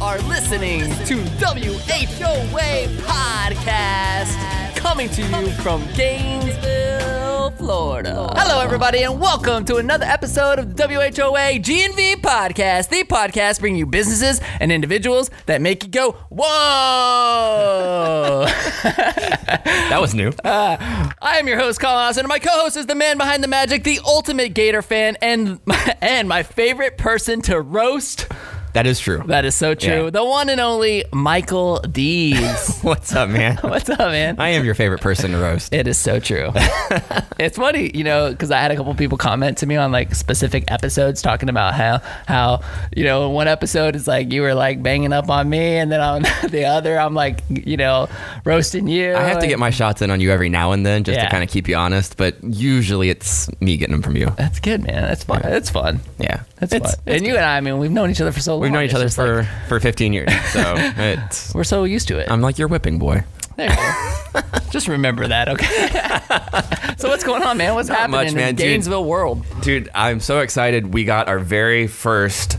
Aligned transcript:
are 0.00 0.18
listening 0.22 0.80
to 1.06 1.14
WHOA 1.38 2.88
Podcast, 2.98 4.76
coming 4.76 5.08
to 5.10 5.22
you 5.22 5.52
from 5.62 5.86
Gainesville, 5.94 7.52
Florida. 7.52 8.28
Hello, 8.36 8.60
everybody, 8.60 9.04
and 9.04 9.20
welcome 9.20 9.64
to 9.66 9.76
another 9.76 10.04
episode 10.04 10.58
of 10.58 10.76
the 10.76 10.82
WHOA 10.82 11.62
GNV 11.62 12.16
Podcast, 12.16 12.88
the 12.88 13.04
podcast 13.04 13.60
bringing 13.60 13.78
you 13.78 13.86
businesses 13.86 14.40
and 14.60 14.72
individuals 14.72 15.30
that 15.46 15.62
make 15.62 15.84
you 15.84 15.90
go, 15.90 16.16
whoa! 16.28 18.46
That 19.94 20.00
was 20.00 20.14
new. 20.14 20.32
Uh, 20.44 20.76
I 21.20 21.38
am 21.38 21.48
your 21.48 21.58
host, 21.58 21.80
Colin 21.80 21.96
Austin, 21.96 22.24
and 22.24 22.28
my 22.28 22.38
co-host 22.38 22.76
is 22.76 22.86
the 22.86 22.94
man 22.94 23.18
behind 23.18 23.42
the 23.42 23.48
magic, 23.48 23.82
the 23.82 23.98
ultimate 24.04 24.54
Gator 24.54 24.82
fan, 24.82 25.16
and 25.20 25.58
and 26.00 26.28
my 26.28 26.42
favorite 26.42 26.98
person 26.98 27.40
to 27.42 27.60
roast. 27.60 28.26
That 28.74 28.86
is 28.86 29.00
true. 29.00 29.22
That 29.26 29.44
is 29.44 29.54
so 29.54 29.74
true. 29.74 30.04
Yeah. 30.04 30.10
The 30.10 30.24
one 30.24 30.48
and 30.48 30.60
only 30.60 31.04
Michael 31.12 31.78
Dees. 31.80 32.78
What's 32.82 33.14
up, 33.14 33.28
man? 33.30 33.56
What's 33.62 33.88
up, 33.88 33.98
man? 33.98 34.36
I 34.38 34.50
am 34.50 34.64
your 34.64 34.74
favorite 34.74 35.00
person 35.00 35.30
to 35.30 35.38
roast. 35.38 35.72
It 35.72 35.86
is 35.86 35.96
so 35.96 36.18
true. 36.20 36.50
it's 37.38 37.56
funny, 37.56 37.90
you 37.94 38.04
know, 38.04 38.30
because 38.30 38.50
I 38.50 38.58
had 38.60 38.70
a 38.70 38.76
couple 38.76 38.94
people 38.94 39.16
comment 39.18 39.58
to 39.58 39.66
me 39.66 39.76
on 39.76 39.92
like 39.92 40.14
specific 40.14 40.70
episodes 40.70 41.22
talking 41.22 41.48
about 41.48 41.74
how 41.74 42.00
how 42.26 42.60
you 42.96 43.04
know 43.04 43.30
one 43.30 43.48
episode 43.48 43.96
is 43.96 44.06
like 44.06 44.32
you 44.32 44.42
were 44.42 44.54
like 44.54 44.82
banging 44.82 45.12
up 45.12 45.30
on 45.30 45.48
me, 45.48 45.76
and 45.78 45.90
then 45.90 46.00
on 46.00 46.22
the 46.48 46.64
other 46.64 46.98
I'm 46.98 47.14
like 47.14 47.40
you 47.48 47.76
know 47.76 48.08
roasting 48.44 48.88
you. 48.88 49.14
I 49.14 49.22
have 49.22 49.38
to 49.40 49.46
get 49.46 49.58
my 49.58 49.70
shots 49.70 50.02
in 50.02 50.10
on 50.10 50.20
you 50.20 50.30
every 50.30 50.48
now 50.48 50.72
and 50.72 50.84
then 50.84 51.04
just 51.04 51.16
Yeah. 51.16 51.24
to 51.26 51.30
kind 51.30 51.44
of 51.44 51.50
keep 51.50 51.68
you 51.68 51.76
honest, 51.76 52.16
but 52.16 52.36
usually 52.42 53.08
it's 53.10 53.48
me 53.60 53.76
getting 53.76 53.92
them 53.92 54.02
from 54.02 54.16
you. 54.16 54.30
That's 54.36 54.58
good, 54.60 54.82
man. 54.82 55.02
That's 55.02 55.24
fun. 55.24 55.42
That's 55.42 55.70
fun. 55.70 56.00
Yeah. 56.18 56.42
That's 56.58 56.72
It's- 56.72 56.94
fun. 56.96 57.04
And 57.06 57.24
you 57.26 57.36
and 57.36 57.44
I, 57.44 57.56
I 57.58 57.60
mean, 57.60 57.78
we've 57.78 57.90
known 57.90 58.10
each 58.10 58.20
other 58.20 58.32
for 58.32 58.40
so 58.40 58.54
long. 58.56 58.63
We've 58.64 58.72
known 58.72 58.84
each 58.84 58.90
It's 58.90 58.94
other 58.94 59.04
just 59.04 59.16
for, 59.16 59.42
like, 59.42 59.68
for 59.68 59.80
15 59.80 60.12
years, 60.12 60.30
so 60.52 60.74
it's, 60.76 61.54
we're 61.54 61.64
so 61.64 61.84
used 61.84 62.08
to 62.08 62.18
it. 62.18 62.30
I'm 62.30 62.40
like 62.40 62.58
your 62.58 62.68
whipping 62.68 62.98
boy. 62.98 63.24
There 63.56 63.70
you 63.70 63.76
go. 63.76 64.40
Just 64.70 64.88
remember 64.88 65.28
that, 65.28 65.48
okay? 65.48 66.94
so 66.96 67.08
what's 67.08 67.22
going 67.22 67.42
on, 67.44 67.56
man? 67.56 67.74
What's 67.74 67.88
happening 67.88 68.10
much, 68.10 68.28
in 68.28 68.34
man, 68.34 68.56
the 68.56 68.62
dude. 68.62 68.70
Gainesville 68.70 69.04
world? 69.04 69.44
Dude, 69.60 69.88
I'm 69.94 70.18
so 70.18 70.40
excited. 70.40 70.92
We 70.92 71.04
got 71.04 71.28
our 71.28 71.38
very 71.38 71.86
first 71.86 72.58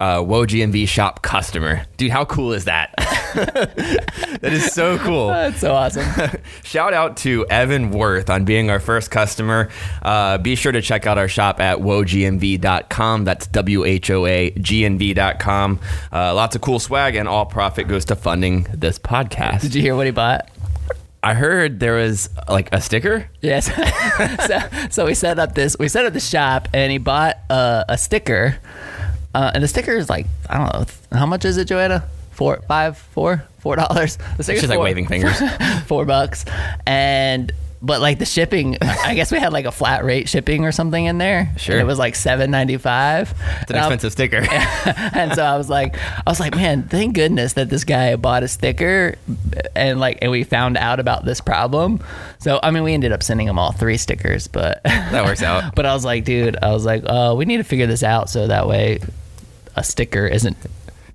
uh, 0.00 0.22
Whoa 0.22 0.46
GNV 0.46 0.88
shop 0.88 1.22
customer. 1.22 1.84
Dude, 1.98 2.10
how 2.10 2.24
cool 2.24 2.52
is 2.52 2.64
that? 2.64 2.94
that 3.34 4.52
is 4.52 4.72
so 4.72 4.98
cool. 4.98 5.28
That's 5.28 5.60
so 5.60 5.74
awesome. 5.74 6.06
Shout 6.64 6.94
out 6.94 7.18
to 7.18 7.46
Evan 7.48 7.90
Worth 7.90 8.30
on 8.30 8.44
being 8.44 8.70
our 8.70 8.80
first 8.80 9.10
customer. 9.10 9.68
Uh, 10.02 10.38
be 10.38 10.56
sure 10.56 10.72
to 10.72 10.80
check 10.80 11.06
out 11.06 11.18
our 11.18 11.28
shop 11.28 11.60
at 11.60 11.78
whoagnv.com. 11.78 13.24
That's 13.24 13.46
W 13.48 13.84
H 13.84 14.10
O 14.10 14.26
A 14.26 14.50
G 14.52 14.84
N 14.86 14.98
V.com. 14.98 15.78
Uh, 16.10 16.34
lots 16.34 16.56
of 16.56 16.62
cool 16.62 16.80
swag, 16.80 17.14
and 17.14 17.28
all 17.28 17.44
profit 17.44 17.86
goes 17.86 18.06
to 18.06 18.16
funding 18.16 18.66
this 18.72 18.98
podcast. 18.98 19.60
Did 19.60 19.74
you 19.74 19.82
hear 19.82 19.94
what 19.94 20.06
he 20.06 20.12
bought? 20.12 20.48
I 21.22 21.34
heard 21.34 21.80
there 21.80 21.96
was 21.96 22.30
like 22.48 22.70
a 22.72 22.80
sticker. 22.80 23.28
Yes. 23.42 23.66
so, 24.46 24.88
so 24.88 25.04
we 25.04 25.12
set 25.12 25.38
up 25.38 25.54
this. 25.54 25.76
We 25.78 25.88
set 25.88 26.06
up 26.06 26.14
the 26.14 26.20
shop, 26.20 26.68
and 26.72 26.90
he 26.90 26.96
bought 26.96 27.36
uh, 27.50 27.84
a 27.90 27.98
sticker. 27.98 28.58
Uh, 29.34 29.50
and 29.54 29.62
the 29.62 29.68
sticker 29.68 29.92
is 29.92 30.08
like 30.10 30.26
I 30.48 30.58
don't 30.58 30.72
know 31.12 31.18
how 31.18 31.26
much 31.26 31.44
is 31.44 31.56
it, 31.56 31.66
Joanna? 31.66 32.04
Four, 32.32 32.62
five, 32.66 32.96
four, 32.98 33.44
four 33.58 33.76
dollars. 33.76 34.16
The 34.36 34.42
sticker's 34.42 34.60
She's 34.62 34.70
like 34.70 34.78
four- 34.78 34.84
waving 34.84 35.06
fingers. 35.06 35.38
four 35.86 36.04
bucks, 36.04 36.44
and 36.86 37.52
but 37.82 38.00
like 38.02 38.18
the 38.18 38.26
shipping, 38.26 38.76
I 38.82 39.14
guess 39.14 39.32
we 39.32 39.38
had 39.38 39.52
like 39.54 39.64
a 39.64 39.72
flat 39.72 40.04
rate 40.04 40.28
shipping 40.28 40.64
or 40.64 40.72
something 40.72 41.04
in 41.04 41.16
there. 41.18 41.50
Sure. 41.56 41.76
And 41.76 41.82
it 41.82 41.86
was 41.86 41.98
like 41.98 42.14
seven 42.14 42.50
ninety 42.50 42.76
five. 42.76 43.32
It's 43.62 43.70
an 43.70 43.76
expensive 43.78 44.12
sticker. 44.12 44.42
and 45.14 45.34
so 45.34 45.42
I 45.42 45.56
was 45.56 45.70
like, 45.70 45.96
I 45.98 46.22
was 46.26 46.40
like, 46.40 46.54
man, 46.54 46.82
thank 46.88 47.14
goodness 47.14 47.54
that 47.54 47.70
this 47.70 47.84
guy 47.84 48.16
bought 48.16 48.42
a 48.42 48.48
sticker, 48.48 49.16
and 49.74 49.98
like, 50.00 50.18
and 50.20 50.30
we 50.30 50.44
found 50.44 50.76
out 50.76 51.00
about 51.00 51.24
this 51.24 51.40
problem. 51.40 52.00
So 52.38 52.60
I 52.62 52.70
mean, 52.70 52.82
we 52.82 52.92
ended 52.94 53.12
up 53.12 53.22
sending 53.22 53.48
him 53.48 53.58
all 53.58 53.72
three 53.72 53.96
stickers, 53.96 54.46
but 54.46 54.82
That 54.84 55.24
works 55.24 55.42
out. 55.42 55.74
But 55.80 55.86
I 55.86 55.94
was 55.94 56.04
like, 56.04 56.24
dude, 56.24 56.56
I 56.62 56.72
was 56.72 56.84
like, 56.84 57.02
uh, 57.06 57.34
we 57.36 57.44
need 57.46 57.58
to 57.58 57.64
figure 57.64 57.86
this 57.86 58.02
out 58.02 58.28
so 58.28 58.46
that 58.46 58.66
way 58.68 58.98
a 59.80 59.82
sticker 59.82 60.26
isn't 60.26 60.58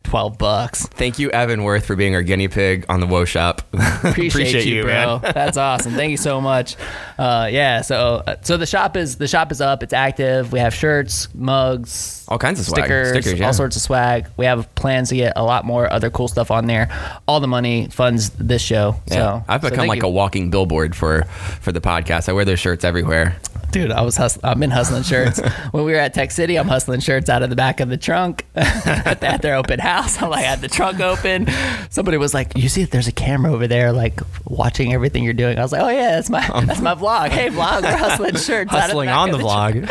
twelve 0.06 0.38
bucks. 0.38 0.86
Thank 0.88 1.20
you, 1.20 1.30
Evan 1.32 1.64
Worth, 1.64 1.86
for 1.86 1.96
being 1.96 2.16
our 2.16 2.22
guinea 2.22 2.48
pig 2.48 2.86
on 2.90 3.00
the 3.00 3.08
Whoa 3.08 3.26
Shop. 3.26 3.62
Appreciate, 4.04 4.66
you, 4.66 4.84
bro. 4.84 5.20
That's 5.34 5.58
awesome. 5.58 5.94
Thank 5.94 6.12
you 6.12 6.18
so 6.18 6.40
much. 6.40 6.76
Uh, 7.18 7.50
yeah. 7.52 7.82
So 7.82 8.24
uh, 8.26 8.36
so 8.42 8.58
the 8.58 8.66
shop 8.66 8.96
is 8.98 9.18
the 9.18 9.28
shop 9.28 9.52
is 9.52 9.62
up. 9.62 9.84
It's 9.84 9.94
active. 9.94 10.52
We 10.52 10.60
have 10.60 10.74
shirts, 10.74 11.28
mugs, 11.34 12.26
All 12.28 12.38
kinds 12.38 12.60
of 12.60 12.66
swag. 12.66 12.86
stickers, 12.86 13.10
Stickers, 13.10 13.40
yeah. 13.40 13.48
all 13.48 13.54
sorts 13.54 13.76
of 13.76 13.82
swag. 13.82 14.28
We 14.38 14.46
have 14.46 14.74
plans 14.76 15.10
to 15.10 15.16
get 15.16 15.34
a 15.36 15.44
lot 15.44 15.66
more 15.66 15.92
other 15.92 16.10
cool 16.10 16.28
stuff 16.28 16.52
on 16.52 16.66
there. 16.66 16.90
All 17.28 17.40
the 17.40 17.48
money 17.48 17.88
funds 17.90 18.30
this 18.32 18.62
show. 18.62 18.96
Yeah. 19.08 19.14
So 19.14 19.44
I've 19.48 19.62
become 19.62 19.78
thank 19.78 19.90
like 19.90 20.02
you. 20.02 20.08
a 20.08 20.12
walking 20.12 20.50
billboard 20.50 20.96
for 20.96 21.24
for 21.62 21.72
the 21.72 21.82
podcast. 21.82 22.30
I 22.30 22.34
wear 22.34 22.46
those 22.46 22.60
shirts 22.60 22.84
everywhere. 22.84 23.38
dude. 23.72 23.92
I 23.92 24.02
was 24.02 24.16
hustling. 24.18 24.46
I've 24.46 24.60
been 24.60 24.72
hustling 24.72 25.04
shirts. 25.04 25.40
when 25.72 25.84
we 25.84 25.92
were 25.92 25.98
at 26.00 26.14
Tech 26.14 26.32
City, 26.32 26.58
I'm 26.58 26.68
hustling 26.68 27.00
shirts 27.02 27.30
out 27.30 27.44
of 27.44 27.50
the 27.50 27.56
back 27.56 27.80
of 27.80 27.90
the 27.90 27.98
trunk 27.98 28.46
at 28.56 29.42
their 29.42 29.56
open 29.56 29.80
house. 29.80 29.95
Like, 29.96 30.22
I 30.22 30.42
had 30.42 30.62
the 30.62 30.68
trunk 30.68 31.00
open. 31.00 31.48
Somebody 31.90 32.18
was 32.18 32.34
like, 32.34 32.58
"You 32.58 32.70
see, 32.70 32.84
there's 32.84 33.08
a 33.08 33.12
camera 33.12 33.54
over 33.54 33.68
there, 33.68 33.92
like 33.92 34.20
watching 34.46 34.94
everything 34.94 35.24
you're 35.24 35.34
doing." 35.34 35.58
I 35.58 35.62
was 35.62 35.72
like, 35.72 35.82
"Oh 35.82 35.90
yeah, 35.90 36.12
that's 36.16 36.30
my 36.30 36.42
that's 36.66 36.82
my 36.82 36.96
vlog. 36.96 37.30
Hey 37.30 37.50
vlog, 37.50 37.84
we're 37.84 37.98
hustling 37.98 38.36
shirts, 38.36 38.72
Hustling 38.72 39.10
on 39.10 39.30
of 39.30 39.38
the 39.40 39.44
vlog. 39.44 39.88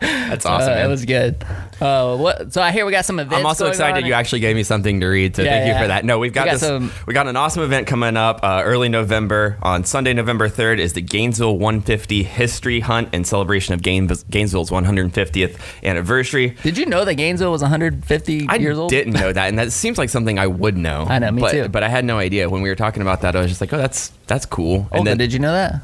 That's 0.00 0.44
Uh, 0.46 0.50
awesome. 0.50 0.72
it 0.78 0.86
was 0.88 1.04
good. 1.04 1.44
Uh, 1.80 2.16
what? 2.16 2.52
So 2.52 2.60
I 2.60 2.72
hear 2.72 2.84
we 2.84 2.92
got 2.92 3.04
some 3.04 3.20
events. 3.20 3.36
I'm 3.38 3.46
also 3.46 3.66
excited 3.68 4.06
you 4.06 4.12
actually 4.12 4.40
gave 4.40 4.56
me 4.56 4.62
something 4.64 5.00
to 5.00 5.06
read, 5.06 5.36
so 5.36 5.42
Yeah, 5.42 5.50
thank 5.50 5.66
yeah. 5.68 5.74
you 5.78 5.84
for 5.84 5.88
that. 5.88 6.04
No, 6.04 6.18
we've 6.18 6.32
got, 6.32 6.44
We 6.46 6.50
got 6.50 6.52
this. 6.54 6.60
some- 6.62 6.92
we 7.06 7.14
got 7.14 7.28
an 7.28 7.36
awesome 7.36 7.62
event 7.62 7.86
coming 7.86 8.16
up 8.16 8.40
uh, 8.42 8.62
early 8.64 8.88
November 8.88 9.56
on 9.62 9.84
Sunday, 9.84 10.12
November 10.12 10.48
3rd. 10.48 10.78
Is 10.78 10.92
the 10.94 11.00
Gainesville 11.00 11.56
150 11.56 12.22
History 12.24 12.80
Hunt 12.80 13.14
in 13.14 13.24
celebration 13.24 13.74
of 13.74 13.82
Gaines- 13.82 14.24
Gainesville's 14.24 14.70
150th 14.70 15.56
anniversary. 15.84 16.56
Did 16.64 16.78
you 16.78 16.86
know 16.86 17.04
that 17.04 17.14
Gainesville 17.14 17.52
was 17.52 17.62
150 17.62 18.46
I 18.48 18.56
years 18.56 18.76
old? 18.76 18.92
I 18.92 18.96
didn't 18.96 19.12
know 19.14 19.32
that, 19.32 19.37
and 19.46 19.58
that 19.58 19.72
seems 19.72 19.98
like 19.98 20.10
something 20.10 20.38
I 20.38 20.46
would 20.46 20.76
know. 20.76 21.06
I 21.08 21.18
know, 21.18 21.30
me 21.30 21.40
but, 21.40 21.52
too. 21.52 21.68
But 21.68 21.82
I 21.82 21.88
had 21.88 22.04
no 22.04 22.18
idea 22.18 22.48
when 22.48 22.62
we 22.62 22.68
were 22.68 22.76
talking 22.76 23.02
about 23.02 23.22
that. 23.22 23.36
I 23.36 23.40
was 23.40 23.50
just 23.50 23.60
like, 23.60 23.72
oh, 23.72 23.78
that's 23.78 24.08
that's 24.26 24.46
cool. 24.46 24.88
And 24.90 25.00
Olga, 25.00 25.10
then, 25.10 25.18
did 25.18 25.32
you 25.32 25.38
know 25.38 25.52
that? 25.52 25.82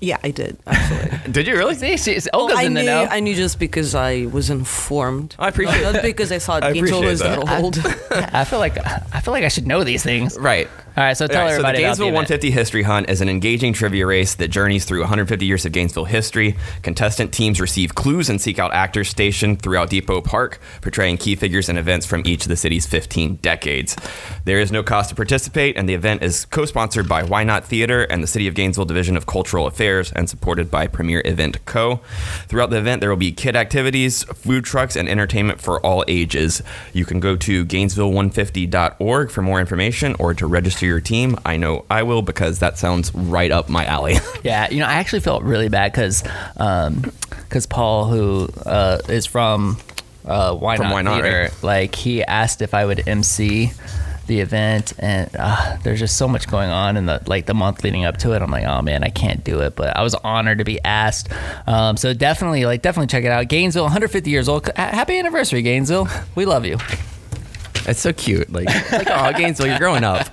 Yeah, 0.00 0.16
I 0.24 0.30
did 0.30 0.56
actually. 0.66 1.32
did 1.32 1.46
you 1.46 1.56
really? 1.56 1.74
See, 1.74 1.96
she's, 1.98 2.26
Olga's 2.32 2.58
I 2.58 2.62
in 2.62 2.74
the 2.74 2.80
knew 2.80 2.86
know. 2.86 3.06
I 3.10 3.20
knew 3.20 3.34
just 3.34 3.58
because 3.58 3.94
I 3.94 4.26
was 4.26 4.48
informed. 4.48 5.36
I 5.38 5.48
appreciate 5.48 5.82
not, 5.82 5.92
that. 5.92 5.98
not 5.98 6.02
because 6.04 6.32
I 6.32 6.38
thought 6.38 6.64
I 6.64 6.72
Gainesville 6.72 7.02
was 7.02 7.20
that, 7.20 7.44
that. 7.44 7.62
old. 7.62 7.78
I 8.10 8.44
feel 8.44 8.58
like 8.58 8.78
I 8.78 9.20
feel 9.20 9.32
like 9.32 9.44
I 9.44 9.48
should 9.48 9.66
know 9.66 9.84
these 9.84 10.02
things. 10.02 10.38
Right. 10.38 10.68
All 11.00 11.06
right, 11.06 11.16
so 11.16 11.26
tell 11.26 11.44
right, 11.44 11.52
everybody 11.52 11.78
so 11.78 11.80
the 11.80 11.82
Gainesville 11.82 12.06
the 12.08 12.12
150 12.12 12.50
History 12.50 12.82
Hunt 12.82 13.08
is 13.08 13.22
an 13.22 13.30
engaging 13.30 13.72
trivia 13.72 14.06
race 14.06 14.34
that 14.34 14.48
journeys 14.48 14.84
through 14.84 15.00
150 15.00 15.46
years 15.46 15.64
of 15.64 15.72
Gainesville 15.72 16.04
history. 16.04 16.56
Contestant 16.82 17.32
teams 17.32 17.58
receive 17.58 17.94
clues 17.94 18.28
and 18.28 18.38
seek 18.38 18.58
out 18.58 18.74
actors 18.74 19.08
stationed 19.08 19.62
throughout 19.62 19.88
Depot 19.88 20.20
Park, 20.20 20.60
portraying 20.82 21.16
key 21.16 21.36
figures 21.36 21.70
and 21.70 21.78
events 21.78 22.04
from 22.04 22.22
each 22.26 22.42
of 22.42 22.50
the 22.50 22.56
city's 22.56 22.84
15 22.86 23.36
decades. 23.36 23.96
There 24.44 24.60
is 24.60 24.70
no 24.70 24.82
cost 24.82 25.08
to 25.08 25.14
participate, 25.14 25.78
and 25.78 25.88
the 25.88 25.94
event 25.94 26.22
is 26.22 26.44
co-sponsored 26.44 27.08
by 27.08 27.22
Why 27.22 27.44
Not 27.44 27.64
Theater 27.64 28.02
and 28.02 28.22
the 28.22 28.26
City 28.26 28.46
of 28.46 28.52
Gainesville 28.52 28.84
Division 28.84 29.16
of 29.16 29.24
Cultural 29.24 29.66
Affairs, 29.66 30.12
and 30.12 30.28
supported 30.28 30.70
by 30.70 30.86
Premier 30.86 31.22
Event 31.24 31.64
Co. 31.64 32.02
Throughout 32.46 32.68
the 32.68 32.76
event, 32.76 33.00
there 33.00 33.08
will 33.08 33.16
be 33.16 33.32
kid 33.32 33.56
activities, 33.56 34.24
food 34.24 34.66
trucks, 34.66 34.96
and 34.96 35.08
entertainment 35.08 35.62
for 35.62 35.80
all 35.80 36.04
ages. 36.08 36.62
You 36.92 37.06
can 37.06 37.20
go 37.20 37.36
to 37.36 37.64
Gainesville150.org 37.64 39.30
for 39.30 39.40
more 39.40 39.60
information 39.60 40.14
or 40.18 40.34
to 40.34 40.46
register 40.46 40.89
your 40.90 41.00
team. 41.00 41.36
I 41.46 41.56
know 41.56 41.84
I 41.90 42.02
will 42.02 42.22
because 42.22 42.58
that 42.58 42.76
sounds 42.78 43.14
right 43.14 43.50
up 43.50 43.68
my 43.68 43.84
alley. 43.86 44.16
Yeah, 44.42 44.70
you 44.70 44.78
know, 44.80 44.86
I 44.86 44.94
actually 44.94 45.20
felt 45.20 45.42
really 45.42 45.68
bad 45.68 45.92
because 45.92 46.22
um 46.56 47.12
because 47.30 47.66
Paul, 47.66 48.06
who 48.06 48.48
uh, 48.64 48.98
is 49.08 49.26
from 49.26 49.76
uh, 50.24 50.54
Why 50.54 50.76
From 50.76 50.86
Not 50.86 50.92
Why 50.92 51.02
Not, 51.02 51.22
Theater, 51.22 51.42
right? 51.42 51.62
like 51.62 51.94
he 51.94 52.22
asked 52.24 52.62
if 52.62 52.74
I 52.74 52.84
would 52.86 53.06
MC 53.08 53.72
the 54.28 54.40
event, 54.40 54.92
and 55.00 55.28
uh, 55.36 55.76
there's 55.82 55.98
just 55.98 56.16
so 56.16 56.28
much 56.28 56.48
going 56.48 56.70
on 56.70 56.96
in 56.96 57.06
the 57.06 57.20
like 57.26 57.46
the 57.46 57.54
month 57.54 57.82
leading 57.82 58.04
up 58.04 58.16
to 58.18 58.32
it. 58.32 58.40
I'm 58.40 58.50
like, 58.50 58.64
oh 58.64 58.80
man, 58.80 59.02
I 59.02 59.08
can't 59.08 59.42
do 59.42 59.60
it, 59.60 59.74
but 59.76 59.96
I 59.96 60.02
was 60.02 60.14
honored 60.14 60.58
to 60.58 60.64
be 60.64 60.80
asked. 60.84 61.28
Um, 61.66 61.96
so 61.96 62.14
definitely, 62.14 62.64
like, 62.64 62.80
definitely 62.82 63.08
check 63.08 63.24
it 63.24 63.32
out. 63.32 63.48
Gainesville, 63.48 63.82
150 63.84 64.30
years 64.30 64.48
old. 64.48 64.66
Ha- 64.66 64.72
Happy 64.76 65.18
anniversary, 65.18 65.62
Gainesville. 65.62 66.08
We 66.36 66.44
love 66.46 66.64
you. 66.64 66.78
It's 67.90 68.00
so 68.00 68.12
cute. 68.12 68.52
Like, 68.52 68.66
like 68.92 69.08
oh, 69.10 69.32
Gainesville, 69.32 69.66
you're 69.66 69.78
growing 69.78 70.04
up. 70.04 70.28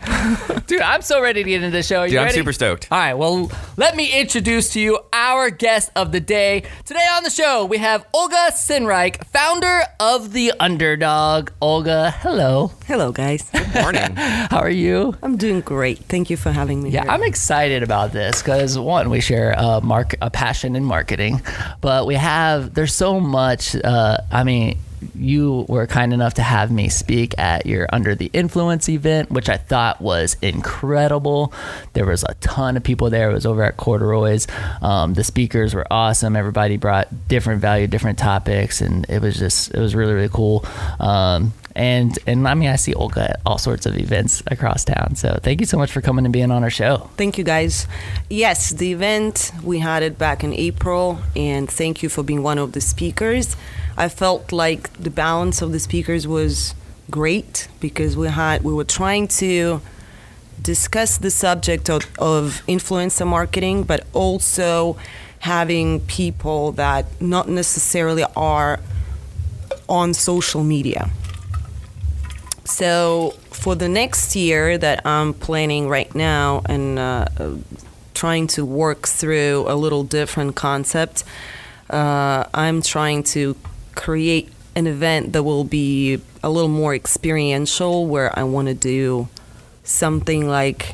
Dude, 0.67 0.81
I'm 0.81 1.01
so 1.01 1.21
ready 1.21 1.43
to 1.43 1.49
get 1.49 1.63
into 1.63 1.75
the 1.75 1.81
show. 1.81 2.01
Are 2.01 2.05
you 2.05 2.11
Dude, 2.11 2.19
I'm 2.19 2.31
super 2.31 2.53
stoked. 2.53 2.87
All 2.91 2.97
right, 2.99 3.13
well, 3.15 3.51
let 3.77 3.95
me 3.95 4.19
introduce 4.19 4.73
to 4.73 4.79
you 4.79 4.99
our 5.11 5.49
guest 5.49 5.91
of 5.95 6.11
the 6.11 6.19
day. 6.19 6.63
Today 6.85 7.07
on 7.15 7.23
the 7.23 7.29
show, 7.29 7.65
we 7.65 7.77
have 7.77 8.05
Olga 8.13 8.51
Sinreich, 8.51 9.25
founder 9.27 9.81
of 9.99 10.33
The 10.33 10.53
Underdog. 10.59 11.49
Olga, 11.61 12.11
hello. 12.19 12.71
Hello, 12.85 13.11
guys. 13.11 13.49
Good 13.51 13.73
morning. 13.73 14.15
How 14.15 14.59
are 14.59 14.69
you? 14.69 15.15
I'm 15.23 15.37
doing 15.37 15.61
great. 15.61 15.99
Thank 15.99 16.29
you 16.29 16.37
for 16.37 16.51
having 16.51 16.83
me 16.83 16.91
Yeah, 16.91 17.03
here. 17.03 17.11
I'm 17.11 17.23
excited 17.23 17.81
about 17.81 18.11
this 18.11 18.41
because 18.41 18.77
one, 18.77 19.09
we 19.09 19.19
share 19.19 19.53
a 19.57 19.81
mark 19.81 20.15
a 20.21 20.29
passion 20.29 20.75
in 20.75 20.83
marketing, 20.83 21.41
but 21.81 22.05
we 22.05 22.15
have 22.15 22.73
there's 22.73 22.93
so 22.93 23.19
much. 23.19 23.75
Uh, 23.75 24.17
I 24.31 24.43
mean, 24.43 24.77
you 25.15 25.65
were 25.67 25.87
kind 25.87 26.13
enough 26.13 26.35
to 26.35 26.41
have 26.41 26.71
me 26.71 26.89
speak 26.89 27.37
at 27.37 27.65
your 27.65 27.87
Under 27.91 28.15
the 28.15 28.29
Influence 28.33 28.89
event, 28.89 29.31
which 29.31 29.49
I 29.49 29.57
thought 29.57 30.01
was 30.01 30.37
incredible. 30.41 31.53
There 31.93 32.05
was 32.05 32.23
a 32.23 32.33
ton 32.35 32.77
of 32.77 32.83
people 32.83 33.09
there. 33.09 33.29
It 33.29 33.33
was 33.33 33.45
over 33.45 33.63
at 33.63 33.77
Corduroy's. 33.77 34.47
Um, 34.81 35.13
the 35.13 35.23
speakers 35.23 35.73
were 35.73 35.85
awesome. 35.91 36.35
Everybody 36.35 36.77
brought 36.77 37.27
different 37.27 37.61
value, 37.61 37.87
different 37.87 38.17
topics, 38.17 38.81
and 38.81 39.05
it 39.09 39.21
was 39.21 39.37
just 39.37 39.73
it 39.73 39.79
was 39.79 39.95
really 39.95 40.13
really 40.13 40.29
cool. 40.29 40.65
Um, 40.99 41.53
and 41.77 42.17
and 42.25 42.47
I 42.47 42.55
mean 42.55 42.69
I 42.69 42.75
see 42.75 42.93
Olga 42.95 43.31
at 43.31 43.39
all 43.45 43.59
sorts 43.59 43.85
of 43.85 43.95
events 43.95 44.41
across 44.47 44.83
town. 44.83 45.15
So 45.15 45.39
thank 45.41 45.59
you 45.61 45.67
so 45.67 45.77
much 45.77 45.91
for 45.91 46.01
coming 46.01 46.25
and 46.25 46.33
being 46.33 46.51
on 46.51 46.63
our 46.63 46.71
show. 46.71 47.09
Thank 47.15 47.37
you, 47.37 47.43
guys. 47.43 47.87
Yes, 48.29 48.71
the 48.71 48.91
event 48.91 49.51
we 49.63 49.79
had 49.79 50.01
it 50.01 50.17
back 50.17 50.43
in 50.43 50.53
April, 50.53 51.19
and 51.35 51.69
thank 51.69 52.01
you 52.01 52.09
for 52.09 52.23
being 52.23 52.41
one 52.41 52.57
of 52.57 52.71
the 52.71 52.81
speakers. 52.81 53.55
I 53.95 54.09
felt 54.09 54.51
like 54.51 54.91
the 54.93 55.11
balance 55.11 55.61
of 55.61 55.71
the 55.71 55.79
speakers 55.79 56.27
was 56.27 56.73
great 57.11 57.67
because 57.79 58.17
we 58.17 58.27
had 58.27 58.63
we 58.63 58.73
were 58.73 58.83
trying 58.83 59.27
to 59.27 59.81
discuss 60.59 61.19
the 61.19 61.29
subject 61.29 61.89
of, 61.89 62.01
of 62.17 62.63
influencer 62.67 63.27
marketing, 63.27 63.83
but 63.83 64.05
also 64.13 64.97
having 65.39 65.99
people 66.01 66.71
that 66.71 67.05
not 67.21 67.47
necessarily 67.47 68.23
are 68.35 68.79
on 69.87 70.15
social 70.15 70.63
media. 70.63 71.11
So 72.67 73.31
for 73.49 73.75
the 73.75 73.87
next 73.87 74.35
year 74.35 74.77
that 74.77 75.05
I'm 75.05 75.33
planning 75.33 75.87
right 75.87 76.13
now 76.13 76.63
and 76.65 76.99
uh, 76.99 77.27
trying 78.13 78.47
to 78.47 78.65
work 78.65 79.07
through 79.07 79.65
a 79.69 79.75
little 79.75 80.03
different 80.03 80.57
concept, 80.57 81.23
uh, 81.89 82.43
I'm 82.53 82.81
trying 82.81 83.23
to 83.35 83.55
create 83.95 84.49
an 84.75 84.85
event 84.85 85.31
that 85.31 85.43
will 85.43 85.63
be 85.63 86.21
a 86.43 86.49
little 86.49 86.69
more 86.69 86.93
experiential 86.93 88.05
where 88.05 88.37
I 88.37 88.43
want 88.43 88.67
to 88.67 88.73
do 88.73 89.29
something 89.85 90.49
like 90.49 90.93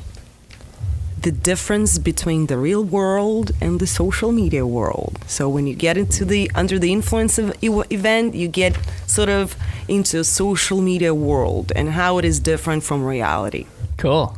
the 1.23 1.31
difference 1.31 1.97
between 1.97 2.47
the 2.47 2.57
real 2.57 2.83
world 2.83 3.51
and 3.61 3.79
the 3.79 3.87
social 3.87 4.31
media 4.31 4.65
world. 4.65 5.17
So 5.27 5.49
when 5.49 5.65
you 5.67 5.73
get 5.73 5.97
into 5.97 6.25
the 6.25 6.51
under 6.53 6.77
the 6.77 6.91
influence 6.91 7.37
of 7.37 7.55
event, 7.61 8.35
you 8.35 8.47
get 8.47 8.77
sort 9.07 9.29
of 9.29 9.55
into 9.87 10.19
a 10.19 10.23
social 10.23 10.81
media 10.81 11.13
world 11.13 11.71
and 11.75 11.89
how 11.89 12.17
it 12.19 12.25
is 12.25 12.39
different 12.39 12.83
from 12.83 13.03
reality. 13.03 13.65
Cool. 13.97 14.37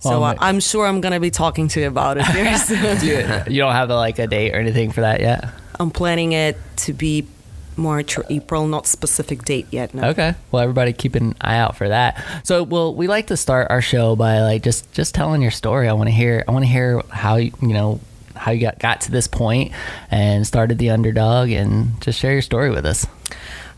So 0.00 0.10
Well, 0.10 0.24
uh, 0.24 0.34
I'm 0.40 0.60
sure 0.60 0.86
I'm 0.86 1.00
gonna 1.00 1.20
be 1.20 1.30
talking 1.30 1.68
to 1.68 1.80
you 1.80 1.86
about 1.86 2.16
it 2.18 2.24
soon. 2.66 3.52
You 3.52 3.60
don't 3.60 3.72
have 3.72 3.88
like 3.90 4.18
a 4.18 4.26
date 4.26 4.52
or 4.54 4.58
anything 4.58 4.90
for 4.90 5.02
that 5.02 5.20
yet? 5.20 5.44
I'm 5.78 5.90
planning 5.90 6.32
it 6.32 6.56
to 6.84 6.92
be 6.92 7.26
March 7.76 8.18
or 8.18 8.24
April, 8.28 8.66
not 8.66 8.86
specific 8.86 9.44
date 9.44 9.66
yet. 9.70 9.94
No. 9.94 10.08
Okay. 10.08 10.34
Well, 10.50 10.62
everybody 10.62 10.92
keep 10.92 11.14
an 11.14 11.34
eye 11.40 11.56
out 11.56 11.76
for 11.76 11.88
that. 11.88 12.22
So, 12.44 12.62
well, 12.62 12.94
we 12.94 13.06
like 13.06 13.28
to 13.28 13.36
start 13.36 13.70
our 13.70 13.80
show 13.80 14.16
by 14.16 14.40
like 14.40 14.62
just 14.62 14.90
just 14.92 15.14
telling 15.14 15.42
your 15.42 15.50
story. 15.50 15.88
I 15.88 15.92
want 15.92 16.08
to 16.08 16.14
hear. 16.14 16.44
I 16.46 16.52
want 16.52 16.64
to 16.64 16.70
hear 16.70 17.02
how 17.08 17.36
you 17.36 17.52
you 17.60 17.74
know 17.74 18.00
how 18.36 18.52
you 18.52 18.60
got 18.60 18.78
got 18.78 19.02
to 19.02 19.10
this 19.10 19.26
point 19.26 19.72
and 20.10 20.46
started 20.46 20.78
the 20.78 20.90
underdog, 20.90 21.50
and 21.50 22.00
just 22.00 22.18
share 22.18 22.32
your 22.32 22.42
story 22.42 22.70
with 22.70 22.86
us. 22.86 23.06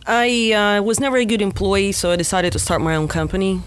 I 0.07 0.53
uh, 0.53 0.83
was 0.83 0.99
never 0.99 1.17
a 1.17 1.25
good 1.25 1.43
employee, 1.43 1.93
so 1.93 2.11
I 2.11 2.17
decided 2.17 2.53
to 2.55 2.59
start 2.59 2.81
my 2.81 2.97
own 2.97 3.09
company. 3.09 3.63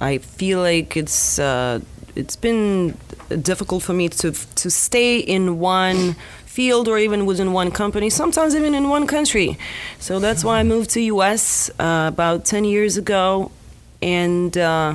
I 0.00 0.18
feel 0.18 0.60
like 0.60 0.96
it's 0.96 1.38
uh, 1.38 1.80
it's 2.14 2.36
been 2.36 2.96
difficult 3.42 3.82
for 3.82 3.92
me 3.92 4.08
to 4.08 4.32
to 4.32 4.70
stay 4.70 5.18
in 5.18 5.58
one 5.58 6.16
field 6.56 6.88
or 6.88 6.96
even 7.06 7.26
within 7.26 7.52
one 7.52 7.70
company. 7.70 8.08
Sometimes 8.08 8.54
even 8.54 8.74
in 8.74 8.88
one 8.88 9.06
country. 9.06 9.58
So 9.98 10.18
that's 10.18 10.42
why 10.42 10.58
I 10.60 10.62
moved 10.62 10.88
to 10.96 11.00
U.S. 11.14 11.70
Uh, 11.78 12.06
about 12.14 12.46
ten 12.52 12.64
years 12.64 12.96
ago, 12.96 13.50
and 14.00 14.56
uh, 14.56 14.94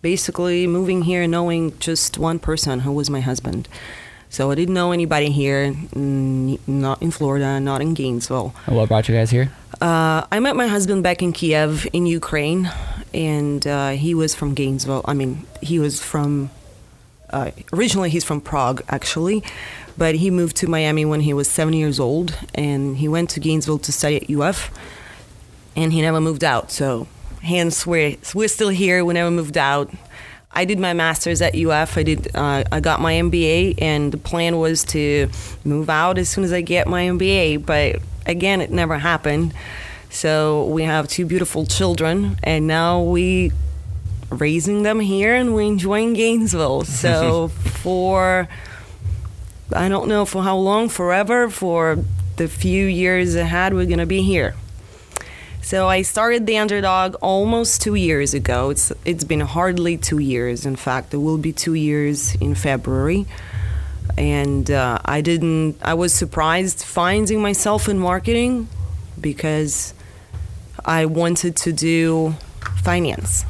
basically 0.00 0.66
moving 0.66 1.02
here 1.02 1.26
knowing 1.26 1.78
just 1.78 2.18
one 2.18 2.38
person 2.38 2.80
who 2.80 2.92
was 2.92 3.10
my 3.10 3.20
husband. 3.20 3.68
So 4.30 4.50
I 4.50 4.54
didn't 4.54 4.74
know 4.74 4.92
anybody 4.92 5.30
here, 5.30 5.74
not 5.94 7.02
in 7.02 7.10
Florida, 7.10 7.60
not 7.60 7.80
in 7.80 7.94
Gainesville. 7.94 8.54
What 8.66 8.88
brought 8.88 9.08
you 9.08 9.14
guys 9.14 9.30
here? 9.30 9.50
Uh, 9.80 10.26
I 10.30 10.38
met 10.40 10.54
my 10.54 10.66
husband 10.66 11.02
back 11.02 11.22
in 11.22 11.32
Kiev, 11.32 11.86
in 11.92 12.04
Ukraine, 12.06 12.70
and 13.14 13.66
uh, 13.66 13.90
he 13.90 14.14
was 14.14 14.34
from 14.34 14.54
Gainesville. 14.54 15.04
I 15.04 15.14
mean, 15.14 15.46
he 15.62 15.78
was 15.78 16.00
from. 16.00 16.50
Uh, 17.30 17.50
originally, 17.72 18.10
he's 18.10 18.24
from 18.24 18.40
Prague, 18.40 18.82
actually, 18.88 19.42
but 19.98 20.14
he 20.14 20.30
moved 20.30 20.56
to 20.58 20.68
Miami 20.68 21.04
when 21.04 21.20
he 21.20 21.34
was 21.34 21.50
seven 21.50 21.74
years 21.74 21.98
old, 21.98 22.38
and 22.54 22.96
he 22.98 23.08
went 23.08 23.30
to 23.30 23.40
Gainesville 23.40 23.80
to 23.80 23.92
study 23.92 24.16
at 24.16 24.30
UF, 24.30 24.70
and 25.74 25.92
he 25.92 26.00
never 26.00 26.20
moved 26.20 26.44
out. 26.44 26.70
So, 26.70 27.08
hence 27.42 27.84
we're 27.86 28.16
we're 28.32 28.48
still 28.48 28.68
here. 28.68 29.04
We 29.04 29.14
never 29.14 29.30
moved 29.30 29.58
out. 29.58 29.90
I 30.52 30.64
did 30.64 30.78
my 30.78 30.92
master's 30.92 31.42
at 31.42 31.54
UF. 31.54 31.98
I 31.98 32.02
did. 32.04 32.34
Uh, 32.34 32.62
I 32.70 32.80
got 32.80 33.00
my 33.00 33.14
MBA, 33.14 33.82
and 33.82 34.12
the 34.12 34.18
plan 34.18 34.58
was 34.58 34.84
to 34.84 35.28
move 35.64 35.90
out 35.90 36.16
as 36.16 36.28
soon 36.28 36.44
as 36.44 36.52
I 36.52 36.60
get 36.60 36.86
my 36.86 37.02
MBA. 37.02 37.66
But 37.66 38.00
again, 38.24 38.60
it 38.60 38.70
never 38.70 38.98
happened. 38.98 39.52
So 40.10 40.66
we 40.66 40.84
have 40.84 41.08
two 41.08 41.26
beautiful 41.26 41.66
children, 41.66 42.38
and 42.42 42.66
now 42.66 43.02
we 43.02 43.52
raising 44.30 44.84
them 44.84 45.00
here, 45.00 45.34
and 45.34 45.54
we're 45.54 45.62
enjoying 45.62 46.14
Gainesville. 46.14 46.84
So 46.84 47.48
for 47.82 48.48
I 49.72 49.88
don't 49.88 50.08
know 50.08 50.24
for 50.24 50.42
how 50.42 50.56
long, 50.56 50.88
forever, 50.88 51.50
for 51.50 51.98
the 52.36 52.48
few 52.48 52.86
years 52.86 53.34
ahead, 53.34 53.74
we're 53.74 53.86
gonna 53.86 54.06
be 54.06 54.22
here. 54.22 54.54
So 55.60 55.86
I 55.86 56.00
started 56.00 56.46
the 56.46 56.56
underdog 56.56 57.16
almost 57.20 57.82
two 57.82 57.94
years 57.94 58.32
ago. 58.32 58.70
It's 58.70 58.90
it's 59.04 59.24
been 59.24 59.40
hardly 59.40 59.98
two 59.98 60.18
years. 60.18 60.64
In 60.64 60.76
fact, 60.76 61.12
it 61.12 61.18
will 61.18 61.36
be 61.36 61.52
two 61.52 61.74
years 61.74 62.34
in 62.36 62.54
February. 62.54 63.26
And 64.16 64.70
uh, 64.70 64.98
I 65.04 65.20
didn't. 65.20 65.76
I 65.82 65.92
was 65.92 66.14
surprised 66.14 66.82
finding 66.82 67.42
myself 67.42 67.86
in 67.86 67.98
marketing 67.98 68.68
because 69.20 69.92
I 70.84 71.04
wanted 71.04 71.56
to 71.56 71.72
do 71.74 72.34
finance, 72.82 73.44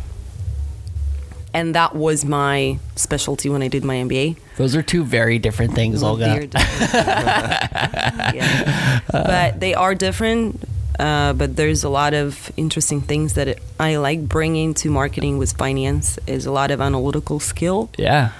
and 1.54 1.74
that 1.76 1.94
was 1.94 2.24
my 2.24 2.80
specialty 2.96 3.48
when 3.48 3.62
I 3.62 3.68
did 3.68 3.84
my 3.84 3.94
MBA. 3.94 4.36
Those 4.58 4.74
are 4.76 4.82
two 4.82 5.04
very 5.04 5.38
different 5.38 5.74
things, 5.74 6.02
Well, 6.02 6.12
Olga. 6.12 6.46
different. 6.46 6.54
Yeah. 8.34 9.00
but 9.12 9.60
they 9.60 9.72
are 9.74 9.94
different. 9.94 10.62
Uh, 10.98 11.32
but 11.32 11.54
there's 11.54 11.84
a 11.84 11.88
lot 11.88 12.12
of 12.12 12.50
interesting 12.56 13.00
things 13.00 13.34
that 13.34 13.46
it, 13.46 13.62
I 13.78 13.96
like 13.96 14.20
bringing 14.28 14.74
to 14.82 14.90
marketing 14.90 15.38
with 15.38 15.52
finance. 15.56 16.18
Is 16.26 16.44
a 16.44 16.50
lot 16.50 16.70
of 16.72 16.80
analytical 16.80 17.38
skill, 17.38 17.88
Yeah. 17.96 18.30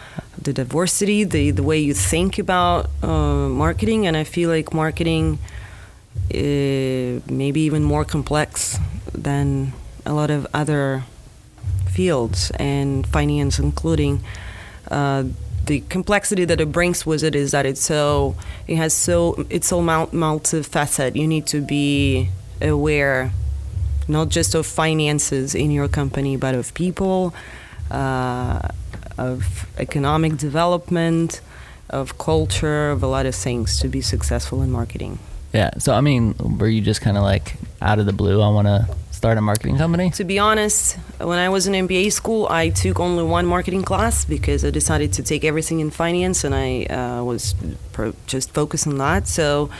the 0.42 0.52
diversity, 0.52 1.22
the 1.24 1.52
the 1.52 1.62
way 1.62 1.78
you 1.78 1.94
think 1.94 2.36
about 2.38 2.90
uh, 3.02 3.48
marketing, 3.48 4.06
and 4.08 4.16
I 4.16 4.24
feel 4.24 4.50
like 4.50 4.74
marketing 4.74 5.38
uh, 6.34 7.20
maybe 7.30 7.60
even 7.60 7.84
more 7.84 8.04
complex 8.04 8.78
than 9.14 9.72
a 10.04 10.12
lot 10.12 10.30
of 10.30 10.44
other 10.52 11.04
fields, 11.94 12.50
and 12.58 13.06
finance 13.06 13.60
including. 13.62 14.20
The 15.68 15.80
complexity 15.90 16.46
that 16.46 16.62
it 16.62 16.72
brings 16.72 17.04
with 17.04 17.22
it 17.22 17.34
is 17.34 17.50
that 17.50 17.66
it's 17.66 17.82
so 17.82 18.34
it 18.66 18.76
has 18.76 18.94
so 18.94 19.44
it's 19.50 19.68
so 19.68 19.82
mul- 19.82 20.08
multifaceted. 20.08 21.14
You 21.14 21.26
need 21.26 21.46
to 21.48 21.60
be 21.60 22.30
aware 22.62 23.32
not 24.08 24.30
just 24.30 24.54
of 24.54 24.64
finances 24.64 25.54
in 25.54 25.70
your 25.70 25.86
company, 25.86 26.38
but 26.38 26.54
of 26.54 26.72
people, 26.72 27.34
uh, 27.90 28.68
of 29.18 29.66
economic 29.76 30.38
development, 30.38 31.42
of 31.90 32.16
culture, 32.16 32.90
of 32.90 33.02
a 33.02 33.06
lot 33.06 33.26
of 33.26 33.34
things 33.34 33.78
to 33.80 33.88
be 33.88 34.00
successful 34.00 34.62
in 34.62 34.70
marketing. 34.70 35.18
Yeah. 35.52 35.70
So, 35.78 35.92
I 35.92 36.00
mean, 36.00 36.34
were 36.58 36.68
you 36.68 36.80
just 36.80 37.02
kind 37.02 37.18
of 37.18 37.22
like 37.22 37.56
out 37.82 37.98
of 37.98 38.06
the 38.06 38.14
blue? 38.14 38.40
I 38.40 38.48
want 38.48 38.68
to 38.68 38.88
start 39.18 39.36
a 39.36 39.40
marketing 39.40 39.76
company. 39.76 40.10
To 40.10 40.24
be 40.24 40.38
honest, 40.38 40.96
when 41.18 41.40
I 41.46 41.48
was 41.48 41.66
in 41.66 41.74
MBA 41.86 42.12
school, 42.12 42.46
I 42.62 42.70
took 42.70 43.00
only 43.00 43.24
one 43.24 43.46
marketing 43.46 43.82
class 43.82 44.24
because 44.24 44.64
I 44.64 44.70
decided 44.70 45.12
to 45.14 45.22
take 45.22 45.42
everything 45.44 45.80
in 45.80 45.90
finance, 45.90 46.44
and 46.44 46.54
I 46.54 46.70
uh, 46.84 47.24
was 47.24 47.42
pro- 47.92 48.14
just 48.26 48.54
focused 48.54 48.86
on 48.86 48.96
that. 48.98 49.26
So 49.26 49.70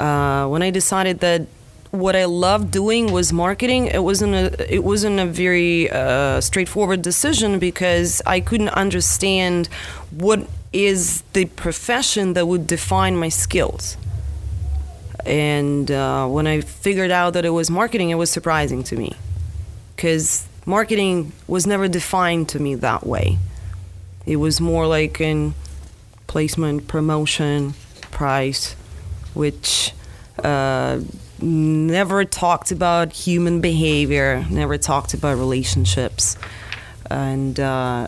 uh, 0.00 0.48
when 0.48 0.62
I 0.62 0.70
decided 0.70 1.20
that 1.20 1.46
what 1.92 2.14
I 2.16 2.24
loved 2.24 2.72
doing 2.72 3.12
was 3.12 3.32
marketing, 3.32 3.86
it 3.86 4.02
wasn't 4.10 4.34
a 4.34 4.74
it 4.78 4.82
wasn't 4.90 5.18
a 5.20 5.26
very 5.26 5.88
uh, 5.90 6.40
straightforward 6.40 7.00
decision 7.02 7.60
because 7.68 8.10
I 8.26 8.40
couldn't 8.40 8.74
understand 8.84 9.68
what 10.10 10.40
is 10.72 11.22
the 11.32 11.44
profession 11.64 12.34
that 12.34 12.46
would 12.46 12.66
define 12.66 13.14
my 13.16 13.30
skills. 13.30 13.96
And 15.26 15.90
uh, 15.90 16.28
when 16.28 16.46
I 16.46 16.60
figured 16.60 17.10
out 17.10 17.32
that 17.32 17.44
it 17.44 17.50
was 17.50 17.68
marketing, 17.68 18.10
it 18.10 18.14
was 18.14 18.30
surprising 18.30 18.84
to 18.84 18.96
me 18.96 19.12
because 19.96 20.46
marketing 20.64 21.32
was 21.48 21.66
never 21.66 21.88
defined 21.88 22.48
to 22.50 22.60
me 22.60 22.76
that 22.76 23.04
way. 23.04 23.38
It 24.24 24.36
was 24.36 24.60
more 24.60 24.86
like 24.86 25.20
in 25.20 25.54
placement, 26.28 26.86
promotion, 26.86 27.74
price, 28.12 28.74
which 29.34 29.92
uh, 30.44 31.00
never 31.40 32.24
talked 32.24 32.70
about 32.70 33.12
human 33.12 33.60
behavior, 33.60 34.46
never 34.48 34.78
talked 34.78 35.12
about 35.12 35.38
relationships. 35.38 36.36
And 37.10 37.58
uh, 37.58 38.06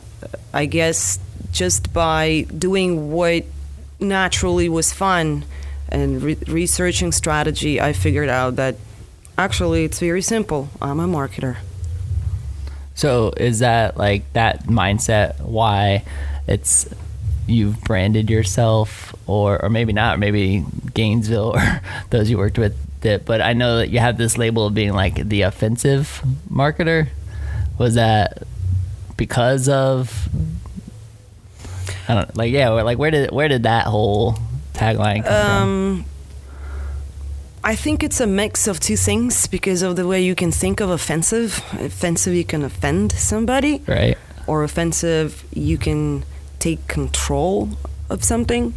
I 0.54 0.66
guess 0.66 1.18
just 1.50 1.92
by 1.92 2.42
doing 2.56 3.10
what 3.10 3.44
naturally 3.98 4.68
was 4.68 4.92
fun 4.92 5.44
and 5.88 6.22
re- 6.22 6.38
researching 6.46 7.12
strategy, 7.12 7.80
I 7.80 7.92
figured 7.92 8.28
out 8.28 8.56
that 8.56 8.76
actually 9.36 9.84
it's 9.84 9.98
very 10.00 10.22
simple. 10.22 10.68
I'm 10.80 11.00
a 11.00 11.06
marketer. 11.06 11.56
So 12.94 13.32
is 13.36 13.60
that 13.60 13.96
like 13.96 14.32
that 14.32 14.64
mindset 14.64 15.40
why 15.40 16.04
it's 16.46 16.88
you've 17.46 17.80
branded 17.82 18.28
yourself 18.28 19.14
or 19.26 19.62
or 19.62 19.70
maybe 19.70 19.92
not, 19.92 20.18
maybe 20.18 20.64
Gainesville 20.94 21.52
or 21.56 21.80
those 22.10 22.28
you 22.28 22.38
worked 22.38 22.58
with 22.58 22.76
but 23.00 23.40
I 23.40 23.52
know 23.52 23.78
that 23.78 23.90
you 23.90 24.00
have 24.00 24.18
this 24.18 24.36
label 24.36 24.66
of 24.66 24.74
being 24.74 24.92
like 24.92 25.28
the 25.28 25.42
offensive 25.42 26.20
marketer. 26.50 27.08
Was 27.78 27.94
that 27.94 28.42
because 29.16 29.68
of 29.68 30.28
I 32.08 32.14
don't 32.14 32.36
like 32.36 32.52
yeah, 32.52 32.70
like 32.70 32.98
where 32.98 33.10
did 33.10 33.30
where 33.30 33.48
did 33.48 33.62
that 33.64 33.86
whole 33.86 34.38
tagline 34.78 35.26
Um, 35.26 36.04
I 37.64 37.74
think 37.74 38.02
it's 38.02 38.20
a 38.20 38.26
mix 38.26 38.66
of 38.66 38.80
two 38.80 38.96
things 38.96 39.46
because 39.46 39.82
of 39.82 39.96
the 39.96 40.06
way 40.06 40.22
you 40.22 40.34
can 40.34 40.52
think 40.52 40.80
of 40.80 40.88
offensive. 40.90 41.62
Offensive, 41.72 42.32
you 42.32 42.44
can 42.44 42.62
offend 42.62 43.12
somebody. 43.12 43.82
Right. 43.86 44.16
or 44.46 44.64
offensive, 44.64 45.44
you 45.52 45.76
can 45.76 46.24
take 46.58 46.86
control 46.88 47.68
of 48.08 48.24
something. 48.24 48.72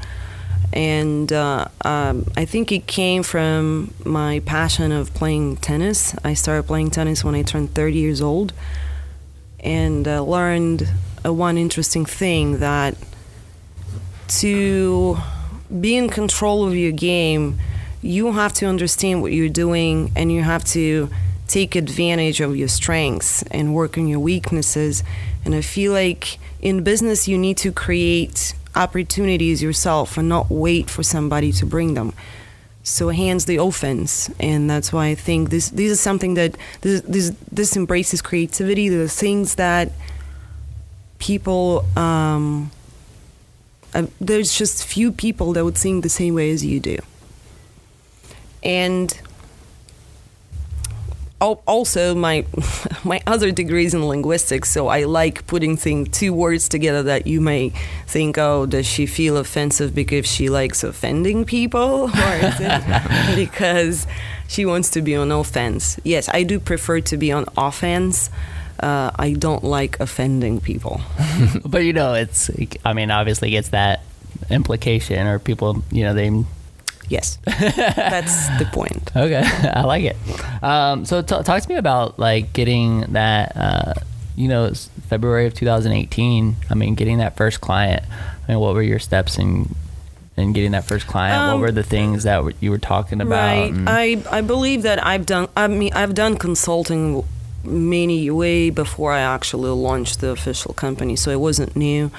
And 0.74 1.32
uh, 1.32 1.68
um, 1.86 2.26
I 2.36 2.46
think 2.46 2.72
it 2.72 2.88
came 2.88 3.24
from 3.24 3.94
my 4.04 4.42
passion 4.46 4.92
of 4.92 5.14
playing 5.14 5.58
tennis. 5.58 6.16
I 6.24 6.34
started 6.34 6.64
playing 6.64 6.92
tennis 6.92 7.24
when 7.24 7.36
I 7.36 7.44
turned 7.44 7.74
30 7.74 7.98
years 7.98 8.22
old, 8.22 8.54
and 9.60 10.08
uh, 10.08 10.24
learned 10.24 10.90
uh, 11.26 11.34
one 11.34 11.58
interesting 11.58 12.06
thing 12.06 12.60
that 12.60 12.96
to 14.40 15.18
be 15.80 15.96
in 15.96 16.10
control 16.10 16.68
of 16.68 16.76
your 16.76 16.92
game, 16.92 17.60
you 18.02 18.32
have 18.34 18.54
to 18.54 18.66
understand 18.66 19.22
what 19.22 19.32
you're 19.32 19.50
doing 19.50 20.12
and 20.16 20.32
you 20.32 20.42
have 20.42 20.64
to 20.66 21.10
take 21.48 21.76
advantage 21.76 22.42
of 22.42 22.56
your 22.56 22.68
strengths 22.68 23.44
and 23.52 23.76
work 23.76 23.98
on 23.98 24.08
your 24.08 24.20
weaknesses. 24.20 25.04
And 25.46 25.54
I 25.54 25.62
feel 25.62 25.92
like 25.92 26.40
in 26.62 26.84
business, 26.84 27.28
you 27.28 27.38
need 27.38 27.58
to 27.58 27.72
create 27.72 28.54
opportunities 28.76 29.62
yourself 29.62 30.18
and 30.18 30.30
not 30.30 30.50
wait 30.50 30.90
for 30.90 31.04
somebody 31.04 31.52
to 31.54 31.66
bring 31.66 31.94
them. 31.94 32.14
So 32.84 33.10
hands 33.10 33.46
the 33.46 33.58
offense, 33.58 34.32
and 34.40 34.68
that's 34.68 34.92
why 34.92 35.08
I 35.08 35.16
think 35.16 35.52
this 35.52 35.70
this 35.70 35.92
is 35.92 36.00
something 36.00 36.34
that 36.34 36.56
this 36.82 37.02
this, 37.02 37.32
this 37.52 37.78
embraces 37.78 38.24
creativity. 38.24 38.90
The 38.90 39.08
things 39.08 39.56
that 39.56 39.92
people 41.20 41.86
um, 41.96 42.72
uh, 43.94 44.08
there's 44.20 44.58
just 44.58 44.86
few 44.86 45.12
people 45.12 45.54
that 45.54 45.64
would 45.64 45.78
think 45.78 46.04
the 46.04 46.10
same 46.10 46.36
way 46.36 46.52
as 46.52 46.66
you 46.66 46.80
do. 46.80 46.98
And 48.64 49.20
also 51.42 52.14
my 52.14 52.46
my 53.04 53.22
other 53.26 53.52
degree 53.52 53.86
is 53.86 53.94
in 53.94 54.08
linguistics, 54.08 54.70
so 54.70 54.88
I 54.88 55.04
like 55.04 55.48
putting 55.48 55.76
thing 55.76 56.06
two 56.06 56.34
words 56.34 56.70
together 56.70 57.04
that 57.04 57.26
you 57.26 57.42
may 57.42 57.70
think, 58.08 58.38
oh, 58.38 58.66
does 58.66 58.86
she 58.86 59.06
feel 59.06 59.38
offensive 59.38 59.96
because 59.96 60.28
she 60.28 60.50
likes 60.50 60.84
offending 60.84 61.44
people, 61.44 62.04
or 62.10 62.36
is 62.36 62.56
it 62.60 63.36
because 63.36 64.06
she 64.48 64.66
wants 64.66 64.92
to 64.92 65.02
be 65.02 65.16
on 65.16 65.32
offense? 65.32 66.00
Yes, 66.04 66.30
I 66.30 66.44
do 66.44 66.60
prefer 66.60 67.02
to 67.02 67.18
be 67.18 67.32
on 67.32 67.46
offense. 67.58 68.30
Uh, 68.82 69.12
I 69.16 69.34
don't 69.34 69.64
like 69.64 70.00
offending 70.00 70.60
people. 70.62 71.02
But 71.66 71.84
you 71.84 71.94
know, 71.94 72.14
it's 72.14 72.50
I 72.86 72.94
mean, 72.94 73.12
obviously 73.12 73.56
it's 73.56 73.70
that 73.70 74.02
implication 74.50 75.28
or 75.28 75.40
people, 75.40 75.84
you 75.92 76.04
know, 76.04 76.14
they 76.14 76.32
Yes, 77.10 77.38
that's 77.46 78.48
the 78.58 78.66
point. 78.72 79.12
Okay, 79.16 79.44
I 79.74 79.82
like 79.84 80.04
it. 80.06 80.18
Um, 80.64 81.04
so 81.06 81.22
t- 81.22 81.44
talk 81.44 81.62
to 81.62 81.70
me 81.70 81.76
about 81.76 82.18
like 82.20 82.54
getting 82.54 83.02
that. 83.14 83.52
Uh, 83.56 83.94
you 84.38 84.48
know, 84.48 84.66
it's 84.66 84.90
February 85.10 85.46
of 85.46 85.54
2018. 85.54 86.56
I 86.70 86.74
mean, 86.74 86.96
getting 86.96 87.18
that 87.18 87.36
first 87.36 87.60
client. 87.60 88.04
I 88.48 88.52
mean, 88.54 88.60
what 88.62 88.74
were 88.76 88.82
your 88.82 89.00
steps 89.00 89.38
in 89.38 89.76
in 90.38 90.54
getting 90.54 90.72
that 90.72 90.86
first 90.86 91.06
client? 91.06 91.48
what 91.48 91.56
Um, 91.56 91.60
were 91.62 91.72
the 91.74 91.84
things 91.84 92.24
that 92.24 92.38
w- 92.38 92.56
you 92.62 92.72
were 92.72 92.78
talking 92.80 93.20
about? 93.20 93.36
Right. 93.36 93.74
and- 93.74 93.90
I 93.90 94.24
I 94.32 94.40
believe 94.40 94.84
that 94.84 95.06
I've 95.06 95.26
done. 95.26 95.50
I 95.58 95.68
mean, 95.68 95.92
I've 95.94 96.14
done 96.16 96.38
consulting 96.38 97.24
many 97.64 98.30
way 98.30 98.70
before 98.70 99.12
I 99.12 99.20
actually 99.22 99.70
launched 99.70 100.22
the 100.22 100.30
official 100.30 100.74
company, 100.74 101.16
so 101.16 101.32
it 101.32 101.40
wasn't 101.40 101.76
new. 101.76 102.12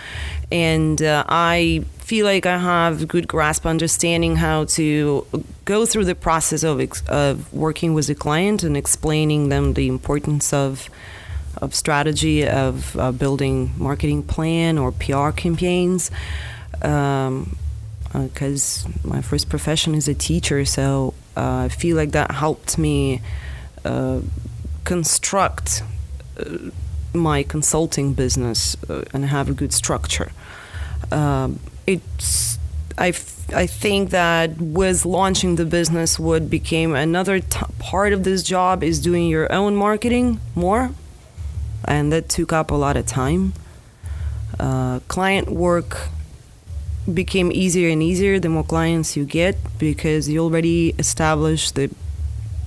And 0.51 1.03
uh, 1.03 1.25
I 1.29 1.85
feel 1.99 2.27
like 2.27 2.47
I 2.47 2.59
have 2.59 3.09
good 3.09 3.27
grasp 3.27 3.65
understanding 3.65 4.37
how 4.37 4.65
to 4.65 5.27
go 5.65 5.87
through 5.87 6.05
the 6.05 6.15
process 6.15 6.63
of 6.63 6.81
ex- 6.81 7.03
of 7.09 7.53
working 7.53 7.95
with 7.95 8.09
a 8.11 8.15
client 8.15 8.63
and 8.63 8.77
explaining 8.77 9.49
them 9.49 9.75
the 9.75 9.89
importance 9.89 10.53
of 10.53 10.91
of 11.59 11.75
strategy 11.75 12.47
of 12.47 12.97
uh, 12.97 13.13
building 13.13 13.73
marketing 13.77 14.23
plan 14.23 14.79
or 14.79 14.93
PR 14.93 15.31
campaigns. 15.31 16.11
Um, 16.83 17.57
because 18.13 18.87
my 19.05 19.23
first 19.23 19.49
profession 19.49 19.95
is 19.95 20.07
a 20.07 20.13
teacher, 20.13 20.67
so 20.67 21.15
uh, 21.35 21.65
I 21.65 21.69
feel 21.71 21.97
like 21.97 22.11
that 22.11 22.31
helped 22.31 22.77
me 22.77 23.23
uh, 23.87 24.21
construct 24.85 25.83
uh, 26.39 26.71
my 27.15 27.43
consulting 27.43 28.15
business 28.15 28.77
uh, 28.89 29.05
and 29.13 29.27
have 29.27 29.49
a 29.49 29.53
good 29.53 29.73
structure. 29.73 30.33
Um, 31.11 31.61
it's 31.87 32.59
I, 32.99 33.09
I 33.55 33.67
think 33.67 34.11
that 34.11 34.59
with 34.59 35.05
launching 35.05 35.57
the 35.57 35.65
business, 35.65 36.19
what 36.19 36.51
became 36.51 36.95
another 36.95 37.41
t- 37.41 37.67
part 37.79 38.13
of 38.13 38.25
this 38.25 38.43
job 38.43 38.83
is 38.83 39.01
doing 39.01 39.29
your 39.29 39.51
own 39.53 39.77
marketing 39.77 40.41
more, 40.55 40.91
and 41.85 42.13
that 42.13 42.29
took 42.29 42.53
up 42.53 42.71
a 42.71 42.75
lot 42.75 42.97
of 42.97 43.07
time. 43.07 43.55
Uh, 44.61 45.01
client 45.09 45.51
work 45.51 46.09
became 47.13 47.51
easier 47.51 47.89
and 47.89 48.03
easier 48.03 48.39
the 48.39 48.49
more 48.49 48.63
clients 48.63 49.17
you 49.17 49.25
get 49.25 49.57
because 49.79 50.29
you 50.29 50.39
already 50.39 50.95
established 50.99 51.75
the 51.75 51.91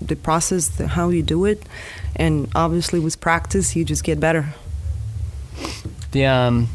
the 0.01 0.15
process 0.15 0.67
the, 0.67 0.89
how 0.89 1.07
you 1.07 1.23
do 1.23 1.45
it 1.45 1.63
and 2.15 2.49
obviously 2.55 2.99
with 2.99 3.19
practice 3.19 3.75
you 3.75 3.83
just 3.85 4.03
get 4.03 4.19
better 4.19 4.53
The 6.11 6.25
um, 6.25 6.69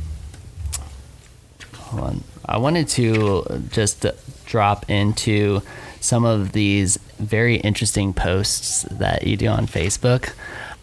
hold 1.75 2.02
on. 2.02 2.25
I 2.44 2.59
wanted 2.59 2.88
to 2.88 3.64
just 3.70 4.06
drop 4.47 4.88
into 4.90 5.62
some 6.00 6.25
of 6.25 6.52
these 6.52 6.99
very 7.18 7.56
interesting 7.56 8.12
posts 8.12 8.82
that 8.90 9.26
you 9.26 9.37
do 9.37 9.47
on 9.47 9.66
Facebook. 9.66 10.32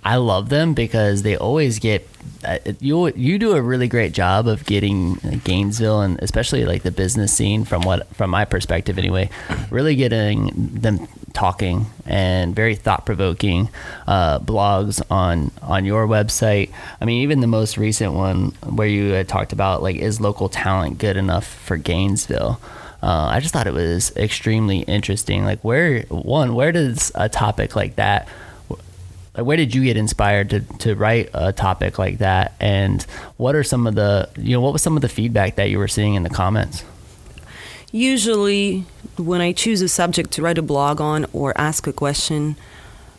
I 0.03 0.15
love 0.15 0.49
them 0.49 0.73
because 0.73 1.23
they 1.23 1.35
always 1.35 1.79
get 1.79 2.07
uh, 2.45 2.59
you. 2.79 3.07
You 3.09 3.37
do 3.37 3.53
a 3.53 3.61
really 3.61 3.87
great 3.87 4.13
job 4.13 4.47
of 4.47 4.65
getting 4.65 5.15
Gainesville 5.43 6.01
and 6.01 6.17
especially 6.21 6.65
like 6.65 6.83
the 6.83 6.91
business 6.91 7.33
scene 7.33 7.65
from 7.65 7.81
what 7.81 8.07
from 8.15 8.29
my 8.29 8.45
perspective 8.45 8.97
anyway, 8.97 9.29
really 9.69 9.95
getting 9.95 10.51
them 10.55 11.07
talking 11.37 11.85
and 12.07 12.55
very 12.55 12.73
thought 12.73 13.05
provoking 13.05 13.69
uh, 14.07 14.39
blogs 14.39 15.01
on 15.11 15.51
on 15.61 15.85
your 15.85 16.07
website. 16.07 16.71
I 16.99 17.05
mean, 17.05 17.21
even 17.21 17.41
the 17.41 17.47
most 17.47 17.77
recent 17.77 18.13
one 18.13 18.53
where 18.63 18.87
you 18.87 19.23
talked 19.23 19.53
about 19.53 19.83
like 19.83 19.97
is 19.97 20.19
local 20.19 20.49
talent 20.49 20.97
good 20.97 21.15
enough 21.15 21.45
for 21.45 21.77
Gainesville. 21.77 22.59
Uh, 23.03 23.27
I 23.31 23.39
just 23.39 23.53
thought 23.53 23.67
it 23.67 23.73
was 23.73 24.15
extremely 24.17 24.79
interesting. 24.79 25.45
Like, 25.45 25.59
where 25.61 26.01
one, 26.09 26.55
where 26.55 26.71
does 26.71 27.11
a 27.13 27.29
topic 27.29 27.75
like 27.75 27.97
that? 27.97 28.27
Like, 29.35 29.45
where 29.45 29.57
did 29.57 29.75
you 29.75 29.83
get 29.83 29.97
inspired 29.97 30.49
to, 30.49 30.61
to 30.79 30.95
write 30.95 31.29
a 31.35 31.53
topic 31.53 31.99
like 31.99 32.17
that? 32.17 32.55
And 32.59 33.03
what 33.37 33.55
are 33.55 33.63
some 33.63 33.85
of 33.85 33.93
the, 33.93 34.27
you 34.35 34.53
know, 34.53 34.61
what 34.61 34.73
was 34.73 34.81
some 34.81 34.95
of 34.95 35.03
the 35.03 35.09
feedback 35.09 35.57
that 35.57 35.69
you 35.69 35.77
were 35.77 35.87
seeing 35.87 36.15
in 36.15 36.23
the 36.23 36.31
comments? 36.31 36.83
Usually 37.91 38.85
when 39.17 39.41
i 39.41 39.51
choose 39.51 39.81
a 39.81 39.87
subject 39.87 40.31
to 40.31 40.41
write 40.41 40.57
a 40.57 40.61
blog 40.61 40.99
on 41.01 41.25
or 41.33 41.53
ask 41.59 41.87
a 41.87 41.93
question 41.93 42.55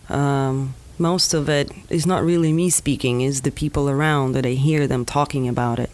um, 0.08 0.75
most 0.98 1.34
of 1.34 1.48
it 1.48 1.70
is 1.90 2.06
not 2.06 2.25
really 2.25 2.52
me 2.52 2.70
speaking 2.70 3.20
is 3.20 3.42
the 3.42 3.50
people 3.50 3.88
around 3.88 4.32
that 4.32 4.44
i 4.46 4.50
hear 4.50 4.87
them 4.87 5.04
talking 5.04 5.48
about 5.48 5.78
it. 5.78 5.90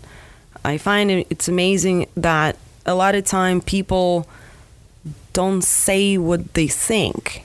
I 0.65 0.79
find 0.79 1.11
it's 1.11 1.47
amazing 1.47 2.09
that 2.17 2.57
a 2.87 2.95
lot 2.95 3.15
of 3.15 3.25
time 3.25 3.61
people 3.61 4.27
don't 5.35 5.63
say 5.63 6.17
what 6.17 6.55
they 6.55 6.69
think 6.69 7.45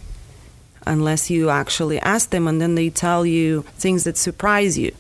unless 0.86 1.30
you 1.30 1.50
actually 1.50 2.00
ask 2.00 2.30
them 2.30 2.48
and 2.48 2.62
then 2.62 2.76
they 2.76 2.90
tell 2.90 3.26
you 3.26 3.64
things 3.78 4.06
that 4.06 4.16
surprise 4.16 4.78
you 4.78 4.96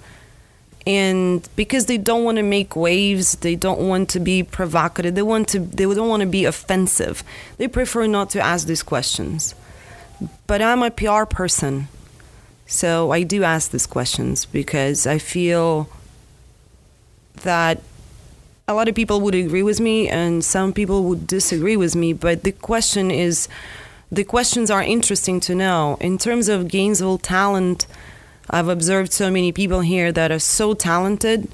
and 0.88 1.48
because 1.56 1.88
they 1.88 1.98
don't 1.98 2.24
want 2.24 2.38
to 2.38 2.44
make 2.44 2.76
waves 2.76 3.36
they 3.38 3.56
don't 3.56 3.80
want 3.80 4.10
to 4.10 4.20
be 4.20 4.42
provocative 4.44 5.14
they 5.14 5.22
want 5.22 5.48
to 5.48 5.60
they 5.60 5.84
don't 5.84 6.08
want 6.08 6.22
to 6.22 6.28
be 6.28 6.46
offensive 6.46 7.24
they 7.58 7.68
prefer 7.68 8.08
not 8.08 8.30
to 8.30 8.40
ask 8.40 8.66
these 8.66 8.82
questions 8.82 9.56
but 10.48 10.62
I'm 10.62 10.84
a 10.84 10.92
PR 10.92 11.26
person. 11.26 11.88
So 12.66 13.12
I 13.12 13.24
do 13.24 13.44
ask 13.44 13.72
these 13.72 13.88
questions 13.88 14.46
because 14.46 15.08
I 15.08 15.18
feel 15.18 15.90
that 17.42 17.82
a 18.68 18.74
lot 18.74 18.88
of 18.88 18.96
people 18.96 19.22
would 19.22 19.34
agree 19.34 19.64
with 19.64 19.80
me 19.80 20.08
and 20.08 20.44
some 20.44 20.74
people 20.74 21.04
would 21.06 21.26
disagree 21.26 21.78
with 21.78 21.96
me. 21.96 22.14
But 22.14 22.44
the 22.44 22.52
question 22.52 23.10
is 23.10 23.48
the 24.12 24.24
questions 24.24 24.70
are 24.70 24.84
interesting 24.84 25.40
to 25.42 25.56
know. 25.56 25.98
In 26.00 26.18
terms 26.18 26.48
of 26.48 26.68
Gainesville 26.68 27.18
talent, 27.18 27.88
I've 28.50 28.68
observed 28.68 29.14
so 29.14 29.30
many 29.30 29.52
people 29.52 29.82
here 29.82 30.12
that 30.12 30.32
are 30.32 30.40
so 30.40 30.74
talented, 30.74 31.48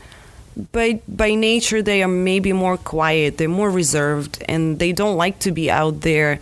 but 0.71 1.01
by 1.07 1.35
nature 1.35 1.81
they 1.81 2.01
are 2.01 2.07
maybe 2.07 2.53
more 2.53 2.77
quiet, 2.77 3.37
they're 3.37 3.49
more 3.49 3.69
reserved, 3.69 4.43
and 4.47 4.79
they 4.79 4.91
don't 4.93 5.17
like 5.17 5.39
to 5.39 5.51
be 5.51 5.69
out 5.69 6.01
there 6.01 6.39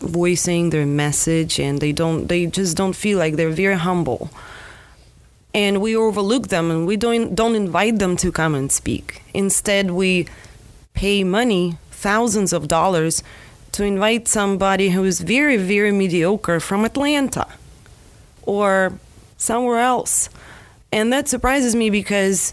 voicing 0.00 0.70
their 0.70 0.86
message 0.86 1.60
and 1.60 1.80
they 1.80 1.92
don't 1.92 2.28
they 2.28 2.46
just 2.46 2.76
don't 2.76 2.94
feel 2.94 3.18
like 3.18 3.36
they're 3.36 3.50
very 3.50 3.76
humble. 3.76 4.30
And 5.52 5.80
we 5.80 5.96
overlook 5.96 6.48
them 6.48 6.70
and 6.70 6.86
we 6.86 6.96
don't 6.96 7.34
don't 7.34 7.54
invite 7.54 7.98
them 7.98 8.16
to 8.18 8.32
come 8.32 8.54
and 8.54 8.70
speak. 8.72 9.22
Instead 9.34 9.90
we 9.90 10.26
pay 10.94 11.24
money 11.24 11.76
thousands 11.90 12.52
of 12.52 12.66
dollars 12.68 13.22
to 13.72 13.84
invite 13.84 14.26
somebody 14.26 14.90
who 14.90 15.04
is 15.04 15.20
very 15.20 15.56
very 15.56 15.92
mediocre 15.92 16.60
from 16.60 16.84
Atlanta 16.84 17.46
or 18.42 18.98
somewhere 19.40 19.80
else 19.80 20.28
and 20.92 21.12
that 21.12 21.28
surprises 21.28 21.74
me 21.74 21.90
because 21.90 22.52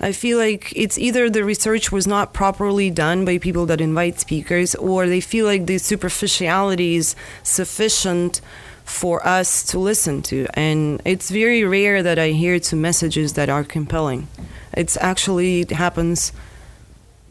I 0.00 0.12
feel 0.12 0.38
like 0.38 0.72
it's 0.76 0.98
either 0.98 1.28
the 1.30 1.44
research 1.44 1.90
was 1.90 2.06
not 2.06 2.32
properly 2.32 2.90
done 2.90 3.24
by 3.24 3.38
people 3.38 3.66
that 3.66 3.80
invite 3.80 4.20
speakers, 4.20 4.74
or 4.74 5.06
they 5.06 5.20
feel 5.20 5.46
like 5.46 5.66
the 5.66 5.78
superficiality 5.78 6.96
is 6.96 7.16
sufficient 7.42 8.40
for 8.84 9.26
us 9.26 9.64
to 9.64 9.78
listen 9.78 10.20
to. 10.22 10.46
And 10.54 11.00
it's 11.04 11.30
very 11.30 11.64
rare 11.64 12.02
that 12.02 12.18
I 12.18 12.30
hear 12.30 12.58
two 12.58 12.76
messages 12.76 13.32
that 13.34 13.48
are 13.48 13.64
compelling. 13.64 14.28
It's 14.72 14.96
actually 14.98 15.62
it 15.62 15.70
happens. 15.70 16.32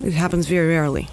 It 0.02 0.14
happens 0.14 0.48
very 0.48 0.70
rarely. 0.70 1.10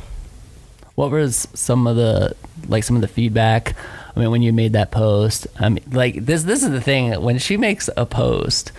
What 0.95 1.11
was 1.11 1.47
some 1.55 1.87
of 1.87 1.97
the 1.97 2.35
like 2.69 2.85
some 2.85 2.97
of 2.97 3.03
the 3.03 3.09
feedback? 3.09 3.75
I 4.15 4.21
mean, 4.21 4.31
when 4.31 4.43
you 4.43 4.53
made 4.53 4.73
that 4.73 4.91
post, 4.91 5.47
I 5.59 5.69
mean, 5.69 5.85
like 5.91 6.25
this. 6.27 6.43
This 6.43 6.63
is 6.63 6.71
the 6.71 6.81
thing. 6.81 7.21
When 7.23 7.39
she 7.39 7.57
makes 7.57 7.89
a 7.97 8.07
post, 8.07 8.73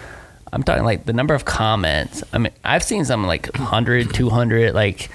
I'm 0.53 0.63
talking 0.63 0.83
like 0.83 1.05
the 1.05 1.13
number 1.13 1.33
of 1.33 1.45
comments. 1.45 2.23
I 2.33 2.37
mean, 2.37 2.53
I've 2.63 2.83
seen 2.83 3.05
some 3.05 3.25
like 3.25 3.47
100, 3.57 4.13
200, 4.13 4.73
like 4.73 5.09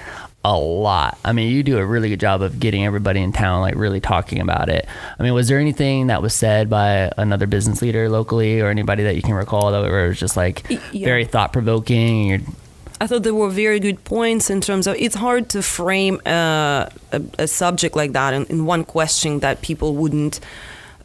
a 0.47 0.57
lot. 0.57 1.19
I 1.25 1.33
mean, 1.33 1.51
you 1.51 1.63
do 1.63 1.77
a 1.79 1.85
really 1.85 2.09
good 2.09 2.21
job 2.21 2.41
of 2.41 2.61
getting 2.61 2.87
everybody 2.87 3.21
in 3.21 3.33
town 3.33 3.63
like 3.63 3.75
really 3.75 4.01
talking 4.01 4.41
about 4.41 4.69
it. 4.69 4.87
I 5.19 5.23
mean, 5.23 5.35
was 5.35 5.49
there 5.49 5.59
anything 5.59 6.07
that 6.07 6.23
was 6.23 6.35
said 6.35 6.71
by 6.71 7.13
another 7.17 7.49
business 7.49 7.83
leader 7.83 8.09
locally 8.09 8.61
or 8.61 8.69
anybody 8.69 9.03
that 9.03 9.17
you 9.17 9.23
can 9.23 9.35
recall 9.35 9.73
that 9.73 9.81
was 9.81 10.21
just 10.21 10.37
like 10.37 10.65
yeah. 10.93 11.05
very 11.05 11.25
thought 11.25 11.53
provoking? 11.53 12.55
I 13.01 13.07
thought 13.07 13.25
there 13.25 13.35
were 13.35 13.51
very 13.51 13.79
good 13.79 14.03
points 14.05 14.49
in 14.49 14.61
terms 14.61 14.87
of 14.87 14.97
it's 14.97 15.17
hard 15.17 15.51
to 15.51 15.63
frame 15.63 16.21
a, 16.25 16.91
a, 17.13 17.23
a 17.41 17.47
subject 17.47 17.95
like 17.95 18.13
that 18.13 18.33
in, 18.33 18.47
in 18.47 18.65
one 18.65 18.85
question 18.85 19.41
that 19.41 19.61
people 19.61 19.95
wouldn't 19.95 20.41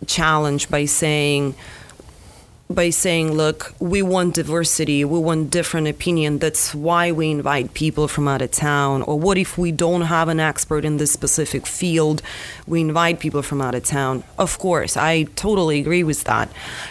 challenge 0.07 0.69
by 0.69 0.85
saying 0.85 1.55
by 2.73 2.89
saying, 2.89 3.33
look, 3.33 3.73
we 3.79 4.01
want 4.01 4.35
diversity, 4.35 5.03
we 5.03 5.19
want 5.19 5.51
different 5.51 5.87
opinion. 5.87 6.39
That's 6.39 6.73
why 6.73 7.11
we 7.11 7.29
invite 7.29 7.73
people 7.73 8.07
from 8.07 8.29
out 8.29 8.41
of 8.41 8.51
town. 8.51 9.01
Or 9.01 9.19
what 9.19 9.37
if 9.37 9.57
we 9.57 9.73
don't 9.73 10.03
have 10.03 10.29
an 10.29 10.39
expert 10.39 10.85
in 10.85 10.95
this 10.97 11.11
specific 11.11 11.67
field? 11.67 12.21
We 12.65 12.81
invite 12.81 13.19
people 13.19 13.41
from 13.41 13.61
out 13.61 13.75
of 13.75 13.83
town. 13.83 14.23
Of 14.37 14.57
course, 14.57 14.95
I 14.95 15.23
totally 15.35 15.81
agree 15.81 16.03
with 16.03 16.23
that. 16.23 16.49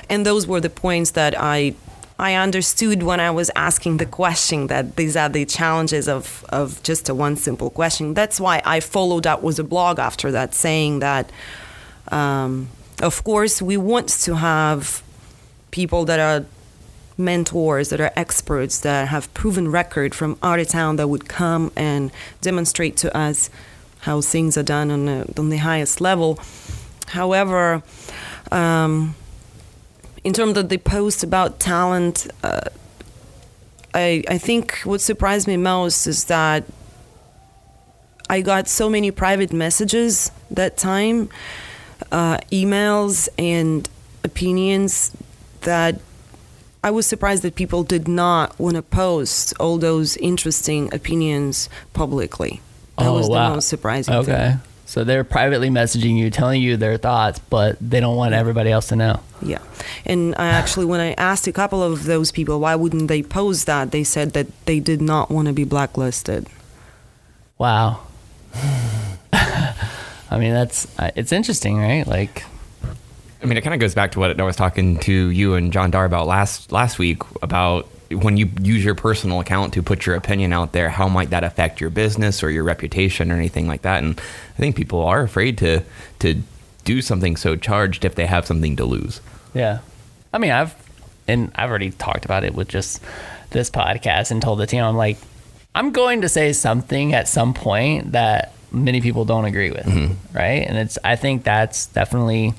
And 0.09 0.27
those 0.27 0.47
were 0.47 0.61
the 0.61 0.71
points 0.71 1.13
that 1.13 1.35
I 1.39 1.75
I 2.21 2.35
understood 2.35 3.03
when 3.03 3.19
I 3.19 3.31
was 3.31 3.51
asking 3.57 3.97
the 3.97 4.05
question 4.05 4.67
that 4.67 4.97
these 4.97 5.17
are 5.17 5.31
the 5.31 5.47
challenges 5.47 6.07
of, 6.07 6.45
of 6.51 6.83
just 6.83 7.09
a 7.09 7.15
one 7.15 7.37
simple 7.37 7.71
question. 7.71 8.13
That's 8.13 8.39
why 8.39 8.61
I 8.67 8.81
followed 8.81 9.27
up 9.27 9.43
with 9.43 9.59
a 9.59 9.65
blog 9.65 9.99
after 9.99 10.31
that 10.31 10.55
saying 10.55 10.99
that, 10.99 11.33
um, 12.09 12.69
of 13.03 13.25
course, 13.25 13.63
we 13.63 13.79
want 13.79 14.11
to 14.27 14.37
have 14.37 15.03
people 15.71 16.05
that 16.05 16.21
are 16.21 16.45
mentors, 17.17 17.89
that 17.89 18.03
are 18.03 18.13
experts, 18.17 18.81
that 18.81 19.09
have 19.09 19.33
proven 19.33 19.71
record 19.71 20.15
from 20.15 20.37
out 20.43 20.59
of 20.59 20.69
town 20.69 20.97
that 20.97 21.09
would 21.09 21.27
come 21.27 21.73
and 21.75 22.13
demonstrate 22.43 22.99
to 22.99 23.17
us 23.17 23.49
how 24.01 24.21
things 24.21 24.59
are 24.59 24.63
done 24.63 24.91
on 24.91 25.07
the, 25.07 25.35
on 25.39 25.49
the 25.49 25.57
highest 25.57 26.03
level. 26.03 26.39
However, 27.07 27.83
um, 28.53 29.15
in 30.25 30.33
terms 30.33 30.57
of 30.57 30.69
the 30.69 30.79
post 30.79 31.23
about 31.23 31.61
talent, 31.61 32.29
uh, 32.43 32.61
I, 33.95 34.23
I 34.29 34.39
think 34.39 34.81
what 34.85 35.01
surprised 35.01 35.47
me 35.47 35.57
most 35.57 36.07
is 36.07 36.25
that 36.27 36.65
I 38.29 38.43
got 38.43 38.69
so 38.69 38.89
many 38.89 39.11
private 39.11 39.53
messages 39.53 40.31
that 40.51 40.77
time, 40.77 41.29
uh, 42.13 42.39
emails 42.53 43.29
and 43.39 43.89
opinions 44.23 45.11
that 45.63 46.01
I 46.83 46.91
was 46.91 47.07
surprised 47.07 47.43
that 47.43 47.57
people 47.57 47.83
did 47.83 48.09
not 48.09 48.59
want 48.59 48.77
to 48.77 48.83
post 48.83 49.53
all 49.59 49.79
those 49.79 50.17
interesting 50.19 50.93
opinions 50.95 51.69
publicly. 51.93 52.61
That 52.99 53.09
oh, 53.09 53.15
was 53.15 53.29
wow. 53.29 53.49
the 53.49 53.55
most 53.57 53.69
surprising 53.69 54.15
okay. 54.15 54.33
thing. 54.33 54.61
So 54.91 55.05
they're 55.05 55.23
privately 55.23 55.71
messaging 55.71 56.19
you, 56.19 56.31
telling 56.31 56.61
you 56.61 56.77
their 56.77 56.97
thoughts, 56.97 57.39
but 57.39 57.77
they 57.81 58.01
don't 58.01 58.17
want 58.17 58.35
everybody 58.35 58.73
else 58.73 58.89
to 58.89 58.97
know. 58.97 59.21
Yeah. 59.41 59.63
And 60.05 60.35
I 60.35 60.49
actually, 60.49 60.85
when 60.85 60.99
I 60.99 61.13
asked 61.13 61.47
a 61.47 61.53
couple 61.53 61.81
of 61.81 62.07
those 62.07 62.33
people 62.33 62.59
why 62.59 62.75
wouldn't 62.75 63.07
they 63.07 63.23
post 63.23 63.67
that, 63.67 63.93
they 63.93 64.03
said 64.03 64.33
that 64.33 64.49
they 64.67 64.81
did 64.81 65.01
not 65.01 65.31
want 65.31 65.47
to 65.47 65.55
be 65.55 65.63
blacklisted. 65.63 66.49
Wow. 67.57 68.01
I 69.33 69.75
mean, 70.33 70.53
that's, 70.53 70.89
uh, 70.99 71.13
it's 71.15 71.31
interesting, 71.31 71.79
right? 71.79 72.05
Like, 72.05 72.43
I 73.41 73.47
mean, 73.47 73.57
it 73.57 73.61
kind 73.61 73.75
of 73.75 73.79
goes 73.79 73.95
back 73.95 74.11
to 74.13 74.19
what 74.19 74.41
I 74.41 74.43
was 74.43 74.57
talking 74.57 74.99
to 75.03 75.13
you 75.13 75.55
and 75.55 75.73
John 75.73 75.93
Dar 75.93 76.05
about 76.05 76.27
last 76.27 76.73
last 76.73 76.99
week 76.99 77.23
about 77.43 77.89
when 78.11 78.37
you 78.37 78.51
use 78.61 78.85
your 78.85 78.95
personal 78.95 79.41
account 79.41 79.73
to 79.75 79.83
put 79.83 80.05
your 80.05 80.17
opinion 80.17 80.53
out 80.53 80.73
there, 80.73 80.89
how 80.89 81.09
might 81.09 81.31
that 81.31 81.45
affect 81.45 81.81
your 81.81 81.91
business 81.91 82.43
or 82.43 82.51
your 82.51 82.65
reputation 82.65 83.31
or 83.31 83.37
anything 83.37 83.69
like 83.69 83.83
that? 83.83 84.03
And 84.03 84.19
I 84.19 84.59
think 84.59 84.77
people 84.77 85.03
are 85.03 85.23
afraid 85.23 85.59
to 85.59 85.83
to 86.21 86.43
do 86.85 87.03
something 87.03 87.37
so 87.37 87.57
charged 87.57 88.05
if 88.05 88.15
they 88.15 88.27
have 88.27 88.47
something 88.47 88.77
to 88.77 88.85
lose. 88.85 89.21
Yeah, 89.55 89.79
I 90.33 90.39
mean, 90.39 90.51
I've 90.51 90.75
and 91.29 91.53
I've 91.55 91.71
already 91.71 91.91
talked 91.91 92.25
about 92.25 92.45
it 92.45 92.55
with 92.55 92.69
just 92.69 93.01
this 93.51 93.71
podcast 93.71 94.31
and 94.31 94.43
told 94.43 94.59
the 94.59 94.67
team 94.67 94.83
I'm 94.83 94.97
like, 94.97 95.19
I'm 95.75 95.93
going 95.93 96.23
to 96.23 96.29
say 96.29 96.53
something 96.53 97.15
at 97.15 97.29
some 97.29 97.55
point 97.55 98.13
that 98.13 98.53
many 98.73 99.01
people 99.01 99.25
don't 99.25 99.45
agree 99.45 99.71
with, 99.71 99.87
mm-hmm. 99.87 100.37
right? 100.37 100.67
And 100.67 100.77
it's 100.79 100.99
I 101.05 101.17
think 101.17 101.45
that's 101.45 101.87
definitely 101.87 102.55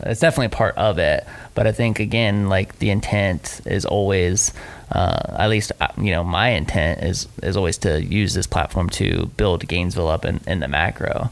it's 0.00 0.20
definitely 0.20 0.48
part 0.48 0.76
of 0.76 0.98
it. 0.98 1.26
But 1.54 1.66
I 1.66 1.72
think 1.72 2.00
again, 2.00 2.48
like 2.48 2.78
the 2.78 2.90
intent 2.90 3.60
is 3.66 3.84
always, 3.84 4.52
uh, 4.92 5.36
at 5.38 5.50
least 5.50 5.72
uh, 5.80 5.88
you 5.98 6.10
know, 6.10 6.24
my 6.24 6.50
intent 6.50 7.02
is 7.02 7.28
is 7.42 7.56
always 7.56 7.78
to 7.78 8.02
use 8.02 8.34
this 8.34 8.46
platform 8.46 8.88
to 8.90 9.26
build 9.36 9.66
Gainesville 9.66 10.08
up 10.08 10.24
in, 10.24 10.40
in 10.46 10.60
the 10.60 10.68
macro. 10.68 11.30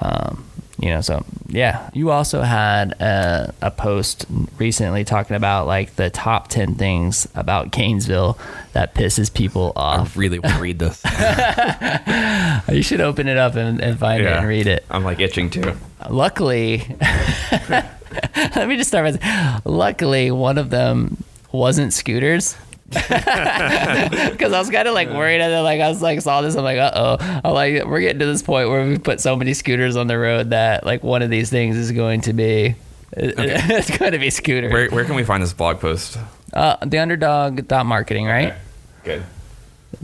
Um, 0.00 0.44
you 0.80 0.88
know, 0.88 1.02
so 1.02 1.24
yeah. 1.46 1.90
You 1.92 2.10
also 2.10 2.40
had 2.40 2.92
a, 2.92 3.52
a, 3.60 3.70
post 3.70 4.24
recently 4.58 5.04
talking 5.04 5.36
about 5.36 5.66
like 5.66 5.96
the 5.96 6.08
top 6.08 6.48
ten 6.48 6.74
things 6.74 7.28
about 7.34 7.70
Gainesville 7.70 8.38
that 8.72 8.94
pisses 8.94 9.32
people 9.32 9.74
off. 9.76 10.16
I 10.16 10.20
really 10.20 10.38
want 10.38 10.54
to 10.54 10.60
read 10.60 10.78
this. 10.78 11.02
you 12.74 12.82
should 12.82 13.02
open 13.02 13.28
it 13.28 13.36
up 13.36 13.56
and, 13.56 13.78
and 13.80 13.98
find 13.98 14.22
yeah, 14.22 14.36
it 14.36 14.38
and 14.38 14.48
read 14.48 14.66
it. 14.66 14.86
I'm 14.90 15.04
like 15.04 15.20
itching 15.20 15.50
to. 15.50 15.76
Luckily. 16.08 16.96
Let 18.56 18.68
me 18.68 18.76
just 18.76 18.88
start 18.88 19.04
with. 19.04 19.22
Luckily, 19.64 20.30
one 20.30 20.58
of 20.58 20.70
them 20.70 21.22
wasn't 21.52 21.92
scooters. 21.92 22.56
Because 22.90 24.52
I 24.52 24.58
was 24.58 24.70
kind 24.70 24.88
of 24.88 24.94
like 24.94 25.08
worried, 25.10 25.40
and 25.40 25.52
then 25.52 25.62
like 25.62 25.80
I 25.80 25.88
was 25.88 26.02
like 26.02 26.20
saw 26.22 26.40
this, 26.42 26.56
I'm 26.56 26.64
like, 26.64 26.78
uh 26.78 26.90
oh, 26.94 27.40
I'm 27.44 27.54
like 27.54 27.84
we're 27.84 28.00
getting 28.00 28.18
to 28.18 28.26
this 28.26 28.42
point 28.42 28.68
where 28.68 28.84
we 28.86 28.98
put 28.98 29.20
so 29.20 29.36
many 29.36 29.54
scooters 29.54 29.94
on 29.96 30.06
the 30.08 30.18
road 30.18 30.50
that 30.50 30.84
like 30.84 31.04
one 31.04 31.22
of 31.22 31.30
these 31.30 31.50
things 31.50 31.76
is 31.76 31.92
going 31.92 32.22
to 32.22 32.32
be, 32.32 32.74
okay. 33.16 33.34
it's 33.38 33.96
going 33.96 34.12
to 34.12 34.18
be 34.18 34.30
scooter. 34.30 34.70
Where, 34.70 34.88
where 34.90 35.04
can 35.04 35.14
we 35.14 35.22
find 35.24 35.40
this 35.42 35.52
blog 35.52 35.78
post? 35.78 36.18
Uh, 36.52 36.76
the 36.84 36.98
underdog 36.98 37.68
dot 37.68 37.86
marketing, 37.86 38.26
right? 38.26 38.54
Okay. 39.02 39.22
Good. 39.22 39.24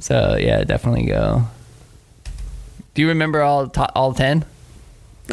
So 0.01 0.37
yeah, 0.37 0.63
definitely 0.63 1.07
go. 1.07 1.43
Do 2.95 3.03
you 3.03 3.09
remember 3.09 3.43
all 3.43 3.69
to- 3.69 3.93
all 3.95 4.15
ten? 4.15 4.45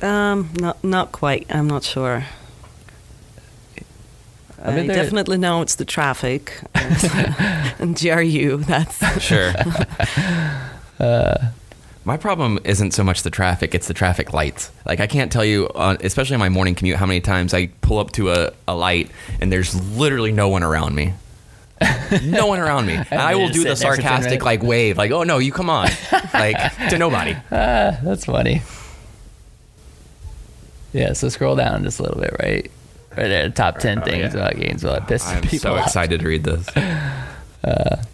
Um, 0.02 0.50
not 0.60 0.84
not 0.84 1.12
quite. 1.12 1.46
I'm 1.50 1.68
not 1.68 1.84
sure. 1.84 2.26
I, 4.64 4.76
mean, 4.76 4.88
definitely 4.88 5.38
know 5.38 5.62
it's 5.62 5.76
the 5.76 5.86
traffic 5.86 6.54
and, 6.76 7.36
and 7.80 8.00
GRU. 8.00 8.58
That's 8.58 9.22
sure. 9.22 9.54
uh, 11.00 11.48
My 12.06 12.18
problem 12.18 12.60
isn't 12.64 12.92
so 12.92 13.04
much 13.04 13.24
the 13.24 13.30
traffic; 13.30 13.76
it's 13.76 13.88
the 13.88 13.94
traffic 13.94 14.32
lights. 14.34 14.72
Like 14.86 15.00
I 15.02 15.08
can't 15.08 15.32
tell 15.32 15.44
you, 15.44 15.68
uh, 15.76 15.98
especially 16.02 16.36
on 16.36 16.40
my 16.40 16.50
morning 16.50 16.76
commute, 16.76 16.98
how 16.98 17.06
many 17.06 17.20
times 17.22 17.54
I 17.54 17.68
pull 17.82 18.00
up 18.00 18.12
to 18.14 18.32
a, 18.32 18.54
a 18.68 18.76
light 18.76 19.12
and 19.42 19.52
there's 19.52 19.76
literally 19.98 20.32
no 20.32 20.48
one 20.48 20.64
around 20.64 20.96
me. 20.96 21.14
no 22.24 22.48
one 22.48 22.60
around 22.60 22.86
me. 22.86 22.94
And 23.12 23.20
I 23.22 23.36
will 23.36 23.50
do 23.50 23.64
the 23.64 23.76
sitting 23.76 23.90
there 23.90 23.96
for 23.98 24.02
10 24.02 24.12
sarcastic 24.22 24.46
like 24.46 24.64
wave, 24.64 24.98
like, 24.98 25.12
"Oh 25.12 25.24
no, 25.24 25.40
you 25.40 25.52
come 25.52 25.70
on," 25.70 25.90
like 26.34 26.58
to 26.90 26.98
nobody. 26.98 27.36
That's 27.50 28.24
funny. 28.26 28.62
Yeah, 30.94 31.14
so 31.14 31.28
scroll 31.30 31.56
down 31.56 31.84
just 31.84 32.00
a 32.00 32.04
little 32.04 32.22
bit, 32.22 32.36
right? 32.40 32.72
Right 33.16 33.28
there, 33.28 33.50
top 33.50 33.78
10 33.80 34.00
Oh, 34.00 34.06
things 34.06 34.34
yeah. 34.34 34.40
about 34.40 34.56
Gainesville 34.56 34.94
that 34.94 35.08
piss 35.08 35.28
I'm 35.28 35.42
people 35.44 35.60
so 35.60 35.76
off. 35.76 35.86
excited 35.88 36.20
to 36.22 36.28
read 36.28 36.44
this. 36.44 36.68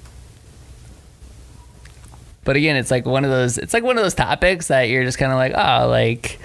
But 2.43 2.55
again, 2.55 2.77
it's 2.77 2.89
like 2.89 3.05
one 3.05 3.25
of 3.25 3.31
those 3.31 3.57
it's 3.57 3.73
like 3.73 3.83
one 3.83 3.97
of 3.97 4.03
those 4.03 4.15
topics 4.15 4.67
that 4.69 4.83
you're 4.89 5.03
just 5.03 5.17
kind 5.19 5.31
of 5.31 5.37
like, 5.37 5.53
"Oh, 5.55 5.87
like 5.87 6.39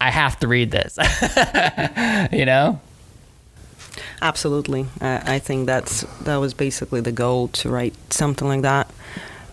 I 0.00 0.10
have 0.10 0.38
to 0.40 0.48
read 0.48 0.70
this." 0.70 0.96
you 2.32 2.44
know? 2.44 2.80
Absolutely. 4.22 4.86
I, 5.00 5.34
I 5.34 5.38
think 5.40 5.66
that's 5.66 6.02
that 6.22 6.36
was 6.36 6.54
basically 6.54 7.00
the 7.00 7.10
goal 7.12 7.48
to 7.48 7.68
write 7.68 7.94
something 8.12 8.46
like 8.46 8.62
that. 8.62 8.88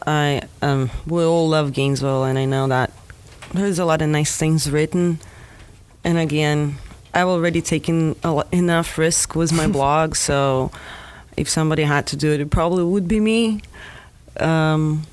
I 0.06 0.44
um, 0.62 0.92
we 1.08 1.24
all 1.24 1.48
love 1.50 1.74
Gainesville, 1.74 2.26
and 2.26 2.38
I 2.38 2.46
know 2.46 2.68
that 2.68 2.92
there's 3.54 3.80
a 3.80 3.86
lot 3.86 4.02
of 4.04 4.10
nice 4.10 4.38
things 4.38 4.70
written. 4.70 5.20
And 6.04 6.18
again, 6.20 6.76
I've 7.14 7.28
already 7.28 7.62
taken 7.62 8.16
a 8.24 8.32
lo- 8.32 8.44
enough 8.52 8.98
risk 8.98 9.36
with 9.36 9.52
my 9.52 9.68
blog, 9.78 10.16
so 10.16 10.72
if 11.38 11.50
somebody 11.50 11.84
had 11.84 12.08
to 12.08 12.16
do 12.16 12.32
it, 12.32 12.40
it 12.42 12.50
probably 12.50 12.84
would 12.84 13.08
be 13.08 13.20
me. 13.20 13.62
Um, 14.40 15.04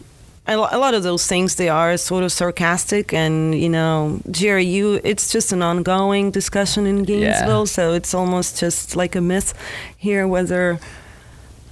a 0.46 0.56
lot 0.56 0.94
of 0.94 1.02
those 1.02 1.26
things 1.26 1.56
they 1.56 1.68
are 1.68 1.96
sort 1.98 2.24
of 2.24 2.32
sarcastic, 2.32 3.12
and 3.12 3.54
you 3.54 3.68
know, 3.68 4.20
Jerry, 4.30 4.64
you 4.64 4.98
it's 5.04 5.30
just 5.30 5.52
an 5.52 5.62
ongoing 5.62 6.30
discussion 6.30 6.86
in 6.86 7.02
Gainesville, 7.04 7.66
so 7.66 7.92
it's 7.92 8.14
almost 8.14 8.58
just 8.58 8.96
like 8.96 9.14
a 9.14 9.20
myth 9.20 9.52
here 9.96 10.26
whether. 10.26 10.78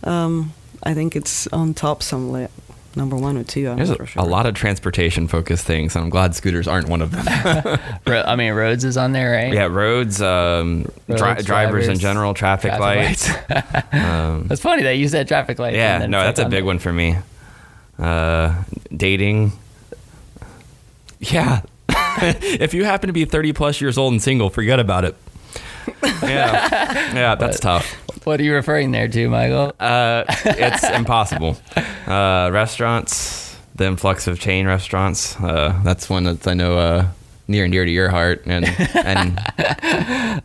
Um, 0.04 0.52
I 0.82 0.94
think 0.94 1.16
it's 1.16 1.46
on 1.48 1.74
top 1.74 2.02
somewhere, 2.02 2.48
number 2.96 3.16
one 3.16 3.36
or 3.36 3.44
two. 3.44 3.68
I'm 3.68 3.76
There's 3.76 3.90
not 3.90 4.00
a, 4.00 4.06
sure. 4.06 4.22
a 4.22 4.26
lot 4.26 4.46
of 4.46 4.54
transportation 4.54 5.28
focused 5.28 5.64
things, 5.64 5.94
and 5.94 6.04
I'm 6.04 6.10
glad 6.10 6.34
scooters 6.34 6.66
aren't 6.66 6.88
one 6.88 7.02
of 7.02 7.10
them. 7.12 7.24
I 8.06 8.36
mean, 8.36 8.52
roads 8.54 8.84
is 8.84 8.96
on 8.96 9.12
there, 9.12 9.32
right? 9.32 9.52
yeah, 9.52 9.66
roads, 9.66 10.20
um, 10.22 10.86
dri- 11.06 11.20
Roads, 11.20 11.44
drivers 11.44 11.88
in 11.88 11.98
general, 11.98 12.34
traffic, 12.34 12.72
traffic 12.74 12.80
lights. 12.80 13.92
um, 13.92 14.46
That's 14.48 14.60
funny 14.60 14.82
that 14.84 14.96
you 14.96 15.08
said 15.08 15.28
traffic 15.28 15.58
lights. 15.58 15.76
yeah, 15.76 16.06
no, 16.06 16.20
that's 16.20 16.38
like 16.38 16.46
a 16.46 16.50
big 16.50 16.58
there. 16.58 16.64
one 16.64 16.78
for 16.78 16.92
me. 16.92 17.16
Uh, 17.98 18.62
dating. 18.94 19.52
Yeah. 21.20 21.62
if 21.88 22.74
you 22.74 22.84
happen 22.84 23.06
to 23.08 23.12
be 23.12 23.24
30 23.24 23.52
plus 23.52 23.80
years 23.80 23.96
old 23.98 24.12
and 24.12 24.22
single, 24.22 24.50
forget 24.50 24.80
about 24.80 25.04
it. 25.04 25.16
Yeah. 26.22 27.14
Yeah, 27.14 27.34
that's 27.36 27.60
tough. 27.60 27.96
What 28.26 28.40
are 28.40 28.42
you 28.42 28.54
referring 28.54 28.90
there 28.90 29.06
to, 29.06 29.28
Michael? 29.28 29.72
Uh, 29.78 30.24
it's 30.44 30.82
impossible. 30.90 31.56
Uh, 32.08 32.50
restaurants, 32.52 33.56
the 33.76 33.86
influx 33.86 34.26
of 34.26 34.40
chain 34.40 34.66
restaurants. 34.66 35.38
Uh, 35.38 35.80
that's 35.84 36.10
one 36.10 36.24
that 36.24 36.44
I 36.48 36.54
know 36.54 36.76
uh, 36.76 37.06
near 37.46 37.62
and 37.62 37.72
dear 37.72 37.84
to 37.84 37.90
your 37.90 38.08
heart, 38.08 38.42
and 38.46 38.64
and 38.64 39.36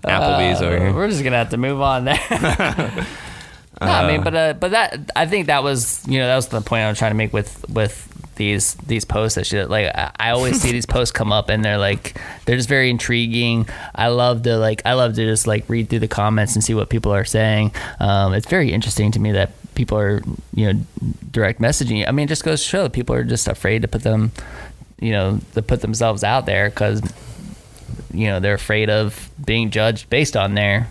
Applebee's 0.04 0.62
over 0.62 0.78
here. 0.78 0.94
We're 0.94 1.08
just 1.10 1.24
gonna 1.24 1.38
have 1.38 1.50
to 1.50 1.58
move 1.58 1.82
on 1.82 2.06
there. 2.06 2.20
no, 2.30 3.88
I 3.88 4.12
mean, 4.12 4.24
but 4.24 4.36
uh, 4.36 4.54
but 4.54 4.70
that 4.70 5.10
I 5.16 5.26
think 5.26 5.48
that 5.48 5.64
was 5.64 6.08
you 6.08 6.20
know 6.20 6.28
that 6.28 6.36
was 6.36 6.50
the 6.50 6.62
point 6.62 6.84
I 6.84 6.90
was 6.90 7.00
trying 7.00 7.12
to 7.12 7.18
make 7.18 7.34
with 7.34 7.68
with 7.68 8.11
these 8.42 8.74
these 8.76 9.06
posts 9.06 9.36
that 9.36 9.46
she 9.46 9.64
like 9.64 9.92
I, 9.94 10.32
always 10.32 10.60
see 10.60 10.72
these 10.72 10.88
posts 10.88 11.12
come 11.12 11.32
up 11.32 11.50
and 11.50 11.64
they're 11.64 11.78
like 11.78 12.20
they're 12.46 12.58
just 12.58 12.70
very 12.70 12.90
intriguing. 12.90 13.68
I 13.94 14.08
love 14.08 14.42
to 14.44 14.58
like 14.58 14.82
I 14.84 14.94
love 14.94 15.14
to 15.16 15.26
just 15.26 15.46
like 15.46 15.70
read 15.70 15.90
through 15.90 16.00
the 16.00 16.08
comments 16.08 16.56
and 16.56 16.64
see 16.64 16.74
what 16.74 16.90
people 16.90 17.14
are 17.14 17.24
saying. 17.24 17.72
Um, 18.00 18.34
it's 18.34 18.48
very 18.48 18.72
interesting 18.72 19.12
to 19.12 19.20
me 19.20 19.32
that 19.34 19.52
people 19.76 19.98
are 20.00 20.24
you 20.56 20.74
know 20.74 20.80
direct 21.30 21.62
messaging. 21.62 22.08
I 22.08 22.12
mean, 22.12 22.26
it 22.26 22.30
just 22.30 22.44
goes 22.44 22.64
to 22.64 22.68
show 22.68 22.84
that 22.84 22.94
people 22.94 23.16
are 23.16 23.24
just 23.24 23.48
afraid 23.48 23.84
to 23.84 23.88
put 23.88 24.02
them 24.02 24.32
you 25.00 25.12
know 25.12 25.40
to 25.54 25.62
put 25.62 25.82
themselves 25.82 26.24
out 26.24 26.48
there 26.48 26.70
because 26.70 27.02
you 28.12 28.28
know 28.28 28.40
they're 28.40 28.56
afraid 28.56 28.90
of 28.90 29.30
being 29.44 29.70
judged 29.70 30.10
based 30.10 30.36
on 30.36 30.56
their 30.56 30.90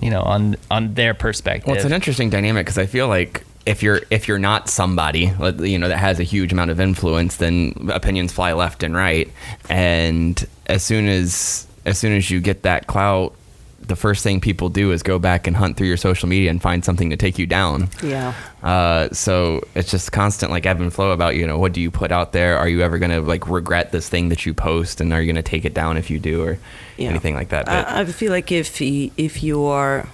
you 0.00 0.10
know 0.10 0.22
on 0.22 0.54
on 0.70 0.94
their 0.94 1.14
perspective 1.14 1.66
Well, 1.66 1.76
it's 1.76 1.84
an 1.84 1.92
interesting 1.92 2.30
dynamic 2.30 2.66
because 2.66 2.78
I 2.78 2.86
feel 2.86 3.08
like 3.08 3.43
if 3.66 3.82
you're 3.82 4.00
if 4.10 4.28
you're 4.28 4.38
not 4.38 4.68
somebody 4.68 5.32
you 5.60 5.78
know 5.78 5.88
that 5.88 5.98
has 5.98 6.20
a 6.20 6.24
huge 6.24 6.52
amount 6.52 6.70
of 6.70 6.80
influence, 6.80 7.36
then 7.36 7.88
opinions 7.92 8.32
fly 8.32 8.52
left 8.52 8.82
and 8.82 8.94
right, 8.94 9.30
and 9.68 10.46
as 10.66 10.82
soon 10.82 11.08
as 11.08 11.66
as 11.84 11.98
soon 11.98 12.12
as 12.12 12.30
you 12.30 12.40
get 12.40 12.62
that 12.62 12.86
clout. 12.86 13.34
The 13.86 13.96
first 13.96 14.22
thing 14.22 14.40
people 14.40 14.70
do 14.70 14.92
is 14.92 15.02
go 15.02 15.18
back 15.18 15.46
and 15.46 15.54
hunt 15.54 15.76
through 15.76 15.88
your 15.88 15.98
social 15.98 16.26
media 16.26 16.48
and 16.48 16.62
find 16.62 16.82
something 16.82 17.10
to 17.10 17.18
take 17.18 17.38
you 17.38 17.44
down. 17.44 17.90
Yeah. 18.02 18.32
Uh, 18.62 19.10
so 19.10 19.60
it's 19.74 19.90
just 19.90 20.10
constant 20.10 20.50
like 20.50 20.64
ebb 20.64 20.80
and 20.80 20.90
flow 20.90 21.10
about 21.10 21.36
you 21.36 21.46
know 21.46 21.58
what 21.58 21.74
do 21.74 21.82
you 21.82 21.90
put 21.90 22.10
out 22.10 22.32
there? 22.32 22.56
Are 22.56 22.66
you 22.66 22.80
ever 22.80 22.98
gonna 22.98 23.20
like 23.20 23.46
regret 23.46 23.92
this 23.92 24.08
thing 24.08 24.30
that 24.30 24.46
you 24.46 24.54
post, 24.54 25.02
and 25.02 25.12
are 25.12 25.20
you 25.20 25.30
gonna 25.30 25.42
take 25.42 25.66
it 25.66 25.74
down 25.74 25.98
if 25.98 26.08
you 26.08 26.18
do, 26.18 26.42
or 26.44 26.58
Yeah. 26.96 27.10
anything 27.10 27.34
like 27.34 27.50
that? 27.50 27.66
But 27.66 27.86
I, 27.86 28.00
I 28.00 28.04
feel 28.06 28.32
like 28.32 28.50
if 28.50 28.80
if 28.80 29.42
you 29.42 29.64
are 29.66 30.08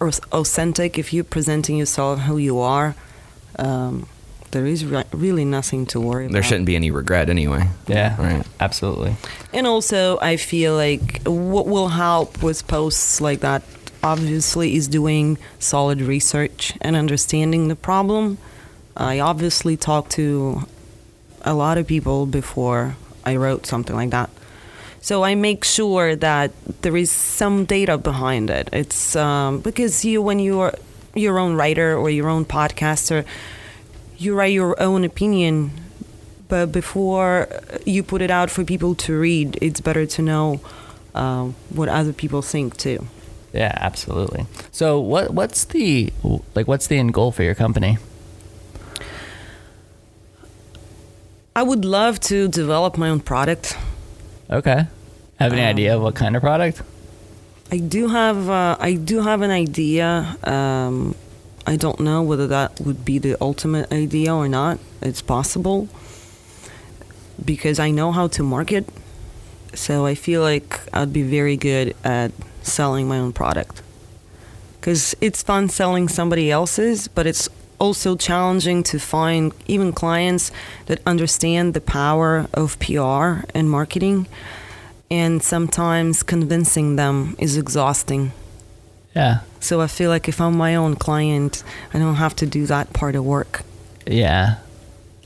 authentic, 0.00 0.98
if 0.98 1.12
you're 1.12 1.24
presenting 1.24 1.76
yourself 1.76 2.20
who 2.20 2.38
you 2.38 2.58
are, 2.58 2.94
um, 3.58 4.06
there 4.50 4.64
is 4.66 4.84
re- 4.84 5.04
really 5.12 5.44
nothing 5.44 5.84
to 5.86 6.00
worry 6.00 6.24
about. 6.26 6.32
there 6.32 6.42
shouldn't 6.42 6.64
be 6.66 6.76
any 6.76 6.90
regret 6.90 7.28
anyway. 7.28 7.68
yeah 7.86 8.16
Right. 8.20 8.46
absolutely 8.60 9.16
And 9.52 9.66
also, 9.66 10.18
I 10.20 10.36
feel 10.36 10.74
like 10.74 11.22
what 11.26 11.66
will 11.66 11.88
help 11.88 12.42
with 12.42 12.66
posts 12.66 13.20
like 13.20 13.40
that, 13.40 13.62
obviously, 14.02 14.74
is 14.76 14.88
doing 14.88 15.36
solid 15.58 16.00
research 16.00 16.72
and 16.80 16.96
understanding 16.96 17.68
the 17.68 17.76
problem. 17.76 18.38
I 18.96 19.20
obviously 19.20 19.76
talked 19.76 20.12
to 20.12 20.62
a 21.42 21.54
lot 21.54 21.76
of 21.78 21.86
people 21.86 22.26
before 22.26 22.96
I 23.24 23.36
wrote 23.36 23.66
something 23.66 23.94
like 23.94 24.10
that. 24.10 24.30
So 25.08 25.24
I 25.24 25.34
make 25.34 25.64
sure 25.64 26.16
that 26.16 26.52
there 26.82 26.94
is 26.94 27.10
some 27.10 27.64
data 27.64 27.96
behind 27.96 28.50
it. 28.50 28.68
It's 28.74 29.16
um, 29.16 29.60
because 29.60 30.04
you, 30.04 30.20
when 30.20 30.38
you 30.38 30.60
are 30.60 30.74
your 31.14 31.38
own 31.38 31.54
writer 31.54 31.96
or 31.96 32.10
your 32.10 32.28
own 32.28 32.44
podcaster, 32.44 33.24
you 34.18 34.34
write 34.34 34.52
your 34.52 34.78
own 34.78 35.04
opinion 35.04 35.70
but 36.48 36.72
before 36.72 37.48
you 37.86 38.02
put 38.02 38.20
it 38.20 38.30
out 38.30 38.50
for 38.50 38.64
people 38.64 38.94
to 39.06 39.18
read, 39.18 39.56
it's 39.62 39.80
better 39.80 40.04
to 40.04 40.20
know 40.20 40.60
um, 41.14 41.54
what 41.70 41.88
other 41.88 42.12
people 42.12 42.42
think 42.42 42.76
too. 42.76 43.06
yeah 43.54 43.72
absolutely 43.88 44.44
so 44.70 45.00
what 45.00 45.32
what's 45.32 45.64
the 45.72 46.12
like 46.54 46.68
what's 46.68 46.86
the 46.88 46.98
end 46.98 47.14
goal 47.14 47.32
for 47.32 47.44
your 47.48 47.54
company 47.54 47.96
I 51.56 51.62
would 51.62 51.84
love 51.98 52.20
to 52.28 52.46
develop 52.46 52.98
my 52.98 53.08
own 53.08 53.20
product. 53.20 53.74
okay 54.50 54.86
have 55.38 55.52
any 55.52 55.62
Um, 55.62 55.68
idea 55.68 55.96
of 55.96 56.02
what 56.02 56.14
kind 56.14 56.36
of 56.36 56.42
product 56.42 56.82
I 57.70 57.78
do 57.78 58.08
have 58.08 58.48
uh, 58.48 58.76
I 58.80 58.94
do 58.94 59.20
have 59.20 59.42
an 59.42 59.50
idea. 59.50 60.36
Um, 60.42 61.14
I 61.66 61.76
don't 61.76 62.00
know 62.00 62.22
whether 62.22 62.46
that 62.46 62.80
would 62.80 63.04
be 63.04 63.18
the 63.18 63.36
ultimate 63.42 63.92
idea 63.92 64.34
or 64.34 64.48
not. 64.48 64.78
It's 65.02 65.20
possible 65.20 65.88
because 67.44 67.78
I 67.78 67.90
know 67.90 68.10
how 68.10 68.26
to 68.28 68.42
market. 68.42 68.88
So 69.74 70.06
I 70.06 70.14
feel 70.14 70.40
like 70.40 70.80
I'd 70.94 71.12
be 71.12 71.22
very 71.22 71.58
good 71.58 71.94
at 72.02 72.32
selling 72.62 73.06
my 73.06 73.18
own 73.18 73.34
product. 73.34 73.82
Because 74.80 75.14
it's 75.20 75.42
fun 75.42 75.68
selling 75.68 76.08
somebody 76.08 76.50
else's, 76.50 77.06
but 77.06 77.26
it's 77.26 77.50
also 77.78 78.16
challenging 78.16 78.82
to 78.84 78.98
find 78.98 79.52
even 79.66 79.92
clients 79.92 80.50
that 80.86 81.00
understand 81.04 81.74
the 81.74 81.82
power 81.82 82.48
of 82.54 82.78
PR 82.78 83.44
and 83.54 83.70
marketing. 83.70 84.26
And 85.10 85.42
sometimes 85.42 86.22
convincing 86.22 86.96
them 86.96 87.34
is 87.38 87.56
exhausting. 87.56 88.32
yeah 89.14 89.40
So 89.60 89.80
I 89.80 89.86
feel 89.86 90.10
like 90.10 90.28
if 90.28 90.40
I'm 90.40 90.56
my 90.56 90.74
own 90.76 90.96
client, 90.96 91.62
I 91.94 91.98
don't 91.98 92.16
have 92.16 92.36
to 92.36 92.46
do 92.46 92.66
that 92.66 92.92
part 92.92 93.14
of 93.16 93.24
work. 93.24 93.62
Yeah. 94.06 94.56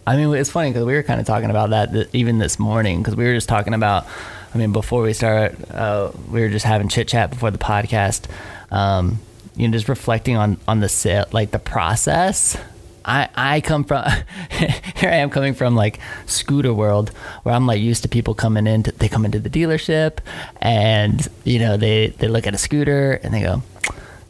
I 0.06 0.16
mean, 0.16 0.34
it's 0.34 0.50
funny 0.50 0.70
because 0.70 0.84
we 0.84 0.94
were 0.94 1.02
kind 1.02 1.20
of 1.20 1.26
talking 1.26 1.50
about 1.50 1.70
that 1.70 1.92
th- 1.92 2.08
even 2.12 2.38
this 2.38 2.58
morning 2.58 2.98
because 3.00 3.16
we 3.16 3.24
were 3.24 3.34
just 3.34 3.48
talking 3.48 3.74
about, 3.74 4.06
I 4.54 4.58
mean, 4.58 4.72
before 4.72 5.02
we 5.02 5.12
start, 5.12 5.54
uh, 5.70 6.10
we 6.30 6.40
were 6.40 6.48
just 6.48 6.64
having 6.64 6.88
chit 6.88 7.08
chat 7.08 7.30
before 7.30 7.50
the 7.50 7.58
podcast, 7.58 8.26
um, 8.70 9.18
you 9.56 9.68
know, 9.68 9.72
just 9.72 9.88
reflecting 9.88 10.36
on, 10.36 10.58
on 10.66 10.80
the 10.80 10.88
set, 10.88 11.32
like 11.32 11.50
the 11.52 11.58
process. 11.58 12.56
I, 13.04 13.28
I 13.34 13.60
come 13.60 13.84
from, 13.84 14.04
here 14.50 15.10
I 15.10 15.16
am 15.16 15.30
coming 15.30 15.54
from 15.54 15.74
like 15.74 15.98
scooter 16.26 16.72
world 16.72 17.10
where 17.42 17.54
I'm 17.54 17.66
like 17.66 17.80
used 17.80 18.02
to 18.02 18.08
people 18.08 18.34
coming 18.34 18.66
in, 18.66 18.84
to, 18.84 18.92
they 18.92 19.08
come 19.08 19.24
into 19.24 19.38
the 19.38 19.50
dealership 19.50 20.18
and, 20.60 21.26
you 21.44 21.58
know, 21.58 21.76
they, 21.76 22.08
they 22.08 22.28
look 22.28 22.46
at 22.46 22.54
a 22.54 22.58
scooter 22.58 23.20
and 23.22 23.32
they 23.34 23.42
go, 23.42 23.62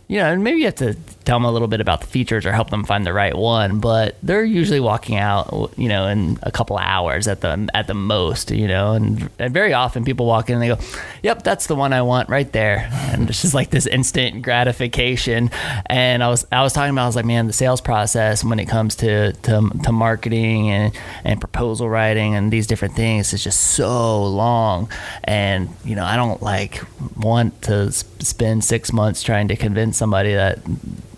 you 0.08 0.18
know, 0.18 0.32
and 0.32 0.44
maybe 0.44 0.58
you 0.58 0.66
have 0.66 0.74
to 0.76 0.94
tell 1.24 1.38
them 1.38 1.44
a 1.44 1.52
little 1.52 1.68
bit 1.68 1.80
about 1.80 2.00
the 2.00 2.06
features 2.06 2.44
or 2.44 2.52
help 2.52 2.70
them 2.70 2.84
find 2.84 3.06
the 3.06 3.12
right 3.12 3.36
one, 3.36 3.78
but 3.80 4.16
they're 4.22 4.44
usually 4.44 4.80
walking 4.80 5.16
out, 5.16 5.72
you 5.76 5.88
know, 5.88 6.06
in 6.06 6.38
a 6.42 6.50
couple 6.50 6.76
hours 6.78 7.28
at 7.28 7.40
the 7.40 7.68
at 7.74 7.86
the 7.86 7.94
most, 7.94 8.50
you 8.50 8.66
know, 8.66 8.92
and, 8.92 9.30
and 9.38 9.54
very 9.54 9.72
often 9.72 10.04
people 10.04 10.26
walk 10.26 10.48
in 10.48 10.54
and 10.54 10.62
they 10.62 10.68
go, 10.68 10.78
"Yep, 11.22 11.42
that's 11.42 11.66
the 11.66 11.74
one 11.76 11.92
I 11.92 12.02
want 12.02 12.28
right 12.28 12.50
there," 12.52 12.88
and 12.92 13.28
it's 13.28 13.42
just 13.42 13.54
like 13.54 13.70
this 13.70 13.86
instant 13.86 14.42
gratification. 14.42 15.50
And 15.86 16.22
I 16.22 16.28
was 16.28 16.46
I 16.50 16.62
was 16.62 16.72
talking 16.72 16.90
about 16.90 17.04
I 17.04 17.06
was 17.06 17.16
like, 17.16 17.24
man, 17.24 17.46
the 17.46 17.52
sales 17.52 17.80
process 17.80 18.44
when 18.44 18.58
it 18.58 18.66
comes 18.66 18.96
to 18.96 19.32
to, 19.32 19.70
to 19.84 19.92
marketing 19.92 20.70
and 20.70 20.92
and 21.24 21.40
proposal 21.40 21.88
writing 21.88 22.34
and 22.34 22.52
these 22.52 22.66
different 22.66 22.94
things 22.94 23.32
is 23.32 23.44
just 23.44 23.60
so 23.60 24.24
long, 24.24 24.90
and 25.24 25.68
you 25.84 25.94
know, 25.94 26.04
I 26.04 26.16
don't 26.16 26.42
like 26.42 26.82
want 27.16 27.62
to 27.62 27.92
spend 27.92 28.64
six 28.64 28.92
months 28.92 29.22
trying 29.22 29.48
to 29.48 29.56
convince 29.56 29.96
somebody 29.96 30.34
that 30.34 30.58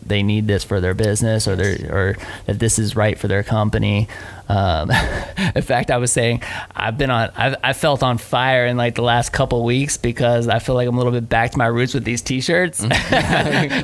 they 0.06 0.22
need 0.22 0.46
this 0.46 0.64
for 0.64 0.80
their 0.80 0.94
business 0.94 1.48
or 1.48 1.56
their 1.56 1.92
or 1.92 2.16
that 2.46 2.58
this 2.58 2.78
is 2.78 2.96
right 2.96 3.18
for 3.18 3.28
their 3.28 3.42
company. 3.42 4.08
Um, 4.48 4.90
in 5.54 5.62
fact, 5.62 5.90
I 5.90 5.96
was 5.96 6.12
saying 6.12 6.42
I've 6.74 6.98
been 6.98 7.10
on 7.10 7.30
I've, 7.36 7.56
I 7.62 7.72
felt 7.72 8.02
on 8.02 8.18
fire 8.18 8.66
in 8.66 8.76
like 8.76 8.94
the 8.94 9.02
last 9.02 9.32
couple 9.32 9.64
weeks 9.64 9.96
because 9.96 10.48
I 10.48 10.58
feel 10.58 10.74
like 10.74 10.86
I'm 10.86 10.94
a 10.94 10.98
little 10.98 11.12
bit 11.12 11.28
back 11.28 11.52
to 11.52 11.58
my 11.58 11.66
roots 11.66 11.94
with 11.94 12.04
these 12.04 12.22
T-shirts, 12.22 12.82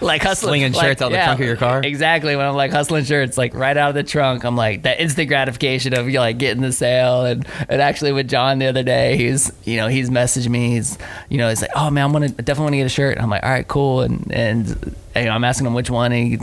like 0.03 0.23
hustling 0.23 0.51
Slinging 0.51 0.73
like, 0.73 0.85
shirts 0.85 1.03
out 1.03 1.11
the 1.11 1.17
trunk 1.17 1.41
of 1.41 1.47
your 1.47 1.57
car? 1.57 1.81
Exactly. 1.83 2.37
When 2.37 2.45
I'm 2.45 2.55
like 2.55 2.73
hustling 2.73 3.05
shirts, 3.05 3.39
like 3.39 3.55
right 3.55 3.77
out 3.77 3.91
of 3.91 3.95
the 3.95 4.03
trunk, 4.03 4.45
I'm 4.45 4.57
like 4.57 4.83
that 4.83 5.01
instant 5.01 5.29
gratification 5.29 5.95
of 5.95 6.07
you 6.09 6.15
know, 6.15 6.21
like 6.21 6.39
getting 6.39 6.63
the 6.63 6.73
sale. 6.73 7.25
And 7.25 7.47
and 7.69 7.81
actually 7.81 8.13
with 8.13 8.29
John 8.29 8.59
the 8.59 8.67
other 8.67 8.83
day, 8.83 9.17
he's 9.17 9.53
you 9.65 9.77
know 9.77 9.89
he's 9.89 10.11
messaged 10.11 10.49
me. 10.49 10.71
He's 10.71 10.99
you 11.29 11.39
know 11.39 11.49
he's 11.49 11.63
like, 11.63 11.71
oh 11.75 11.91
man, 11.91 12.05
I'm 12.05 12.13
gonna 12.13 12.29
definitely 12.29 12.63
want 12.63 12.73
to 12.73 12.79
get 12.79 12.87
a 12.87 12.91
shirt. 12.91 13.17
And 13.17 13.23
I'm 13.23 13.31
like, 13.31 13.43
all 13.43 13.51
right, 13.51 13.67
cool. 13.67 14.03
And 14.03 14.31
and 14.33 14.95
you 15.17 15.25
know, 15.25 15.31
I'm 15.31 15.45
asking 15.45 15.67
him 15.67 15.75
which 15.75 15.91
one. 15.91 16.13
And 16.13 16.29
he 16.29 16.39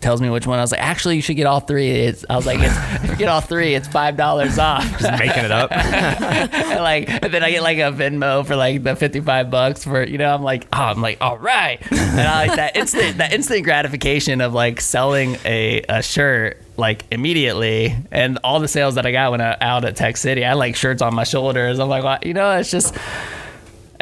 tells 0.00 0.20
me 0.20 0.30
which 0.30 0.46
one. 0.46 0.58
I 0.58 0.62
was 0.62 0.72
like, 0.72 0.82
actually, 0.82 1.16
you 1.16 1.22
should 1.22 1.36
get 1.36 1.46
all 1.46 1.60
three. 1.60 1.90
It's, 1.90 2.24
I 2.28 2.36
was 2.36 2.46
like, 2.46 2.58
it's, 2.60 3.04
if 3.04 3.10
you 3.10 3.16
get 3.16 3.28
all 3.28 3.40
three, 3.40 3.74
it's 3.74 3.88
five 3.88 4.16
dollars 4.16 4.58
off. 4.58 4.84
Just 5.00 5.18
making 5.18 5.44
it 5.44 5.50
up. 5.50 5.72
and 5.72 6.80
like, 6.80 7.08
and 7.08 7.32
then 7.32 7.42
I 7.42 7.50
get 7.50 7.62
like 7.62 7.78
a 7.78 7.92
Venmo 7.92 8.46
for 8.46 8.56
like 8.56 8.82
the 8.82 8.96
fifty-five 8.96 9.50
bucks 9.50 9.84
for 9.84 10.02
you 10.04 10.18
know. 10.18 10.34
I'm 10.34 10.42
like, 10.42 10.66
oh, 10.72 10.82
I'm 10.82 11.00
like, 11.00 11.18
all 11.20 11.38
right. 11.38 11.80
And 11.90 12.20
I 12.20 12.46
like 12.46 12.56
that 12.56 12.76
instant, 12.76 13.18
that 13.18 13.32
instant 13.32 13.64
gratification 13.64 14.40
of 14.40 14.52
like 14.52 14.80
selling 14.80 15.36
a, 15.44 15.82
a 15.88 16.02
shirt 16.02 16.62
like 16.76 17.04
immediately, 17.10 17.94
and 18.10 18.38
all 18.44 18.60
the 18.60 18.68
sales 18.68 18.94
that 18.96 19.06
I 19.06 19.12
got 19.12 19.30
when 19.30 19.40
I 19.40 19.56
out 19.60 19.84
at 19.84 19.96
Tech 19.96 20.16
City, 20.16 20.44
I 20.44 20.50
had 20.50 20.54
like 20.54 20.76
shirts 20.76 21.02
on 21.02 21.14
my 21.14 21.24
shoulders. 21.24 21.78
I'm 21.78 21.88
like, 21.88 22.04
well, 22.04 22.18
you 22.22 22.34
know, 22.34 22.58
it's 22.58 22.70
just. 22.70 22.94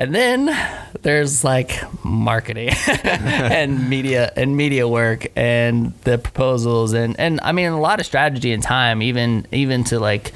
And 0.00 0.14
then 0.14 0.56
there's 1.02 1.42
like 1.42 1.82
marketing 2.04 2.70
and 3.04 3.88
media 3.90 4.32
and 4.36 4.56
media 4.56 4.86
work 4.86 5.26
and 5.36 5.92
the 6.04 6.18
proposals 6.18 6.92
and 6.92 7.18
and 7.18 7.40
I 7.42 7.50
mean 7.52 7.66
a 7.66 7.80
lot 7.80 7.98
of 7.98 8.06
strategy 8.06 8.52
and 8.52 8.62
time 8.62 9.02
even 9.02 9.46
even 9.50 9.82
to 9.84 9.98
like 9.98 10.32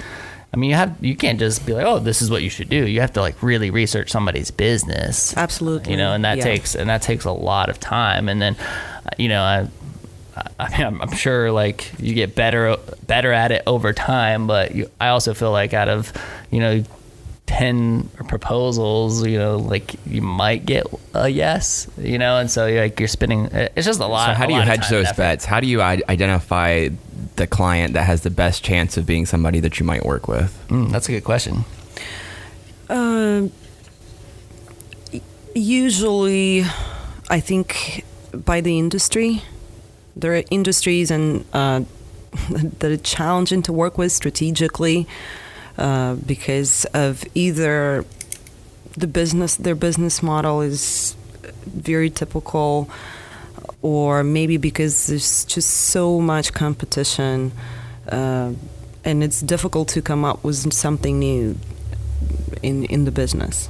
I 0.52 0.56
mean 0.56 0.70
you 0.70 0.76
have 0.76 0.96
you 1.00 1.14
can't 1.16 1.38
just 1.38 1.64
be 1.64 1.74
like 1.74 1.86
oh 1.86 2.00
this 2.00 2.22
is 2.22 2.28
what 2.30 2.42
you 2.42 2.50
should 2.50 2.68
do 2.70 2.86
you 2.88 3.00
have 3.00 3.12
to 3.12 3.20
like 3.20 3.40
really 3.42 3.70
research 3.70 4.10
somebody's 4.10 4.50
business 4.50 5.36
Absolutely. 5.36 5.92
you 5.92 5.96
know 5.96 6.12
and 6.12 6.24
that 6.24 6.38
Yeah. 6.38 6.44
takes 6.44 6.74
and 6.74 6.90
that 6.90 7.02
takes 7.02 7.24
a 7.24 7.30
lot 7.32 7.68
of 7.68 7.78
time 7.78 8.28
and 8.28 8.42
then 8.42 8.56
you 9.16 9.28
know 9.28 9.42
I 9.42 9.68
I 10.58 10.70
mean, 10.76 10.86
I'm, 10.86 11.02
I'm 11.02 11.12
sure 11.12 11.52
like 11.52 11.92
you 12.00 12.14
get 12.14 12.34
better 12.34 12.76
better 13.06 13.32
at 13.32 13.52
it 13.52 13.62
over 13.66 13.92
time, 13.92 14.46
but 14.46 14.74
you, 14.74 14.90
I 15.00 15.08
also 15.08 15.34
feel 15.34 15.52
like 15.52 15.72
out 15.74 15.88
of 15.88 16.12
you 16.50 16.58
know 16.58 16.84
ten 17.46 18.08
proposals, 18.28 19.26
you 19.26 19.38
know, 19.38 19.56
like 19.56 19.94
you 20.06 20.22
might 20.22 20.64
get 20.64 20.86
a 21.14 21.28
yes, 21.28 21.88
you 21.98 22.18
know, 22.18 22.38
and 22.38 22.50
so 22.50 22.66
you're 22.66 22.82
like 22.82 22.98
you're 22.98 23.08
spending. 23.08 23.46
It's 23.52 23.86
just 23.86 24.00
a 24.00 24.06
lot. 24.06 24.28
So 24.28 24.34
how 24.34 24.46
do 24.46 24.54
you 24.54 24.60
hedge 24.60 24.88
those 24.88 25.12
bets? 25.12 25.44
How 25.44 25.60
do 25.60 25.66
you 25.66 25.80
identify 25.80 26.88
the 27.36 27.46
client 27.46 27.94
that 27.94 28.04
has 28.04 28.22
the 28.22 28.30
best 28.30 28.64
chance 28.64 28.96
of 28.96 29.06
being 29.06 29.26
somebody 29.26 29.60
that 29.60 29.80
you 29.80 29.86
might 29.86 30.04
work 30.04 30.28
with? 30.28 30.64
Mm, 30.68 30.90
that's 30.90 31.08
a 31.08 31.12
good 31.12 31.24
question. 31.24 31.64
Um, 32.88 33.52
usually, 35.54 36.64
I 37.30 37.40
think 37.40 38.04
by 38.32 38.60
the 38.60 38.78
industry, 38.78 39.42
there 40.16 40.34
are 40.34 40.42
industries 40.50 41.10
and 41.10 41.44
uh, 41.52 41.82
that 42.50 42.90
are 42.90 42.96
challenging 42.98 43.62
to 43.62 43.72
work 43.72 43.98
with 43.98 44.12
strategically 44.12 45.06
uh, 45.78 46.14
because 46.14 46.84
of 46.92 47.24
either 47.34 48.04
the 48.96 49.06
business, 49.06 49.56
their 49.56 49.74
business 49.74 50.22
model 50.22 50.60
is 50.60 51.16
very 51.66 52.10
typical, 52.10 52.90
or 53.80 54.22
maybe 54.22 54.56
because 54.56 55.06
there's 55.06 55.44
just 55.44 55.70
so 55.70 56.20
much 56.20 56.52
competition. 56.52 57.52
Uh, 58.08 58.52
and 59.04 59.22
it's 59.24 59.40
difficult 59.40 59.88
to 59.88 60.02
come 60.02 60.24
up 60.24 60.44
with 60.44 60.72
something 60.72 61.18
new 61.18 61.56
in 62.62 62.84
in 62.84 63.04
the 63.04 63.10
business. 63.10 63.68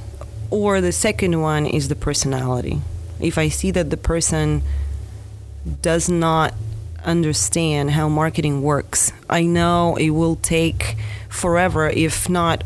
Or 0.49 0.81
the 0.81 0.91
second 0.91 1.41
one 1.41 1.65
is 1.65 1.87
the 1.87 1.95
personality. 1.95 2.81
If 3.19 3.37
I 3.37 3.49
see 3.49 3.71
that 3.71 3.89
the 3.89 3.97
person 3.97 4.61
does 5.81 6.09
not 6.09 6.53
understand 7.03 7.91
how 7.91 8.09
marketing 8.09 8.61
works, 8.61 9.11
I 9.29 9.43
know 9.43 9.95
it 9.95 10.11
will 10.11 10.35
take 10.35 10.95
forever 11.33 11.89
if 11.89 12.29
not 12.29 12.63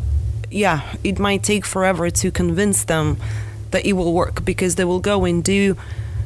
yeah, 0.49 0.95
it 1.03 1.19
might 1.19 1.43
take 1.43 1.65
forever 1.65 2.09
to 2.09 2.31
convince 2.31 2.83
them 2.83 3.17
that 3.71 3.85
it 3.85 3.93
will 3.93 4.13
work 4.13 4.45
because 4.45 4.75
they 4.75 4.85
will 4.85 4.99
go 4.99 5.25
and 5.25 5.43
do 5.43 5.75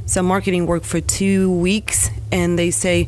some 0.05 0.25
marketing 0.25 0.67
work 0.67 0.83
for 0.83 1.01
2 1.01 1.51
weeks 1.51 2.09
and 2.31 2.57
they 2.57 2.71
say, 2.71 3.07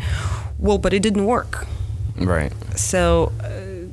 "Well, 0.57 0.77
but 0.77 0.93
it 0.93 1.01
didn't 1.01 1.25
work." 1.25 1.67
Right. 2.15 2.51
So 2.75 3.31
uh, 3.41 3.87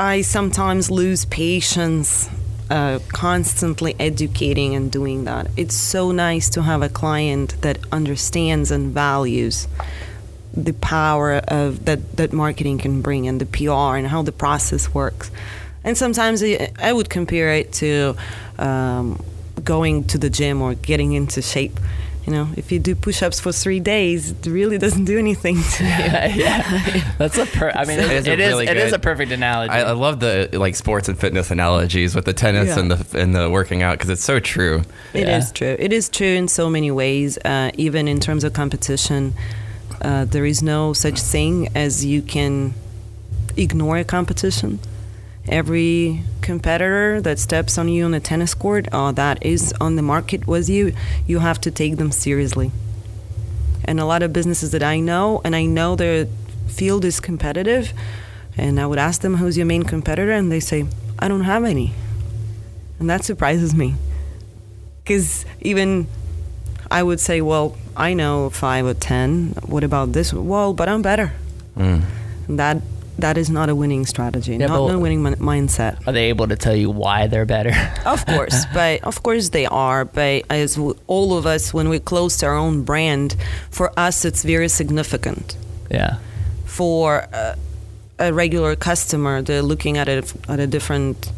I 0.00 0.22
sometimes 0.22 0.90
lose 0.90 1.24
patience 1.26 2.28
uh, 2.70 3.00
constantly 3.08 3.94
educating 3.98 4.74
and 4.74 4.90
doing 4.90 5.24
that. 5.24 5.48
It's 5.56 5.74
so 5.74 6.12
nice 6.12 6.48
to 6.50 6.62
have 6.62 6.82
a 6.82 6.88
client 6.88 7.60
that 7.60 7.78
understands 7.92 8.70
and 8.70 8.94
values 8.94 9.68
the 10.54 10.72
power 10.74 11.36
of 11.48 11.84
that, 11.86 12.16
that 12.16 12.32
marketing 12.32 12.78
can 12.78 13.00
bring 13.02 13.26
and 13.28 13.40
the 13.40 13.46
PR 13.46 13.96
and 13.96 14.06
how 14.06 14.22
the 14.22 14.32
process 14.32 14.92
works. 14.94 15.30
And 15.84 15.96
sometimes 15.98 16.42
I 16.42 16.70
I 16.78 16.92
would 16.92 17.08
compare 17.10 17.52
it 17.54 17.72
to 17.74 18.14
um, 18.58 19.18
going 19.64 20.04
to 20.04 20.18
the 20.18 20.30
gym 20.30 20.62
or 20.62 20.74
getting 20.74 21.12
into 21.12 21.42
shape. 21.42 21.78
You 22.26 22.32
know, 22.32 22.48
if 22.56 22.70
you 22.70 22.78
do 22.78 22.94
push-ups 22.94 23.40
for 23.40 23.50
three 23.50 23.80
days, 23.80 24.30
it 24.30 24.46
really 24.46 24.78
doesn't 24.78 25.06
do 25.06 25.18
anything 25.18 25.56
to 25.60 25.82
you. 25.84 25.90
yeah, 25.90 27.14
that's 27.18 27.36
a. 27.36 27.46
Per- 27.46 27.72
I 27.74 27.84
mean, 27.84 27.98
It 27.98 28.04
it 28.04 28.10
is 28.12 28.20
is. 28.20 28.28
a 28.28 28.32
It 28.32 28.40
is, 28.40 28.48
really 28.52 28.66
it 28.68 28.76
is 28.76 28.90
good- 28.92 29.00
a 29.00 29.02
perfect 29.02 29.32
analogy. 29.32 29.72
I, 29.72 29.80
I 29.88 29.92
love 29.92 30.20
the 30.20 30.48
like 30.52 30.76
sports 30.76 31.08
and 31.08 31.18
fitness 31.18 31.50
analogies 31.50 32.14
with 32.14 32.24
the 32.26 32.32
tennis 32.32 32.68
Yeah. 32.68 32.78
and 32.78 32.90
the 32.92 33.18
and 33.18 33.34
the 33.34 33.50
working 33.50 33.82
out 33.82 33.98
because 33.98 34.08
it's 34.10 34.22
so 34.22 34.38
true. 34.38 34.82
It 35.14 35.28
is 35.28 35.48
Yeah. 35.48 35.52
true. 35.54 35.76
It 35.80 35.92
is 35.92 36.08
true 36.08 36.28
in 36.36 36.46
so 36.46 36.70
many 36.70 36.92
ways. 36.92 37.38
Uh, 37.44 37.72
even 37.74 38.06
in 38.06 38.20
terms 38.20 38.44
of 38.44 38.52
competition, 38.52 39.34
uh, 40.02 40.24
there 40.24 40.44
is 40.44 40.62
no 40.62 40.92
such 40.92 41.20
thing 41.20 41.68
as 41.74 42.04
you 42.04 42.22
can 42.22 42.74
ignore 43.56 43.98
a 43.98 44.04
competition. 44.04 44.78
Every 45.48 46.22
competitor 46.40 47.20
that 47.20 47.38
steps 47.38 47.78
on 47.78 47.88
you 47.88 48.04
on 48.04 48.14
a 48.14 48.20
tennis 48.20 48.54
court, 48.54 48.88
uh, 48.92 49.12
that 49.12 49.44
is 49.44 49.72
on 49.80 49.96
the 49.96 50.02
market 50.02 50.46
with 50.46 50.68
you, 50.68 50.92
you 51.26 51.40
have 51.40 51.60
to 51.62 51.70
take 51.70 51.96
them 51.96 52.12
seriously. 52.12 52.70
And 53.84 53.98
a 53.98 54.04
lot 54.04 54.22
of 54.22 54.32
businesses 54.32 54.70
that 54.70 54.82
I 54.82 55.00
know, 55.00 55.40
and 55.44 55.56
I 55.56 55.64
know 55.64 55.96
their 55.96 56.26
field 56.68 57.04
is 57.04 57.18
competitive, 57.18 57.92
and 58.56 58.78
I 58.78 58.86
would 58.86 58.98
ask 58.98 59.20
them, 59.22 59.36
"Who's 59.36 59.56
your 59.56 59.66
main 59.66 59.82
competitor?" 59.82 60.32
and 60.32 60.52
they 60.52 60.60
say, 60.60 60.86
"I 61.18 61.26
don't 61.26 61.44
have 61.44 61.64
any," 61.64 61.92
and 63.00 63.10
that 63.10 63.24
surprises 63.24 63.74
me 63.74 63.94
because 65.02 65.44
even 65.60 66.06
I 66.90 67.02
would 67.02 67.20
say, 67.20 67.40
well, 67.40 67.76
I 67.96 68.14
know 68.14 68.50
five 68.50 68.86
or 68.86 68.94
ten. 68.94 69.54
What 69.66 69.84
about 69.84 70.12
this? 70.12 70.32
Well, 70.32 70.72
but 70.72 70.88
I'm 70.88 71.02
better. 71.02 71.32
Mm. 71.76 72.02
That 72.48 72.82
that 73.18 73.36
is 73.38 73.50
not 73.50 73.68
a 73.68 73.74
winning 73.74 74.06
strategy, 74.06 74.56
Yeah, 74.56 74.66
not 74.66 74.90
a 74.90 74.98
winning 74.98 75.22
min- 75.22 75.36
mindset. 75.36 76.04
Are 76.06 76.12
they 76.12 76.30
able 76.30 76.48
to 76.48 76.56
tell 76.56 76.74
you 76.74 76.90
why 76.90 77.26
they're 77.28 77.44
better? 77.46 77.72
Of 78.06 78.24
course, 78.26 78.64
but 78.74 79.04
of 79.04 79.22
course 79.22 79.50
they 79.50 79.66
are. 79.66 80.04
But 80.04 80.44
as 80.50 80.74
w- 80.76 80.96
all 81.06 81.36
of 81.38 81.44
us, 81.46 81.72
when 81.74 81.88
we 81.88 81.98
close 82.00 82.38
to 82.38 82.46
our 82.46 82.56
own 82.56 82.82
brand, 82.84 83.36
for 83.70 83.92
us 83.98 84.24
it's 84.24 84.42
very 84.42 84.68
significant. 84.68 85.56
yeah. 85.90 86.16
For 86.64 87.28
uh, 87.34 87.54
a 88.18 88.32
regular 88.32 88.74
customer, 88.76 89.42
they're 89.42 89.62
looking 89.62 89.98
at 89.98 90.08
it 90.08 90.32
at 90.48 90.58
a 90.58 90.66
different 90.66 91.30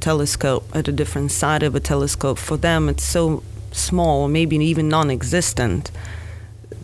telescope, 0.00 0.64
at 0.74 0.86
a 0.88 0.92
different 0.92 1.32
side 1.32 1.62
of 1.64 1.74
a 1.74 1.80
telescope. 1.80 2.38
For 2.38 2.56
them, 2.56 2.88
it's 2.88 3.02
so 3.02 3.42
small, 3.76 4.28
maybe 4.28 4.56
even 4.56 4.88
non-existent, 4.88 5.90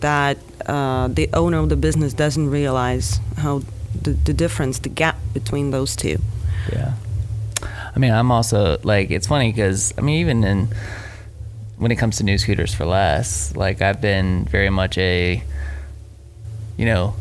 that 0.00 0.38
uh, 0.66 1.08
the 1.08 1.28
owner 1.32 1.58
of 1.58 1.68
the 1.68 1.76
business 1.76 2.12
doesn't 2.12 2.50
realize 2.50 3.20
how 3.38 3.62
the, 4.00 4.10
the 4.10 4.32
difference, 4.32 4.78
the 4.78 4.88
gap 4.88 5.16
between 5.32 5.70
those 5.70 5.96
two. 5.96 6.18
Yeah. 6.70 6.94
I 7.94 7.98
mean, 7.98 8.12
I'm 8.12 8.30
also 8.30 8.78
like 8.82 9.10
it's 9.10 9.26
funny 9.26 9.52
because 9.52 9.92
I 9.98 10.00
mean, 10.00 10.20
even 10.20 10.44
in 10.44 10.68
when 11.76 11.90
it 11.90 11.96
comes 11.96 12.16
to 12.18 12.24
new 12.24 12.38
scooters 12.38 12.74
for 12.74 12.84
less, 12.84 13.54
like 13.56 13.82
I've 13.82 14.00
been 14.00 14.44
very 14.44 14.70
much 14.70 14.96
a 14.98 15.42
you 16.76 16.86
know, 16.86 17.14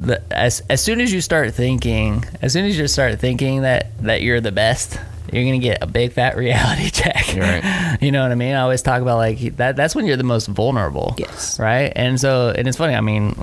the, 0.00 0.22
as 0.30 0.62
as 0.68 0.82
soon 0.82 1.00
as 1.00 1.12
you 1.12 1.20
start 1.20 1.54
thinking, 1.54 2.24
as 2.42 2.52
soon 2.52 2.64
as 2.64 2.76
you 2.76 2.86
start 2.88 3.18
thinking 3.20 3.62
that 3.62 3.96
that 4.02 4.22
you're 4.22 4.40
the 4.40 4.52
best, 4.52 4.98
you're 5.34 5.44
gonna 5.44 5.58
get 5.58 5.82
a 5.82 5.86
big 5.86 6.12
fat 6.12 6.36
reality 6.38 6.90
check. 6.90 7.34
Right. 7.36 7.98
You 8.00 8.10
know 8.12 8.22
what 8.22 8.32
I 8.32 8.34
mean? 8.34 8.54
I 8.54 8.60
always 8.60 8.82
talk 8.82 9.00
about 9.02 9.18
like 9.18 9.38
that. 9.56 9.76
That's 9.76 9.94
when 9.94 10.04
you're 10.04 10.16
the 10.16 10.24
most 10.24 10.46
vulnerable. 10.46 11.14
Yes. 11.16 11.58
Right. 11.58 11.92
And 11.94 12.20
so, 12.20 12.52
and 12.56 12.66
it's 12.66 12.76
funny. 12.76 12.94
I 12.94 13.00
mean, 13.00 13.34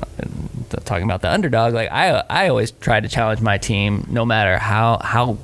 talking 0.85 1.03
about 1.05 1.21
the 1.21 1.31
underdog, 1.31 1.73
like 1.73 1.91
I 1.91 2.23
I 2.29 2.49
always 2.49 2.71
try 2.71 2.99
to 2.99 3.07
challenge 3.07 3.41
my 3.41 3.57
team, 3.57 4.05
no 4.09 4.25
matter 4.25 4.57
how 4.57 4.99
how 5.01 5.37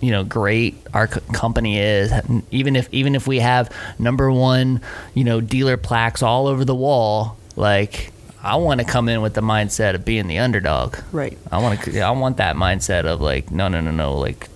you 0.00 0.10
know 0.10 0.24
great 0.24 0.76
our 0.92 1.06
co- 1.06 1.20
company 1.32 1.78
is 1.78 2.12
even 2.50 2.76
if 2.76 2.88
even 2.92 3.14
if 3.14 3.26
we 3.26 3.38
have 3.38 3.70
number 3.98 4.30
one 4.30 4.80
you 5.14 5.24
know 5.24 5.40
dealer 5.40 5.76
plaques 5.78 6.22
all 6.22 6.46
over 6.46 6.62
the 6.64 6.74
wall 6.74 7.38
like 7.56 8.12
I 8.42 8.56
want 8.56 8.80
to 8.80 8.86
come 8.86 9.08
in 9.08 9.22
with 9.22 9.32
the 9.32 9.40
mindset 9.40 9.94
of 9.94 10.04
being 10.04 10.26
the 10.26 10.38
underdog. 10.38 10.96
Right. 11.12 11.38
I 11.50 11.62
want 11.62 11.80
to. 11.80 12.00
I 12.00 12.10
want 12.10 12.36
that 12.36 12.56
mindset 12.56 13.06
of 13.06 13.22
like, 13.22 13.50
no, 13.50 13.68
no, 13.68 13.80
no, 13.80 13.90
no. 13.90 14.18
Like, 14.18 14.48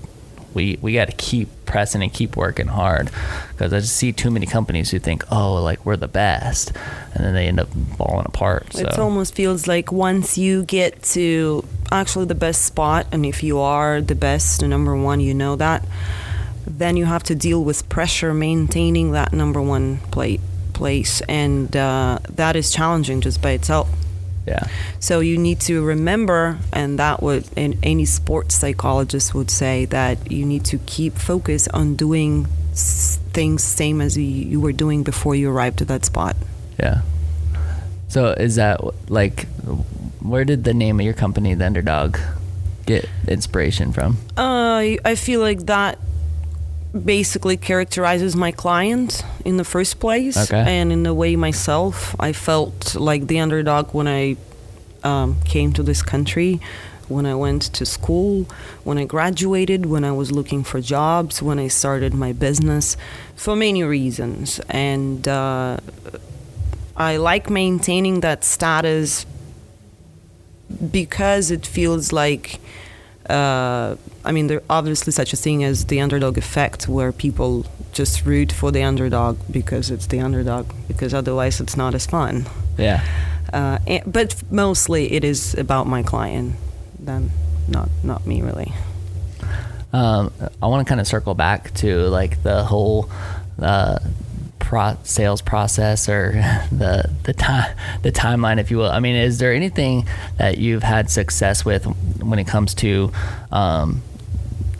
we 0.55 0.79
we 0.81 0.95
got 0.95 1.07
to 1.07 1.17
keep 1.17 1.49
pressing 1.67 2.03
and 2.03 2.13
keep 2.13 2.37
working 2.37 2.67
hard 2.67 3.11
because 3.51 3.73
I 3.73 3.81
just 3.81 3.97
see 3.97 4.13
too 4.13 4.31
many 4.31 4.47
companies 4.47 4.91
who 4.91 4.99
think, 4.99 5.25
oh, 5.31 5.55
like 5.55 5.85
we're 5.85 5.97
the 5.97 6.09
best, 6.09 6.73
and 7.15 7.25
then 7.25 7.35
they 7.35 7.47
end 7.47 7.61
up 7.61 7.69
falling 7.97 8.27
apart. 8.27 8.73
So 8.73 8.87
It 8.87 8.99
almost 8.99 9.35
feels 9.35 9.67
like 9.67 9.93
once 9.93 10.39
you 10.39 10.65
get 10.65 11.03
to 11.15 11.65
actually 11.91 12.27
the 12.27 12.35
best 12.35 12.63
spot, 12.63 13.07
and 13.13 13.25
if 13.27 13.43
you 13.43 13.59
are 13.59 14.01
the 14.01 14.15
best, 14.15 14.61
the 14.61 14.69
number 14.69 14.97
one, 14.97 15.21
you 15.21 15.35
know 15.35 15.57
that, 15.57 15.85
then 16.67 16.97
you 16.97 17.05
have 17.07 17.23
to 17.25 17.35
deal 17.35 17.63
with 17.65 17.89
pressure 17.89 18.35
maintaining 18.35 19.13
that 19.13 19.33
number 19.33 19.61
one 19.61 19.99
plate 20.11 20.41
place, 20.73 21.21
and 21.29 21.77
uh, 21.77 22.19
that 22.29 22.57
is 22.57 22.71
challenging 22.71 23.21
just 23.21 23.43
by 23.43 23.51
itself. 23.51 23.89
Yeah, 24.49 24.69
So 24.99 25.21
you 25.21 25.37
need 25.39 25.61
to 25.61 25.85
remember, 25.85 26.59
and 26.73 26.99
that 26.99 27.23
would 27.23 27.45
and 27.57 27.77
any 27.83 28.05
sports 28.05 28.55
psychologist 28.55 29.35
would 29.35 29.51
say 29.51 29.85
that 29.87 30.33
you 30.33 30.45
need 30.45 30.65
to 30.67 30.79
keep 30.87 31.15
focus 31.15 31.69
on 31.69 31.97
doing 31.97 32.47
things 32.75 33.63
same 33.63 34.01
as 34.01 34.17
you, 34.17 34.61
were 34.61 34.73
doing 34.73 35.03
before 35.03 35.35
you 35.35 35.51
arrived 35.51 35.79
to 35.79 35.85
that 35.87 36.05
spot. 36.05 36.37
yeah. 36.79 37.03
So 38.09 38.29
is 38.33 38.57
that 38.57 38.81
like, 39.11 39.47
where 40.21 40.45
did 40.45 40.65
the 40.65 40.73
name 40.73 40.99
of 40.99 41.05
your 41.05 41.15
company, 41.15 41.55
the 41.55 41.67
Underdog, 41.67 42.17
get 42.87 43.07
inspiration 43.27 43.93
from? 43.93 44.17
Uh, 44.37 44.97
I 45.05 45.15
feel 45.15 45.41
like 45.41 45.67
that 45.67 45.99
basically 46.93 47.57
characterizes 47.57 48.35
my 48.35 48.51
client 48.53 49.23
in 49.45 49.57
the 49.57 49.65
first 49.65 50.01
place, 50.01 50.37
Okay. 50.37 50.65
and 50.79 50.93
in 50.93 51.07
a 51.07 51.15
way 51.15 51.37
myself. 51.37 52.17
I 52.19 52.33
felt 52.33 52.95
like 52.95 53.27
the 53.27 53.39
underdog 53.39 53.93
when 53.93 54.09
I 54.09 54.37
um, 55.05 55.37
came 55.45 55.73
to 55.75 55.83
this 55.83 56.03
country, 56.03 56.61
when 57.09 57.25
I 57.27 57.35
went 57.35 57.63
to 57.75 57.85
school, 57.87 58.47
when 58.85 58.99
I 58.99 59.05
graduated, 59.05 59.87
when 59.87 60.05
I 60.05 60.13
was 60.13 60.31
looking 60.33 60.65
for 60.65 60.81
jobs, 60.81 61.43
when 61.43 61.59
I 61.59 61.69
started 61.69 62.15
my 62.15 62.33
business, 62.33 62.97
for 63.37 63.55
many 63.57 63.83
reasons, 63.83 64.61
and. 64.69 65.27
Uh, 65.29 65.79
I 67.01 67.17
like 67.17 67.49
maintaining 67.49 68.23
that 68.23 68.43
status 68.43 69.25
because 70.91 71.53
it 71.53 71.65
feels 71.65 72.13
like 72.13 72.59
uh, 73.31 73.95
I 74.29 74.33
mean, 74.33 74.47
there's 74.49 74.63
obviously 74.69 75.13
such 75.13 75.33
a 75.33 75.37
thing 75.37 75.65
as 75.65 75.87
the 75.87 76.01
underdog 76.03 76.37
effect, 76.37 76.87
where 76.87 77.13
people 77.13 77.65
just 77.93 78.27
root 78.27 78.53
for 78.53 78.71
the 78.71 78.83
underdog 78.83 79.39
because 79.51 79.91
it's 79.91 80.07
the 80.07 80.21
underdog, 80.21 80.71
because 80.87 81.15
otherwise 81.15 81.63
it's 81.63 81.79
not 81.79 81.95
as 81.95 82.05
fun. 82.05 82.47
Yeah. 82.77 83.03
Uh, 83.51 83.79
and, 83.87 84.13
but 84.13 84.43
mostly 84.51 85.13
it 85.13 85.25
is 85.25 85.55
about 85.55 85.87
my 85.87 86.03
client, 86.03 86.57
then 87.01 87.31
not 87.69 87.89
not 88.05 88.27
me 88.27 88.43
really. 88.43 88.71
Um, 89.95 90.31
I 90.63 90.67
want 90.67 90.87
to 90.87 90.89
kind 90.89 91.01
of 91.01 91.07
circle 91.07 91.35
back 91.35 91.73
to 91.77 92.09
like 92.09 92.43
the 92.43 92.65
whole 92.65 93.09
uh, 93.59 93.99
pro- 94.59 94.99
sales 95.05 95.41
process 95.41 96.07
or 96.07 96.33
the 96.71 97.11
the 97.23 97.33
time 97.33 97.75
the 98.03 98.13
timeline, 98.13 98.61
if 98.61 98.71
you 98.71 98.77
will. 98.77 98.91
I 98.91 99.01
mean, 99.01 99.17
is 99.17 99.39
there 99.39 99.55
anything 99.55 100.07
that 100.37 100.59
you've 100.59 100.83
had 100.83 101.09
success 101.09 101.65
with 101.65 101.87
when 102.21 102.39
it 102.39 102.47
comes 102.47 102.75
to 102.75 103.11
um, 103.51 104.03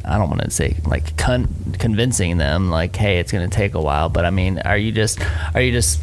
I 0.09 0.19
don't 0.19 0.29
want 0.29 0.43
to 0.43 0.51
say 0.51 0.77
like 0.87 1.17
con- 1.17 1.75
convincing 1.79 2.39
them 2.39 2.71
like, 2.71 2.97
hey, 2.97 3.19
it's 3.19 3.33
going 3.33 3.49
to 3.49 3.55
take 3.55 3.75
a 3.75 3.81
while, 3.81 4.09
but 4.09 4.25
I 4.25 4.31
mean, 4.31 4.59
are 4.61 4.77
you 4.77 4.93
just 4.93 5.21
are 5.55 5.61
you 5.61 5.73
just 5.73 6.01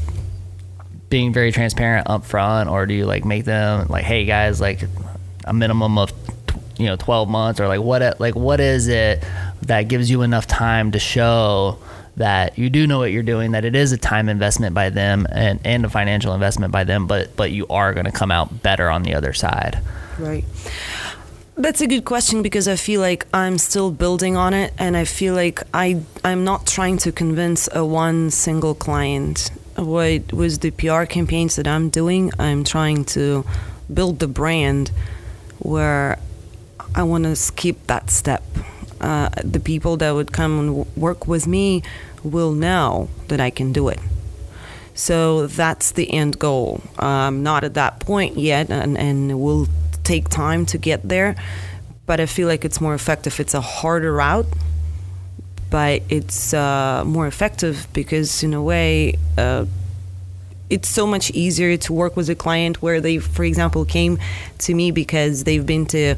being 1.10 1.34
very 1.34 1.52
transparent 1.52 2.10
up 2.10 2.26
front, 2.26 2.70
or 2.70 2.86
do 2.86 2.94
you 2.94 3.06
like 3.06 3.26
make 3.26 3.46
them 3.46 3.88
like, 3.90 4.04
hey 4.06 4.26
guys, 4.26 4.60
like 4.62 4.84
a 5.46 5.54
minimum 5.54 5.98
of 5.98 6.12
you 6.78 6.86
know 6.88 6.96
12 6.96 7.30
months, 7.30 7.60
or 7.60 7.68
like 7.68 7.82
what 7.82 8.20
like 8.20 8.36
what 8.36 8.60
is 8.60 8.88
it 8.88 9.24
that 9.64 9.84
gives 9.84 10.10
you 10.10 10.22
enough 10.22 10.48
time 10.48 10.92
to 10.92 11.00
show 11.00 11.80
that 12.18 12.58
you 12.58 12.70
do 12.70 12.88
know 12.88 13.00
what 13.00 13.12
you're 13.12 13.24
doing, 13.24 13.52
that 13.52 13.66
it 13.66 13.76
is 13.76 13.92
a 13.92 13.98
time 13.98 14.30
investment 14.30 14.74
by 14.74 14.90
them 14.90 15.28
and, 15.32 15.60
and 15.66 15.86
a 15.86 15.90
financial 15.90 16.34
investment 16.34 16.72
by 16.72 16.84
them, 16.84 17.08
but 17.08 17.36
but 17.36 17.52
you 17.52 17.68
are 17.68 17.94
going 17.94 18.06
to 18.06 18.12
come 18.12 18.32
out 18.32 18.62
better 18.64 18.90
on 18.90 19.04
the 19.04 19.16
other 19.16 19.34
side. 19.34 19.82
Right. 20.18 20.46
That's 21.58 21.80
a 21.80 21.88
good 21.88 22.04
question 22.04 22.42
because 22.42 22.68
I 22.68 22.76
feel 22.76 23.00
like 23.00 23.26
I'm 23.34 23.58
still 23.58 23.90
building 23.90 24.36
on 24.36 24.54
it, 24.54 24.74
and 24.78 24.98
I 24.98 25.06
feel 25.06 25.34
like 25.34 25.64
I 25.74 26.02
I'm 26.22 26.44
not 26.44 26.68
trying 26.68 26.98
to 26.98 27.14
convince 27.14 27.70
a 27.72 27.86
one 27.86 28.30
single 28.30 28.76
client. 28.76 29.52
What 29.78 30.34
with 30.34 30.60
the 30.60 30.72
PR 30.72 31.06
campaigns 31.06 31.56
that 31.56 31.66
I'm 31.66 31.90
doing, 31.90 32.34
I'm 32.40 32.66
trying 32.66 33.06
to 33.16 33.46
build 33.94 34.20
the 34.20 34.28
brand 34.28 34.92
where 35.60 36.20
I 36.94 37.04
want 37.04 37.24
to 37.24 37.38
skip 37.38 37.88
that 37.88 38.10
step. 38.10 38.44
Uh, 39.00 39.30
the 39.42 39.62
people 39.62 39.96
that 39.98 40.12
would 40.12 40.34
come 40.34 40.60
and 40.60 40.96
work 40.98 41.26
with 41.26 41.48
me 41.48 41.84
will 42.22 42.52
know 42.52 43.08
that 43.30 43.40
I 43.40 43.50
can 43.50 43.72
do 43.72 43.88
it. 43.88 44.00
So 44.94 45.48
that's 45.48 45.94
the 45.94 46.12
end 46.12 46.38
goal. 46.38 46.82
I'm 47.00 47.44
not 47.44 47.64
at 47.64 47.76
that 47.76 48.02
point 48.02 48.38
yet, 48.38 48.70
and, 48.70 48.98
and 48.98 49.40
will 49.40 49.68
take 50.06 50.30
time 50.30 50.66
to 50.68 50.78
get 50.78 51.08
there. 51.08 51.36
But 52.06 52.20
I 52.20 52.28
feel 52.28 52.48
like 52.48 52.64
it's 52.64 52.80
more 52.80 52.94
effective. 52.94 53.40
It's 53.40 53.56
a 53.56 53.62
harder 53.62 54.14
route, 54.14 54.46
but 55.70 56.04
it's 56.08 56.54
uh, 56.54 57.04
more 57.06 57.28
effective 57.28 57.88
because, 57.94 58.44
in 58.44 58.54
a 58.54 58.62
way, 58.62 59.16
uh, 59.38 59.66
it's 60.70 60.88
so 60.88 61.06
much 61.08 61.32
easier 61.32 61.78
to 61.78 61.94
work 61.94 62.16
with 62.16 62.30
a 62.30 62.36
client 62.36 62.82
where 62.82 63.02
they, 63.02 63.18
for 63.18 63.44
example, 63.44 63.86
came 63.86 64.20
to 64.60 64.74
me 64.74 64.92
because 64.92 65.44
they've 65.44 65.66
been 65.66 65.86
to 65.88 66.16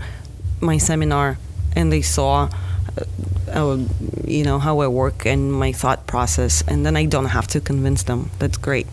my 0.61 0.77
seminar 0.77 1.37
and 1.75 1.91
they 1.91 2.01
saw, 2.01 2.49
uh, 2.97 3.51
uh, 3.51 3.77
you 4.25 4.43
know, 4.43 4.59
how 4.59 4.79
I 4.79 4.87
work 4.87 5.25
and 5.25 5.53
my 5.53 5.71
thought 5.71 6.07
process, 6.07 6.63
and 6.67 6.85
then 6.85 6.97
I 6.97 7.05
don't 7.05 7.25
have 7.25 7.47
to 7.47 7.61
convince 7.61 8.03
them. 8.03 8.29
That's 8.39 8.57
great. 8.57 8.87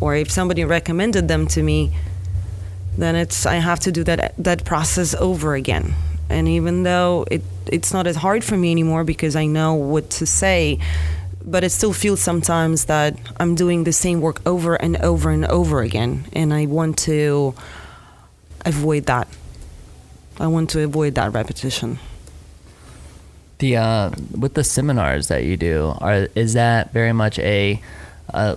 Or 0.00 0.14
if 0.14 0.30
somebody 0.30 0.64
recommended 0.64 1.28
them 1.28 1.46
to 1.48 1.62
me, 1.62 1.92
then 2.98 3.14
it's 3.14 3.46
I 3.46 3.56
have 3.56 3.80
to 3.80 3.92
do 3.92 4.04
that 4.04 4.34
that 4.38 4.64
process 4.64 5.14
over 5.14 5.54
again. 5.54 5.94
And 6.28 6.48
even 6.48 6.82
though 6.82 7.24
it 7.30 7.42
it's 7.72 7.92
not 7.92 8.06
as 8.06 8.16
hard 8.16 8.44
for 8.44 8.56
me 8.56 8.70
anymore 8.70 9.04
because 9.04 9.36
I 9.36 9.46
know 9.46 9.74
what 9.74 10.10
to 10.10 10.26
say, 10.26 10.78
but 11.44 11.64
it 11.64 11.70
still 11.70 11.92
feels 11.92 12.20
sometimes 12.20 12.86
that 12.86 13.16
I'm 13.38 13.54
doing 13.54 13.84
the 13.84 13.92
same 13.92 14.20
work 14.20 14.40
over 14.44 14.74
and 14.74 14.96
over 14.96 15.30
and 15.30 15.46
over 15.46 15.80
again, 15.80 16.24
and 16.32 16.52
I 16.52 16.66
want 16.66 16.98
to 16.98 17.54
avoid 18.66 19.06
that. 19.06 19.28
I 20.40 20.48
want 20.48 20.70
to 20.70 20.82
avoid 20.82 21.14
that 21.14 21.32
repetition. 21.32 21.98
The 23.58 23.76
uh, 23.76 24.10
with 24.36 24.54
the 24.54 24.64
seminars 24.64 25.28
that 25.28 25.44
you 25.44 25.56
do, 25.56 25.94
are 25.98 26.28
is 26.34 26.52
that 26.54 26.92
very 26.92 27.12
much 27.12 27.38
a, 27.38 27.80
uh, 28.34 28.56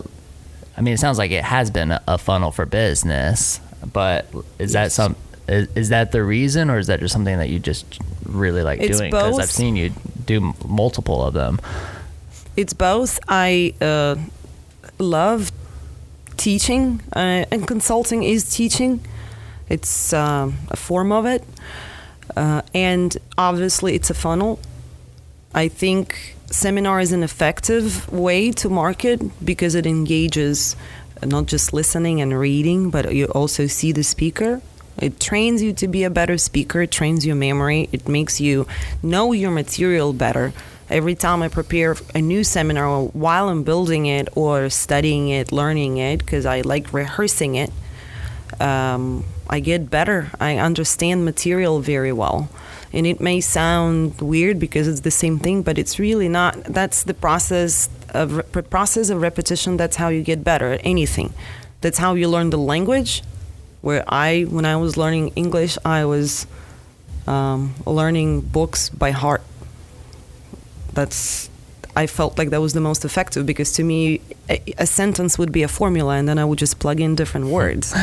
I 0.76 0.82
mean, 0.82 0.94
it 0.96 1.00
sounds 1.00 1.18
like 1.18 1.32
it 1.32 1.44
has 1.44 1.72
been 1.72 1.92
a, 1.92 2.02
a 2.08 2.18
funnel 2.18 2.52
for 2.52 2.66
business, 2.66 3.60
but 3.92 4.28
is 4.60 4.74
that 4.74 4.92
some 4.92 5.16
is, 5.48 5.68
is 5.76 5.90
that 5.90 6.12
the 6.12 6.24
reason, 6.24 6.70
or 6.70 6.78
is 6.78 6.88
that 6.88 7.00
just 7.00 7.14
something 7.14 7.38
that 7.38 7.50
you 7.50 7.60
just 7.60 8.00
really 8.26 8.64
like 8.64 8.80
It's 8.80 8.98
doing? 8.98 9.12
Because 9.12 9.40
I've 9.40 9.52
seen 9.52 9.76
you 9.76 9.92
do 10.26 10.38
m- 10.38 10.54
multiple 10.66 11.24
of 11.24 11.34
them. 11.34 11.60
It's 12.56 12.74
both. 12.74 13.20
I 13.28 13.74
uh, 13.82 14.16
love 14.98 15.52
teaching, 16.38 17.02
uh, 17.16 17.46
and 17.52 17.68
consulting 17.68 18.24
is 18.24 18.54
teaching. 18.54 19.02
It's 19.70 20.14
um 20.14 20.58
a 20.70 20.78
form 20.78 21.12
of 21.12 21.26
it, 21.26 21.44
uh, 22.36 22.62
and 22.74 23.18
obviously 23.38 23.96
it's 23.96 24.10
a 24.10 24.14
funnel. 24.14 24.60
I 25.54 25.68
think 25.68 26.36
seminar 26.52 27.00
is 27.00 27.12
an 27.12 27.24
effective 27.24 28.12
way 28.12 28.52
to 28.52 28.70
market 28.70 29.22
because 29.44 29.76
it 29.76 29.86
engages 29.86 30.76
not 31.26 31.46
just 31.46 31.74
listening 31.74 32.22
and 32.22 32.38
reading, 32.38 32.90
but 32.90 33.14
you 33.14 33.26
also 33.26 33.68
see 33.68 33.92
the 33.92 34.04
speaker. 34.04 34.62
It 35.00 35.20
trains 35.20 35.62
you 35.62 35.74
to 35.74 35.88
be 35.88 36.04
a 36.04 36.10
better 36.10 36.38
speaker, 36.38 36.82
it 36.82 36.92
trains 36.92 37.26
your 37.26 37.36
memory, 37.36 37.90
it 37.92 38.08
makes 38.08 38.42
you 38.42 38.68
know 39.02 39.32
your 39.32 39.52
material 39.52 40.14
better. 40.14 40.54
Every 40.90 41.16
time 41.16 41.42
I 41.42 41.48
prepare 41.48 41.96
a 42.14 42.22
new 42.22 42.44
seminar 42.44 43.04
while 43.06 43.48
I'm 43.48 43.64
building 43.64 44.06
it 44.08 44.28
or 44.36 44.70
studying 44.70 45.30
it, 45.30 45.52
learning 45.52 45.98
it, 45.98 46.20
because 46.20 46.46
I 46.46 46.62
like 46.62 46.92
rehearsing 46.92 47.56
it, 47.56 47.72
um, 48.60 49.24
I 49.50 49.60
get 49.62 49.90
better. 49.90 50.32
I 50.40 50.58
understand 50.58 51.26
material 51.26 51.80
very 51.80 52.12
well. 52.12 52.50
And 52.94 53.08
it 53.08 53.22
may 53.22 53.40
sound 53.40 54.20
weird 54.20 54.60
because 54.60 54.88
it's 54.88 55.00
the 55.00 55.12
same 55.12 55.40
thing, 55.40 55.64
but 55.64 55.78
it's 55.78 55.98
really 55.98 56.28
not. 56.28 56.62
That's 56.66 57.04
the 57.04 57.14
process 57.14 57.88
of 58.12 58.56
re- 58.56 58.62
process 58.64 59.10
of 59.10 59.22
repetition. 59.22 59.78
That's 59.78 59.96
how 59.96 60.10
you 60.10 60.22
get 60.22 60.44
better 60.44 60.74
at 60.74 60.82
anything. 60.84 61.34
That's 61.82 61.98
how 61.98 62.14
you 62.14 62.30
learn 62.30 62.50
the 62.50 62.58
language. 62.58 63.24
Where 63.82 64.04
I, 64.08 64.44
when 64.44 64.66
I 64.66 64.76
was 64.76 64.96
learning 64.96 65.32
English, 65.36 65.78
I 65.84 66.06
was 66.06 66.46
um, 67.26 67.74
learning 67.86 68.42
books 68.42 68.90
by 68.90 69.12
heart. 69.12 69.42
That's 70.94 71.50
I 71.96 72.08
felt 72.08 72.38
like 72.38 72.52
that 72.52 72.62
was 72.62 72.74
the 72.74 72.82
most 72.82 73.04
effective 73.04 73.46
because 73.46 73.74
to 73.74 73.84
me, 73.84 74.22
a, 74.50 74.62
a 74.78 74.86
sentence 74.86 75.38
would 75.38 75.52
be 75.52 75.64
a 75.64 75.68
formula, 75.68 76.16
and 76.16 76.28
then 76.28 76.40
I 76.40 76.46
would 76.46 76.60
just 76.60 76.80
plug 76.80 77.00
in 77.00 77.16
different 77.16 77.48
words. 77.60 77.94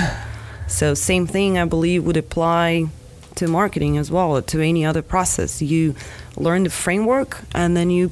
so 0.67 0.95
same 0.95 1.27
thing, 1.27 1.59
I 1.59 1.65
believe, 1.65 2.05
would 2.05 2.17
apply 2.17 2.89
to 3.37 3.47
marketing 3.47 3.97
as 3.97 4.11
well, 4.11 4.43
to 4.43 4.61
any 4.61 4.85
other 4.85 5.01
process. 5.03 5.63
You 5.63 5.95
learn 6.37 6.65
the 6.65 6.71
framework, 6.71 7.41
and 7.55 7.77
then 7.77 7.89
you 7.89 8.11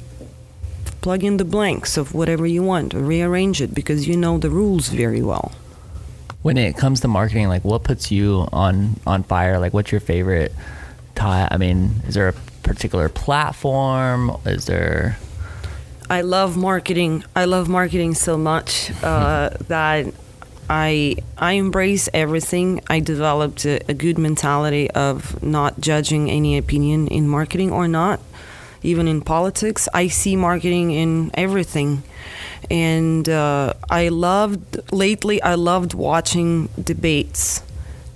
plug 1.07 1.23
in 1.23 1.37
the 1.37 1.45
blanks 1.45 1.95
of 1.95 2.13
whatever 2.13 2.45
you 2.45 2.61
want, 2.61 2.93
or 2.93 2.99
rearrange 2.99 3.61
it 3.61 3.73
because 3.73 4.09
you 4.09 4.17
know 4.17 4.37
the 4.37 4.49
rules 4.49 4.89
very 4.89 5.21
well. 5.21 5.53
When 6.41 6.57
it 6.57 6.75
comes 6.75 6.99
to 6.99 7.07
marketing, 7.07 7.47
like 7.47 7.63
what 7.63 7.85
puts 7.85 8.11
you 8.11 8.45
on 8.51 8.99
on 9.07 9.23
fire? 9.23 9.57
Like 9.57 9.73
what's 9.73 9.89
your 9.89 10.01
favorite 10.01 10.53
tie? 11.15 11.47
I 11.49 11.55
mean, 11.55 12.01
is 12.07 12.15
there 12.15 12.27
a 12.27 12.33
particular 12.61 13.07
platform? 13.07 14.35
Is 14.45 14.65
there 14.65 15.17
I 16.09 16.23
love 16.23 16.57
marketing. 16.57 17.23
I 17.33 17.45
love 17.45 17.69
marketing 17.69 18.13
so 18.13 18.37
much 18.37 18.91
uh, 19.01 19.51
that 19.69 20.13
I 20.69 21.15
I 21.37 21.53
embrace 21.53 22.09
everything. 22.13 22.81
I 22.89 22.99
developed 22.99 23.63
a, 23.63 23.79
a, 23.89 23.93
good 23.93 24.17
mentality 24.17 24.91
of 24.91 25.41
not 25.41 25.79
judging 25.79 26.29
any 26.29 26.57
opinion 26.57 27.07
in 27.07 27.29
marketing 27.29 27.71
or 27.71 27.87
not, 27.87 28.19
even 28.83 29.07
in 29.07 29.21
politics. 29.21 29.87
I 29.93 30.07
see 30.07 30.35
marketing 30.35 30.91
in 30.91 31.31
everything, 31.33 32.03
and 32.69 33.27
uh, 33.27 33.73
I 33.89 34.09
loved 34.09 34.91
lately. 34.91 35.41
I 35.41 35.55
loved 35.55 35.93
watching 35.93 36.69
debates, 36.81 37.61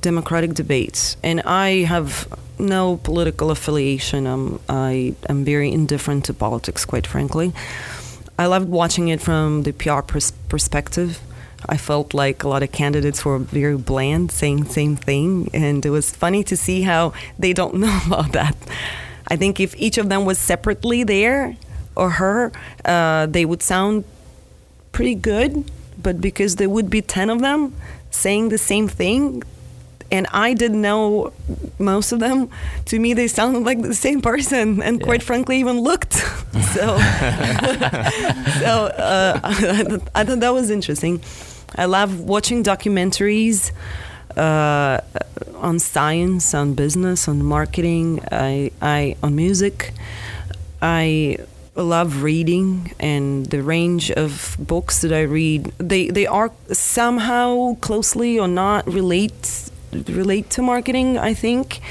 democratic 0.01 0.53
debates, 0.53 1.18
and 1.24 1.41
I 1.41 1.84
have 1.84 2.28
no 2.59 2.97
political 2.97 3.51
affiliation. 3.51 4.28
I'm 4.28 4.59
I 4.70 5.16
am 5.28 5.43
very 5.43 5.72
indifferent 5.72 6.26
to 6.26 6.34
politics, 6.34 6.86
quite 6.86 7.07
frankly. 7.07 7.53
I 8.38 8.47
loved 8.47 8.70
watching 8.70 9.09
it 9.09 9.22
from 9.22 9.64
the 9.64 9.72
PR 9.72 10.01
pers- 10.01 10.34
perspective. 10.49 11.20
I 11.70 11.78
felt 11.78 12.14
like 12.14 12.43
a 12.43 12.47
lot 12.47 12.64
of 12.64 12.72
candidates 12.72 13.24
were 13.24 13.38
very 13.38 13.78
bland, 13.78 14.32
saying 14.32 14.66
same 14.66 14.95
thing, 14.95 15.49
and 15.53 15.86
it 15.86 15.91
was 15.91 16.09
funny 16.09 16.43
to 16.45 16.57
see 16.57 16.82
how 16.82 17.14
they 17.38 17.53
don't 17.53 17.76
know 17.84 17.99
about 18.07 18.32
that. 18.32 18.55
I 19.32 19.38
think 19.38 19.61
if 19.61 19.73
each 19.77 19.97
of 19.97 20.09
them 20.09 20.25
was 20.25 20.38
separately 20.38 21.05
there 21.05 21.55
or 21.95 22.09
her, 22.09 22.51
uh, 22.84 23.27
they 23.27 23.45
would 23.45 23.63
sound 23.63 24.03
pretty 24.91 25.15
good. 25.15 25.71
But 26.03 26.19
because 26.19 26.57
there 26.57 26.69
would 26.69 26.89
be 26.89 27.01
ten 27.01 27.29
of 27.29 27.39
them 27.39 27.73
saying 28.09 28.49
the 28.49 28.57
same 28.57 28.89
thing, 28.89 29.43
and 30.11 30.27
I 30.34 30.53
didn't 30.53 30.82
know 30.82 31.32
most 31.79 32.11
of 32.11 32.19
them. 32.19 32.49
To 32.88 32.99
me, 32.99 33.13
they 33.13 33.29
sounded 33.29 33.63
like 33.69 33.82
the 33.82 33.95
same 33.95 34.21
person, 34.21 34.82
and 34.84 34.99
yeah. 34.99 35.05
quite 35.05 35.23
frankly, 35.23 35.59
even 35.61 35.79
looked. 35.79 36.13
so, 36.75 36.86
so 38.59 38.73
uh, 38.99 39.39
I 40.13 40.23
thought 40.25 40.41
that 40.41 40.53
was 40.53 40.69
interesting. 40.69 41.21
I 41.77 41.86
love 41.86 42.19
watching 42.19 42.65
documentaries 42.65 43.71
uh, 44.36 44.99
on 45.62 45.80
science, 45.80 46.53
on 46.53 46.74
business, 46.74 47.28
on 47.28 47.43
marketing. 47.43 48.24
I, 48.32 48.72
I 48.82 49.16
on 49.24 49.36
music. 49.36 49.93
I 50.82 51.38
love 51.76 52.24
reading 52.24 52.93
and 52.99 53.45
the 53.47 53.62
range 53.64 54.12
of 54.12 54.57
books 54.59 55.01
that 55.01 55.14
I 55.14 55.22
read. 55.22 55.72
They 55.78 56.09
they 56.09 56.28
are 56.28 56.51
somehow 56.72 57.76
closely 57.76 58.39
or 58.39 58.47
not 58.47 58.86
relate 58.88 59.70
relate 60.07 60.49
to 60.51 60.62
marketing, 60.62 61.18
I 61.18 61.34
think. 61.34 61.82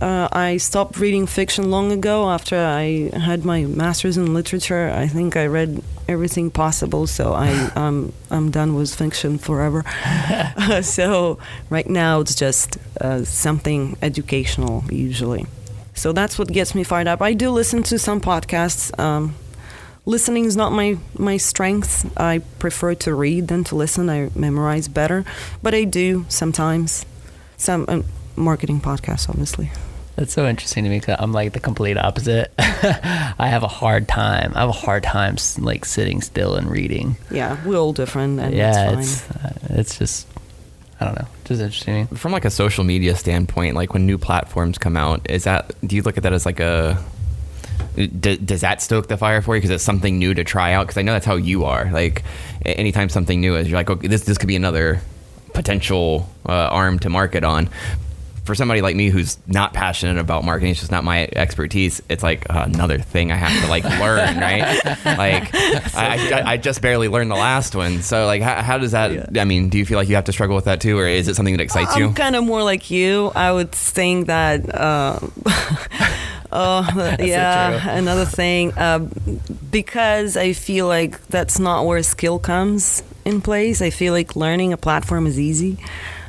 Uh, 0.00 0.28
I 0.32 0.56
stopped 0.56 0.98
reading 0.98 1.26
fiction 1.26 1.70
long 1.70 1.92
ago 1.92 2.28
after 2.30 2.56
I 2.56 3.10
had 3.16 3.44
my 3.44 3.64
master's 3.64 4.16
in 4.16 4.34
literature. 4.34 4.90
I 4.90 5.06
think 5.06 5.36
I 5.36 5.46
read 5.46 5.82
everything 6.12 6.50
possible, 6.50 7.06
so 7.06 7.32
I 7.32 7.50
um, 7.76 8.12
I'm 8.30 8.50
done 8.50 8.74
with 8.74 8.94
fiction 8.94 9.38
forever. 9.38 9.84
so 10.82 11.38
right 11.70 11.88
now 11.88 12.20
it's 12.20 12.34
just 12.34 12.78
uh, 13.00 13.24
something 13.24 13.96
educational 14.02 14.84
usually. 14.90 15.46
So 15.94 16.12
that's 16.12 16.38
what 16.38 16.48
gets 16.48 16.74
me 16.74 16.84
fired 16.84 17.06
up. 17.06 17.20
I 17.20 17.34
do 17.34 17.50
listen 17.50 17.82
to 17.84 17.98
some 17.98 18.20
podcasts. 18.20 18.98
Um, 18.98 19.34
listening 20.06 20.46
is 20.46 20.56
not 20.56 20.72
my 20.72 20.98
my 21.18 21.36
strength. 21.36 22.10
I 22.18 22.40
prefer 22.58 22.94
to 22.94 23.14
read 23.14 23.48
than 23.48 23.64
to 23.64 23.76
listen. 23.76 24.08
I 24.08 24.30
memorize 24.34 24.88
better, 24.88 25.24
but 25.62 25.74
I 25.74 25.84
do 25.84 26.24
sometimes 26.28 27.04
some 27.56 27.84
um, 27.88 28.04
marketing 28.36 28.80
podcasts, 28.80 29.28
obviously. 29.28 29.70
That's 30.16 30.32
so 30.32 30.46
interesting 30.46 30.84
to 30.84 30.90
me 30.90 31.00
because 31.00 31.16
I'm 31.18 31.32
like 31.32 31.52
the 31.52 31.60
complete 31.60 31.96
opposite. 31.96 32.52
I 32.58 33.46
have 33.48 33.62
a 33.62 33.68
hard 33.68 34.08
time. 34.08 34.52
I 34.54 34.60
have 34.60 34.68
a 34.68 34.72
hard 34.72 35.02
time 35.02 35.36
like 35.58 35.84
sitting 35.84 36.20
still 36.20 36.54
and 36.54 36.70
reading. 36.70 37.16
Yeah, 37.30 37.56
we're 37.64 37.78
all 37.78 37.92
different. 37.92 38.38
And 38.38 38.54
yeah, 38.54 38.98
it's 38.98 39.30
uh, 39.30 39.52
it's 39.70 39.98
just 39.98 40.26
I 41.00 41.06
don't 41.06 41.18
know, 41.18 41.26
just 41.44 41.60
interesting. 41.60 42.06
From 42.08 42.32
like 42.32 42.44
a 42.44 42.50
social 42.50 42.84
media 42.84 43.16
standpoint, 43.16 43.74
like 43.74 43.94
when 43.94 44.06
new 44.06 44.18
platforms 44.18 44.78
come 44.78 44.96
out, 44.96 45.28
is 45.30 45.44
that 45.44 45.72
do 45.86 45.96
you 45.96 46.02
look 46.02 46.16
at 46.16 46.22
that 46.24 46.32
as 46.32 46.44
like 46.44 46.60
a 46.60 47.02
D- 47.96 48.36
does 48.36 48.62
that 48.62 48.80
stoke 48.80 49.08
the 49.08 49.16
fire 49.16 49.42
for 49.42 49.54
you 49.54 49.60
because 49.60 49.70
it's 49.70 49.84
something 49.84 50.18
new 50.18 50.32
to 50.34 50.44
try 50.44 50.72
out? 50.72 50.86
Because 50.86 50.98
I 50.98 51.02
know 51.02 51.12
that's 51.12 51.26
how 51.26 51.36
you 51.36 51.64
are. 51.64 51.90
Like 51.90 52.22
anytime 52.64 53.08
something 53.08 53.40
new 53.40 53.56
is, 53.56 53.68
you're 53.68 53.78
like, 53.78 53.90
okay, 53.90 54.08
this 54.08 54.24
this 54.24 54.38
could 54.38 54.46
be 54.46 54.56
another 54.56 55.00
potential 55.52 56.28
uh, 56.46 56.52
arm 56.52 56.98
to 57.00 57.10
market 57.10 57.44
on. 57.44 57.68
For 58.44 58.54
somebody 58.54 58.80
like 58.80 58.96
me 58.96 59.08
who's 59.08 59.38
not 59.46 59.72
passionate 59.72 60.18
about 60.18 60.44
marketing, 60.44 60.72
it's 60.72 60.80
just 60.80 60.90
not 60.90 61.04
my 61.04 61.28
expertise. 61.36 62.02
It's 62.08 62.22
like 62.22 62.48
uh, 62.50 62.64
another 62.66 62.98
thing 62.98 63.30
I 63.30 63.36
have 63.36 63.62
to 63.62 63.70
like 63.70 63.84
learn, 64.00 64.38
right? 64.38 64.84
Like 65.04 65.54
I, 65.54 66.30
I, 66.32 66.42
I, 66.52 66.56
just 66.56 66.82
barely 66.82 67.06
learned 67.08 67.30
the 67.30 67.36
last 67.36 67.76
one. 67.76 68.02
So 68.02 68.26
like, 68.26 68.42
how, 68.42 68.62
how 68.62 68.78
does 68.78 68.92
that? 68.92 69.12
Yeah. 69.12 69.42
I 69.42 69.44
mean, 69.44 69.68
do 69.68 69.78
you 69.78 69.86
feel 69.86 69.96
like 69.96 70.08
you 70.08 70.16
have 70.16 70.24
to 70.24 70.32
struggle 70.32 70.56
with 70.56 70.64
that 70.64 70.80
too, 70.80 70.98
or 70.98 71.06
is 71.06 71.28
it 71.28 71.36
something 71.36 71.56
that 71.56 71.62
excites 71.62 71.94
I'm 71.94 72.00
you? 72.00 72.06
I'm 72.08 72.14
kind 72.14 72.34
of 72.34 72.44
more 72.44 72.64
like 72.64 72.90
you. 72.90 73.30
I 73.34 73.52
would 73.52 73.72
think 73.72 74.26
that. 74.26 74.74
Uh, 74.74 75.20
oh 76.52 77.16
yeah, 77.20 77.90
another 77.90 78.24
thing. 78.24 78.72
Uh, 78.72 79.08
because 79.70 80.36
I 80.36 80.52
feel 80.52 80.86
like 80.86 81.24
that's 81.28 81.58
not 81.58 81.86
where 81.86 82.02
skill 82.02 82.38
comes 82.38 83.02
in 83.24 83.40
place. 83.40 83.80
I 83.80 83.90
feel 83.90 84.12
like 84.12 84.36
learning 84.36 84.72
a 84.72 84.76
platform 84.76 85.26
is 85.26 85.38
easy. 85.38 85.78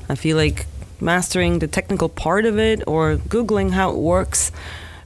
I 0.10 0.16
feel 0.16 0.38
like 0.38 0.66
mastering 1.04 1.60
the 1.60 1.68
technical 1.68 2.10
part 2.10 2.46
of 2.46 2.58
it 2.58 2.82
or 2.88 3.18
Googling 3.18 3.72
how 3.72 3.92
it 3.92 3.98
works. 3.98 4.52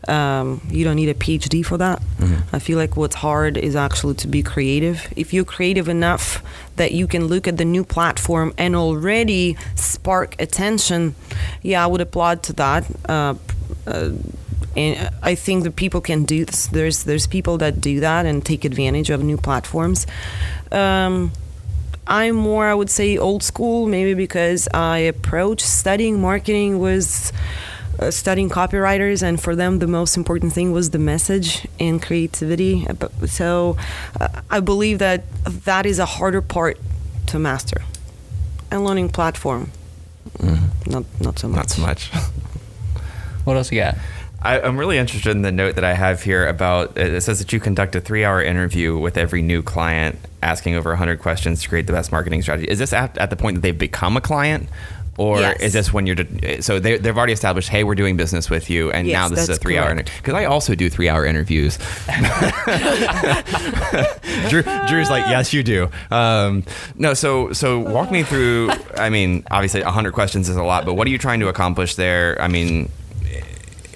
Um, 0.07 0.61
you 0.69 0.85
don't 0.85 0.95
need 0.95 1.09
a 1.09 1.13
PhD 1.13 1.65
for 1.65 1.77
that. 1.77 2.01
Mm-hmm. 2.19 2.55
I 2.55 2.59
feel 2.59 2.77
like 2.77 2.95
what's 2.95 3.15
hard 3.15 3.57
is 3.57 3.75
actually 3.75 4.13
to 4.15 4.27
be 4.27 4.41
creative. 4.41 5.11
If 5.17 5.33
you're 5.33 5.43
creative 5.43 5.89
enough 5.89 6.41
that 6.77 6.93
you 6.93 7.07
can 7.07 7.25
look 7.27 7.47
at 7.47 7.57
the 7.57 7.65
new 7.65 7.83
platform 7.83 8.53
and 8.57 8.75
already 8.75 9.57
spark 9.75 10.39
attention, 10.39 11.15
yeah, 11.61 11.83
I 11.83 11.87
would 11.87 11.99
applaud 11.99 12.43
to 12.43 12.53
that. 12.53 12.85
Uh, 13.09 13.35
uh, 13.85 14.11
and 14.77 15.09
I 15.23 15.35
think 15.35 15.63
that 15.63 15.75
people 15.75 16.01
can 16.01 16.23
do 16.23 16.45
this. 16.45 16.67
There's 16.67 17.03
there's 17.03 17.27
people 17.27 17.57
that 17.57 17.81
do 17.81 17.99
that 17.99 18.25
and 18.25 18.45
take 18.45 18.63
advantage 18.63 19.09
of 19.09 19.23
new 19.23 19.37
platforms. 19.37 20.05
Um, 20.71 21.31
I'm 22.07 22.35
more, 22.35 22.65
I 22.65 22.73
would 22.73 22.89
say, 22.89 23.17
old 23.17 23.43
school, 23.43 23.85
maybe 23.85 24.13
because 24.13 24.67
I 24.73 24.99
approach 24.99 25.61
studying 25.61 26.21
marketing 26.21 26.79
was 26.79 27.33
uh, 27.99 28.11
studying 28.11 28.49
copywriters, 28.49 29.23
and 29.23 29.41
for 29.41 29.55
them, 29.55 29.79
the 29.79 29.87
most 29.87 30.17
important 30.17 30.53
thing 30.53 30.71
was 30.71 30.91
the 30.91 30.99
message 30.99 31.67
and 31.79 32.01
creativity. 32.01 32.87
So 33.25 33.77
uh, 34.19 34.27
I 34.49 34.59
believe 34.59 34.99
that 34.99 35.23
that 35.65 35.85
is 35.85 35.99
a 35.99 36.05
harder 36.05 36.41
part 36.41 36.77
to 37.27 37.39
master. 37.39 37.81
And 38.69 38.83
learning 38.83 39.09
platform, 39.09 39.71
mm. 40.39 40.59
not 40.87 41.05
not 41.21 41.39
so 41.39 41.47
much. 41.47 41.57
Not 41.57 41.69
so 41.69 41.81
much. 41.81 42.09
what 43.45 43.55
else 43.55 43.71
you 43.71 43.79
got? 43.79 43.95
I, 44.47 44.59
am 44.65 44.77
really 44.77 44.97
interested 44.97 45.31
in 45.31 45.41
the 45.41 45.51
note 45.51 45.75
that 45.75 45.83
I 45.83 45.93
have 45.93 46.23
here 46.23 46.47
about 46.47 46.97
it 46.97 47.21
says 47.21 47.39
that 47.39 47.51
you 47.51 47.59
conduct 47.59 47.95
a 47.95 48.01
three 48.01 48.23
hour 48.23 48.41
interview 48.41 48.97
with 48.97 49.17
every 49.17 49.41
new 49.41 49.61
client, 49.61 50.17
asking 50.41 50.75
over 50.75 50.91
100 50.91 51.19
questions 51.19 51.61
to 51.63 51.69
create 51.69 51.87
the 51.87 51.93
best 51.93 52.11
marketing 52.11 52.41
strategy. 52.41 52.69
Is 52.69 52.79
this 52.79 52.93
at, 52.93 53.17
at 53.17 53.29
the 53.29 53.35
point 53.35 53.55
that 53.55 53.61
they've 53.61 53.77
become 53.77 54.15
a 54.15 54.21
client? 54.21 54.69
or 55.17 55.39
Yes. 55.39 55.59
is 55.61 55.73
this 55.73 55.91
when 55.91 56.05
you're 56.05 56.15
so 56.61 56.79
they, 56.79 56.99
they've 56.99 57.17
already 57.17 57.33
established 57.33 57.69
hey 57.69 57.83
we're 57.83 57.95
doing 57.95 58.17
business 58.17 58.51
with 58.51 58.69
you 58.69 58.91
and 58.91 59.07
Yes, 59.07 59.13
now 59.15 59.27
this 59.29 59.39
is 59.39 59.45
a 59.45 59.47
that's 59.53 59.59
three 59.63 59.75
hour 59.75 59.89
interview. 59.89 60.13
because 60.17 60.35
i 60.35 60.45
also 60.45 60.75
do 60.75 60.91
three 60.91 61.09
hour 61.09 61.25
interviews 61.25 61.77
Drew, 64.49 64.61
drew's 64.87 65.09
like 65.09 65.25
yes 65.27 65.53
you 65.53 65.63
do 65.63 65.89
um, 66.11 66.63
no 66.95 67.15
so 67.15 67.51
so 67.51 67.79
walk 67.79 68.11
me 68.11 68.21
through 68.21 68.69
i 68.95 69.09
mean 69.09 69.43
obviously 69.49 69.81
100 69.81 70.11
questions 70.11 70.49
is 70.49 70.55
a 70.55 70.61
lot 70.63 70.85
but 70.85 70.93
what 70.93 71.07
are 71.07 71.09
you 71.09 71.17
trying 71.17 71.39
to 71.39 71.47
accomplish 71.47 71.95
there 71.95 72.39
i 72.39 72.47
mean 72.47 72.87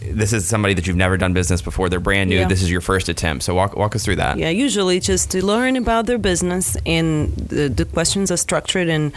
this 0.04 0.34
is 0.34 0.48
somebody 0.48 0.74
that 0.74 0.88
you've 0.88 0.96
never 0.98 1.16
done 1.18 1.34
business 1.34 1.62
before 1.62 1.88
they're 1.90 2.00
brand 2.00 2.30
new 2.30 2.38
Yeah. 2.40 2.48
this 2.48 2.62
is 2.62 2.70
your 2.72 2.82
first 2.82 3.08
attempt 3.10 3.44
so 3.44 3.54
walk, 3.54 3.76
walk 3.78 3.96
us 3.96 4.04
through 4.04 4.16
that 4.18 4.38
Yeah, 4.38 4.50
usually 4.50 5.00
just 5.00 5.30
to 5.32 5.46
learn 5.46 5.76
about 5.76 6.06
their 6.08 6.18
business, 6.18 6.76
and 6.86 7.36
the, 7.36 7.70
the 7.70 7.86
questions 7.86 8.32
are 8.32 8.38
structured 8.38 8.90
and 8.90 9.12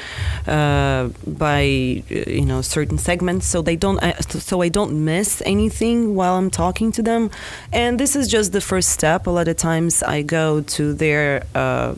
uh, 0.47 1.09
by 1.27 1.63
uh, 2.11 2.31
you 2.31 2.45
know 2.45 2.61
certain 2.63 2.99
segments, 2.99 3.47
so 3.47 3.63
they 3.63 3.77
don't 3.77 3.99
uh, 4.03 4.21
so 4.21 4.61
I 4.63 4.69
don't 4.69 5.05
miss 5.05 5.43
anything 5.47 6.15
while 6.15 6.37
I'm 6.37 6.51
talking 6.51 6.93
to 6.93 7.03
them. 7.03 7.31
And 7.73 7.99
this 7.99 8.15
is 8.17 8.29
just 8.29 8.53
the 8.53 8.61
first 8.61 8.89
step. 8.91 9.27
A 9.27 9.31
lot 9.31 9.49
of 9.49 9.57
times 9.57 10.03
I 10.03 10.23
go 10.23 10.61
to 10.77 10.93
their 10.95 11.45
uh, 11.55 11.95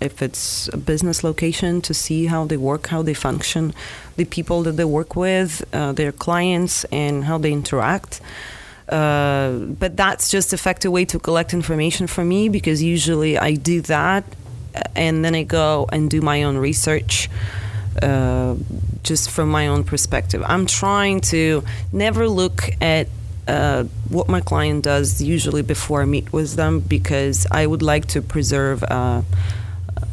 if 0.00 0.22
it's 0.22 0.68
a 0.68 0.76
business 0.76 1.24
location 1.24 1.80
to 1.82 1.94
see 1.94 2.26
how 2.26 2.44
they 2.44 2.56
work, 2.56 2.88
how 2.88 3.02
they 3.02 3.14
function, 3.14 3.74
the 4.16 4.24
people 4.24 4.62
that 4.62 4.76
they 4.76 4.84
work 4.84 5.16
with, 5.16 5.64
uh, 5.72 5.92
their 5.92 6.12
clients, 6.12 6.84
and 6.84 7.24
how 7.24 7.38
they 7.38 7.52
interact. 7.52 8.20
Uh, 8.88 9.52
but 9.58 9.96
that's 9.96 10.30
just 10.30 10.52
effective 10.52 10.90
way 10.90 11.04
to 11.04 11.18
collect 11.18 11.52
information 11.52 12.06
for 12.06 12.24
me 12.24 12.48
because 12.48 12.82
usually 12.82 13.36
I 13.36 13.52
do 13.52 13.82
that 13.82 14.24
uh, 14.74 14.80
and 14.96 15.22
then 15.22 15.34
I 15.34 15.42
go 15.42 15.86
and 15.92 16.08
do 16.08 16.22
my 16.22 16.42
own 16.44 16.56
research 16.56 17.28
uh, 18.00 18.54
just 19.02 19.30
from 19.30 19.50
my 19.50 19.66
own 19.66 19.84
perspective. 19.84 20.42
I'm 20.46 20.64
trying 20.66 21.20
to 21.32 21.64
never 21.92 22.28
look 22.28 22.70
at 22.80 23.08
uh, 23.46 23.84
what 24.08 24.28
my 24.28 24.40
client 24.40 24.84
does 24.84 25.20
usually 25.20 25.62
before 25.62 26.02
I 26.02 26.04
meet 26.04 26.32
with 26.32 26.54
them 26.54 26.80
because 26.80 27.46
I 27.50 27.66
would 27.66 27.82
like 27.82 28.06
to 28.08 28.22
preserve. 28.22 28.82
Uh, 28.84 29.22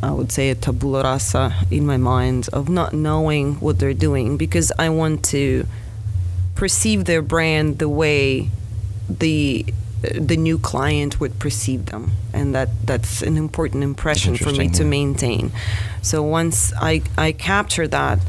I 0.01 0.11
would 0.11 0.31
say 0.31 0.49
a 0.49 0.55
tabula 0.55 1.03
rasa 1.03 1.53
in 1.71 1.85
my 1.85 1.97
mind 1.97 2.49
of 2.53 2.69
not 2.69 2.93
knowing 2.93 3.55
what 3.55 3.79
they're 3.79 3.93
doing 3.93 4.37
because 4.37 4.71
I 4.77 4.89
want 4.89 5.23
to 5.25 5.65
perceive 6.53 7.05
their 7.05 7.21
brand 7.21 7.79
the 7.79 7.89
way 7.89 8.49
the 9.09 9.65
the 10.13 10.37
new 10.37 10.59
client 10.59 11.19
would 11.19 11.39
perceive 11.39 11.87
them. 11.87 12.11
And 12.33 12.53
that 12.53 12.69
that's 12.85 13.21
an 13.21 13.37
important 13.37 13.83
impression 13.83 14.35
for 14.37 14.51
me 14.51 14.69
to 14.69 14.83
maintain. 14.83 15.51
So 16.01 16.21
once 16.21 16.73
I 16.77 17.01
I 17.17 17.31
capture 17.31 17.87
that 17.87 18.19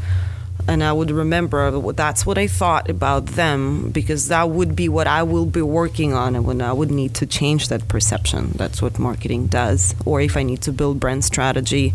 and 0.69 0.83
I 0.83 0.93
would 0.93 1.11
remember 1.11 1.93
that's 1.93 2.27
what 2.27 2.39
I 2.39 2.47
thought 2.47 2.91
about 2.91 3.27
them 3.27 3.91
because 3.91 4.29
that 4.29 4.51
would 4.51 4.75
be 4.75 4.89
what 4.89 5.07
I 5.07 5.23
will 5.23 5.47
be 5.47 5.62
working 5.62 6.12
on 6.12 6.35
and 6.35 6.45
when 6.45 6.61
I 6.61 6.73
would 6.73 6.91
need 6.91 7.14
to 7.14 7.27
change 7.27 7.69
that 7.69 7.89
perception. 7.89 8.53
That's 8.57 8.83
what 8.83 8.99
marketing 8.99 9.47
does. 9.47 9.95
Or 10.05 10.21
if 10.21 10.37
I 10.37 10.43
need 10.43 10.62
to 10.62 10.73
build 10.73 10.99
brand 10.99 11.25
strategy, 11.25 11.95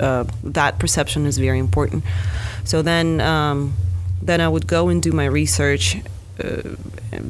uh, 0.00 0.24
that 0.42 0.78
perception 0.78 1.26
is 1.26 1.38
very 1.38 1.58
important. 1.58 2.04
So 2.64 2.82
then, 2.82 3.20
um, 3.20 3.74
then 4.22 4.40
I 4.40 4.48
would 4.48 4.66
go 4.66 4.88
and 4.88 5.02
do 5.02 5.12
my 5.12 5.26
research 5.26 5.96
uh, 6.42 6.62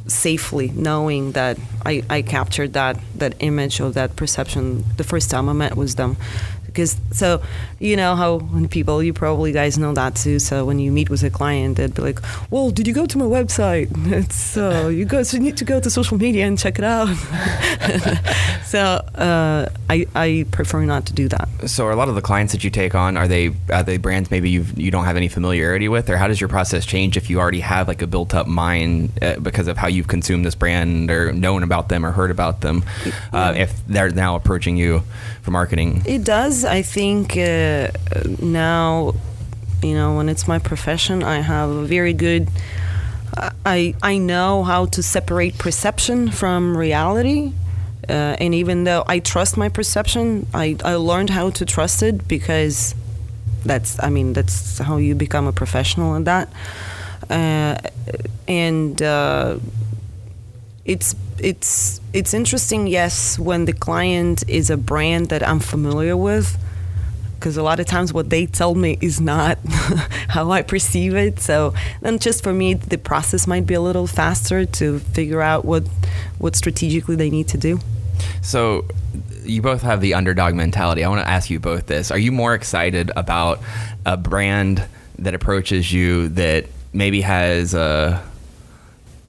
safely, 0.07 0.69
knowing 0.71 1.33
that 1.33 1.59
I, 1.85 2.03
I 2.09 2.23
captured 2.23 2.73
that 2.73 2.99
that 3.17 3.35
image 3.41 3.81
or 3.81 3.91
that 3.91 4.17
perception 4.17 4.85
the 4.97 5.05
first 5.05 5.31
time 5.31 5.49
I 5.49 5.53
met 5.53 5.77
with 5.77 5.97
them. 5.97 6.17
Because 6.65 6.97
so 7.13 7.43
you 7.85 7.97
know 7.97 8.17
how 8.17 8.39
when 8.39 8.67
people 8.67 9.03
you 9.03 9.13
probably 9.13 9.53
guys 9.53 9.77
know 9.77 9.93
that 9.93 10.17
too. 10.17 10.39
So 10.39 10.65
when 10.65 10.79
you 10.79 10.91
meet 10.91 11.11
with 11.11 11.23
a 11.23 11.31
client, 11.31 11.77
they'd 11.77 11.95
be 11.95 12.01
like, 12.01 12.19
"Well, 12.51 12.71
did 12.71 12.89
you 12.89 12.95
go 12.95 13.05
to 13.07 13.19
my 13.19 13.27
website? 13.27 13.89
It's 14.25 14.57
uh, 14.57 14.89
you 14.89 15.05
guys 15.05 15.35
you 15.35 15.41
need 15.41 15.57
to 15.59 15.65
go 15.65 15.81
to 15.81 15.91
social 15.91 16.17
media 16.17 16.47
and 16.47 16.59
check 16.59 16.79
it 16.79 16.85
out." 16.85 17.09
so 18.65 18.81
uh, 19.29 19.69
I 19.91 20.07
I 20.15 20.47
prefer 20.51 20.85
not 20.85 21.05
to 21.07 21.13
do 21.13 21.29
that. 21.29 21.49
So, 21.67 21.85
are 21.87 21.93
a 21.93 21.97
lot 21.97 22.09
of 22.09 22.15
the 22.15 22.23
clients 22.23 22.53
that 22.55 22.65
you 22.65 22.71
take 22.71 22.95
on 22.95 23.17
are 23.17 23.29
they 23.29 23.53
are 23.71 23.83
they 23.83 23.99
brands 23.99 24.31
maybe 24.31 24.49
you 24.51 24.65
you 24.77 24.91
don't 24.91 25.05
have 25.05 25.17
any 25.17 25.29
familiarity 25.29 25.89
with, 25.89 26.09
or 26.09 26.17
how 26.17 26.29
does 26.29 26.41
your 26.41 26.49
process 26.49 26.87
change 26.87 27.17
if 27.17 27.29
you 27.29 27.39
already 27.39 27.61
have 27.61 27.87
like 27.89 28.03
a 28.03 28.07
built 28.07 28.35
up 28.35 28.47
mind 28.47 29.11
uh, 29.21 29.39
because 29.41 29.69
of 29.69 29.77
how 29.77 29.89
you've 29.89 30.09
consumed 30.09 30.45
this 30.47 30.55
brand 30.55 31.11
or 31.11 31.33
known 31.33 31.63
about 31.63 31.89
them 31.89 32.07
or 32.07 32.13
heard 32.13 32.31
about 32.31 32.63
them? 32.63 32.83
Uh, 33.33 33.53
if 33.57 33.87
they're 33.87 34.11
now 34.11 34.37
approaching 34.37 34.77
you 34.77 35.03
for 35.43 35.51
marketing, 35.51 36.03
It 36.07 36.25
does. 36.25 36.65
I 36.65 36.81
think 36.83 37.37
uh, 37.37 37.74
now, 38.41 39.15
you 39.83 39.95
know, 39.95 40.17
when 40.17 40.29
it's 40.29 40.47
my 40.49 40.59
profession, 40.59 41.23
I 41.23 41.41
have 41.41 41.71
a 41.71 41.85
very 41.85 42.13
good. 42.13 42.49
I 43.67 43.95
I 44.03 44.19
know 44.19 44.63
how 44.63 44.87
to 44.87 45.03
separate 45.03 45.59
perception 45.59 46.31
from 46.31 46.77
reality, 46.77 47.53
uh, 48.09 48.37
and 48.43 48.55
even 48.55 48.85
though 48.85 49.03
I 49.07 49.19
trust 49.19 49.57
my 49.57 49.69
perception, 49.69 50.47
I 50.55 50.77
I 50.85 50.95
learned 50.95 51.31
how 51.31 51.51
to 51.51 51.65
trust 51.65 52.03
it 52.03 52.29
because 52.29 52.95
that's 53.65 54.03
I 54.03 54.11
mean 54.11 54.33
that's 54.35 54.79
how 54.79 54.99
you 54.99 55.15
become 55.15 55.47
a 55.49 55.53
professional 55.53 56.15
in 56.15 56.25
that, 56.25 56.49
uh, 57.31 57.77
and. 58.47 59.01
Uh, 59.03 59.59
it's 60.85 61.17
it's 61.39 62.01
it's 62.13 62.35
interesting 62.35 62.87
yes 62.87 63.39
when 63.39 63.65
the 63.65 63.73
client 63.73 64.45
is 64.49 64.71
a 64.71 64.77
brand 64.77 65.29
that 65.31 65.43
i'm 65.43 65.61
familiar 65.61 66.17
with 66.17 66.59
because 67.45 67.59
a 67.59 67.63
lot 67.63 67.79
of 67.79 67.85
times 67.85 68.11
what 68.11 68.31
they 68.31 68.47
tell 68.47 68.75
me 68.75 68.97
is 69.03 69.21
not 69.21 69.59
how 70.29 70.51
i 70.51 70.63
perceive 70.63 71.15
it. 71.15 71.39
So 71.41 71.75
then 72.01 72.19
just 72.19 72.43
for 72.43 72.55
me 72.55 72.73
the 72.73 72.97
process 72.97 73.47
might 73.47 73.67
be 73.67 73.75
a 73.75 73.83
little 73.83 74.07
faster 74.07 74.65
to 74.65 74.99
figure 74.99 75.43
out 75.43 75.67
what 75.67 75.87
what 76.39 76.57
strategically 76.57 77.17
they 77.17 77.29
need 77.29 77.47
to 77.49 77.59
do. 77.59 77.81
So 78.41 78.87
you 79.43 79.61
both 79.61 79.83
have 79.83 80.01
the 80.01 80.15
underdog 80.15 80.55
mentality. 80.55 81.05
I 81.05 81.09
want 81.11 81.21
to 81.21 81.29
ask 81.29 81.51
you 81.51 81.61
both 81.61 81.87
this: 81.87 82.11
Are 82.11 82.17
you 82.17 82.33
more 82.33 82.55
excited 82.55 83.11
about 83.15 83.61
a 84.07 84.17
brand 84.17 84.83
that 85.19 85.35
approaches 85.35 85.93
you 85.93 86.31
that 86.31 86.65
maybe 86.95 87.21
has 87.21 87.75
a 87.75 88.25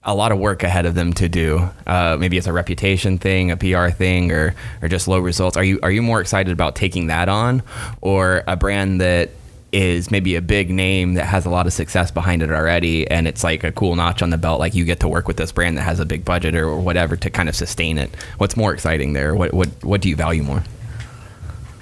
a 0.06 0.14
lot 0.14 0.32
of 0.32 0.38
work 0.38 0.64
ahead 0.64 0.86
of 0.86 0.94
them 0.94 1.14
to 1.14 1.28
do. 1.28 1.68
Uh, 1.88 2.16
maybe 2.20 2.38
it's 2.38 2.48
a 2.48 2.54
reputation 2.54 3.18
thing, 3.18 3.52
a 3.52 3.58
PR 3.58 3.90
thing, 3.90 4.32
or 4.32 4.56
or 4.82 4.88
just 4.88 5.08
low 5.08 5.20
results. 5.20 5.58
Are 5.58 5.64
you 5.64 5.80
are 5.82 5.92
you 5.92 6.02
more 6.02 6.22
excited 6.22 6.54
about 6.54 6.76
taking 6.76 7.08
that 7.08 7.28
on, 7.28 7.64
or 8.02 8.44
a 8.48 8.56
brand 8.56 9.02
that 9.02 9.32
is 9.72 10.10
maybe 10.10 10.36
a 10.36 10.42
big 10.42 10.70
name 10.70 11.16
that 11.16 11.26
has 11.26 11.46
a 11.46 11.50
lot 11.50 11.66
of 11.66 11.74
success 11.74 12.12
behind 12.12 12.44
it 12.44 12.52
already, 12.52 13.10
and 13.10 13.28
it's 13.28 13.44
like 13.44 13.64
a 13.64 13.72
cool 13.72 13.96
notch 13.96 14.22
on 14.22 14.30
the 14.30 14.38
belt? 14.38 14.60
Like 14.60 14.76
you 14.76 14.86
get 14.86 15.00
to 15.02 15.08
work 15.08 15.28
with 15.28 15.38
this 15.38 15.52
brand 15.52 15.78
that 15.78 15.82
has 15.82 16.00
a 16.00 16.06
big 16.06 16.24
budget 16.24 16.56
or, 16.56 16.68
or 16.68 16.80
whatever 16.80 17.16
to 17.18 17.30
kind 17.30 17.50
of 17.50 17.56
sustain 17.56 17.98
it. 17.98 18.16
What's 18.38 18.56
more 18.56 18.74
exciting 18.74 19.14
there? 19.14 19.34
What 19.34 19.54
what 19.54 19.70
what 19.84 20.02
do 20.02 20.10
you 20.10 20.16
value 20.16 20.44
more? 20.44 20.64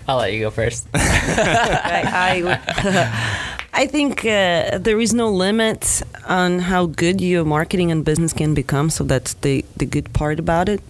I'll 0.08 0.18
let 0.18 0.34
you 0.34 0.40
go 0.40 0.50
first. 0.50 0.88
I, 0.94 2.42
I, 2.46 3.63
I 3.76 3.88
think 3.88 4.24
uh, 4.24 4.78
there 4.78 5.00
is 5.00 5.14
no 5.14 5.30
limit 5.32 6.04
on 6.28 6.60
how 6.60 6.86
good 6.86 7.20
your 7.22 7.44
marketing 7.44 7.92
and 7.92 8.06
business 8.06 8.32
can 8.34 8.54
become. 8.54 8.90
So 8.90 9.04
that's 9.04 9.34
the, 9.36 9.66
the 9.78 9.86
good 9.86 10.14
part 10.14 10.40
about 10.40 10.70
it. 10.70 10.82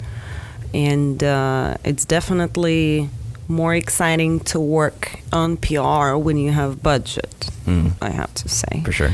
And 0.73 1.23
uh, 1.23 1.77
it's 1.85 2.03
definitely 2.03 3.09
more 3.47 3.73
exciting 3.73 4.39
to 4.41 4.59
work 4.59 5.19
on 5.31 5.57
PR 5.57 6.15
when 6.17 6.37
you 6.37 6.51
have 6.51 6.81
budget, 6.83 7.49
Mm, 7.65 7.93
I 8.01 8.09
have 8.09 8.33
to 8.35 8.49
say. 8.49 8.81
for 8.83 8.91
sure. 8.91 9.11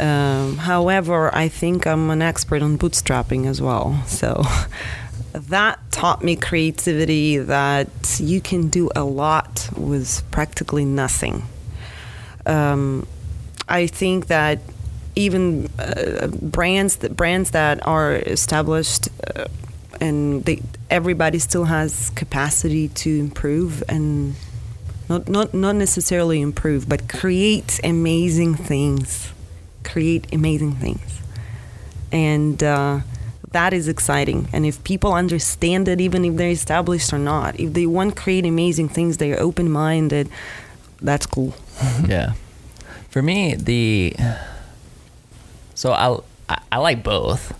Um, 0.00 0.56
however, 0.56 1.34
I 1.34 1.48
think 1.48 1.86
I'm 1.86 2.08
an 2.10 2.22
expert 2.22 2.62
on 2.62 2.78
bootstrapping 2.78 3.46
as 3.46 3.60
well. 3.60 4.02
So 4.06 4.42
that 5.32 5.78
taught 5.92 6.24
me 6.24 6.36
creativity 6.36 7.36
that 7.38 8.18
you 8.18 8.40
can 8.40 8.68
do 8.68 8.90
a 8.96 9.04
lot 9.04 9.68
with 9.76 10.22
practically 10.30 10.84
nothing. 10.86 11.42
Um, 12.46 13.06
I 13.68 13.86
think 13.86 14.26
that 14.26 14.60
even 15.16 15.68
uh, 15.78 16.26
brands 16.26 16.96
that 16.96 17.16
brands 17.16 17.50
that 17.52 17.86
are 17.86 18.14
established 18.14 19.08
uh, 19.36 19.46
and 20.00 20.44
they, 20.44 20.60
everybody 20.90 21.38
still 21.38 21.64
has 21.64 22.10
capacity 22.10 22.88
to 22.88 23.20
improve 23.20 23.82
and 23.88 24.34
not, 25.08 25.28
not 25.28 25.54
not 25.54 25.76
necessarily 25.76 26.40
improve, 26.40 26.88
but 26.88 27.08
create 27.08 27.80
amazing 27.84 28.54
things. 28.54 29.30
Create 29.84 30.26
amazing 30.32 30.72
things, 30.76 31.20
and 32.10 32.62
uh, 32.62 33.00
that 33.52 33.72
is 33.72 33.86
exciting. 33.86 34.48
And 34.52 34.64
if 34.64 34.82
people 34.82 35.12
understand 35.12 35.88
it, 35.88 36.00
even 36.00 36.24
if 36.24 36.36
they're 36.36 36.50
established 36.50 37.12
or 37.12 37.18
not, 37.18 37.60
if 37.60 37.74
they 37.74 37.86
want 37.86 38.16
to 38.16 38.22
create 38.22 38.46
amazing 38.46 38.88
things, 38.88 39.18
they're 39.18 39.38
open 39.38 39.70
minded. 39.70 40.28
That's 41.02 41.26
cool. 41.26 41.54
yeah. 42.06 42.32
For 43.10 43.22
me, 43.22 43.54
the 43.54 44.14
so 45.74 45.92
I 45.92 46.18
I, 46.48 46.60
I 46.72 46.78
like 46.78 47.02
both. 47.02 47.58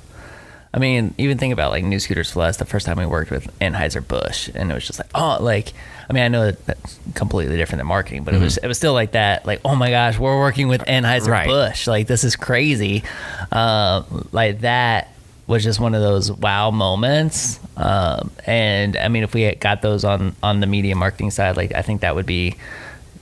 I 0.72 0.78
mean, 0.80 1.14
even 1.18 1.38
think 1.38 1.52
about 1.52 1.70
like 1.70 1.84
New 1.84 2.00
Scooters 2.00 2.32
for 2.32 2.40
Less. 2.40 2.56
The 2.56 2.64
first 2.64 2.84
time 2.84 2.96
we 2.98 3.06
worked 3.06 3.30
with 3.30 3.46
Anheuser 3.60 4.06
Busch, 4.06 4.50
and 4.54 4.72
it 4.72 4.74
was 4.74 4.84
just 4.84 4.98
like, 4.98 5.10
oh, 5.14 5.38
like 5.40 5.72
I 6.08 6.12
mean, 6.12 6.24
I 6.24 6.28
know 6.28 6.46
that 6.46 6.66
that's 6.66 6.98
completely 7.14 7.56
different 7.56 7.78
than 7.78 7.86
marketing, 7.86 8.24
but 8.24 8.34
it 8.34 8.40
was 8.40 8.56
it 8.56 8.66
was 8.66 8.76
still 8.76 8.92
like 8.92 9.12
that. 9.12 9.46
Like, 9.46 9.60
oh 9.64 9.76
my 9.76 9.90
gosh, 9.90 10.18
we're 10.18 10.38
working 10.38 10.66
with 10.68 10.82
Anheuser 10.82 11.28
Right. 11.28 11.46
Busch. 11.46 11.86
Like, 11.86 12.06
this 12.08 12.24
is 12.24 12.34
crazy. 12.36 13.04
Uh, 13.52 14.02
like 14.32 14.60
that 14.60 15.08
was 15.46 15.62
just 15.62 15.78
one 15.78 15.94
of 15.94 16.02
those 16.02 16.32
wow 16.32 16.70
moments. 16.70 17.60
Um, 17.76 18.30
and 18.46 18.96
I 18.96 19.08
mean, 19.08 19.22
if 19.22 19.32
we 19.34 19.42
had 19.42 19.60
got 19.60 19.80
those 19.80 20.04
on 20.04 20.34
on 20.42 20.58
the 20.60 20.66
media 20.66 20.96
marketing 20.96 21.30
side, 21.30 21.56
like 21.56 21.72
I 21.74 21.82
think 21.82 22.00
that 22.00 22.14
would 22.16 22.26
be, 22.26 22.56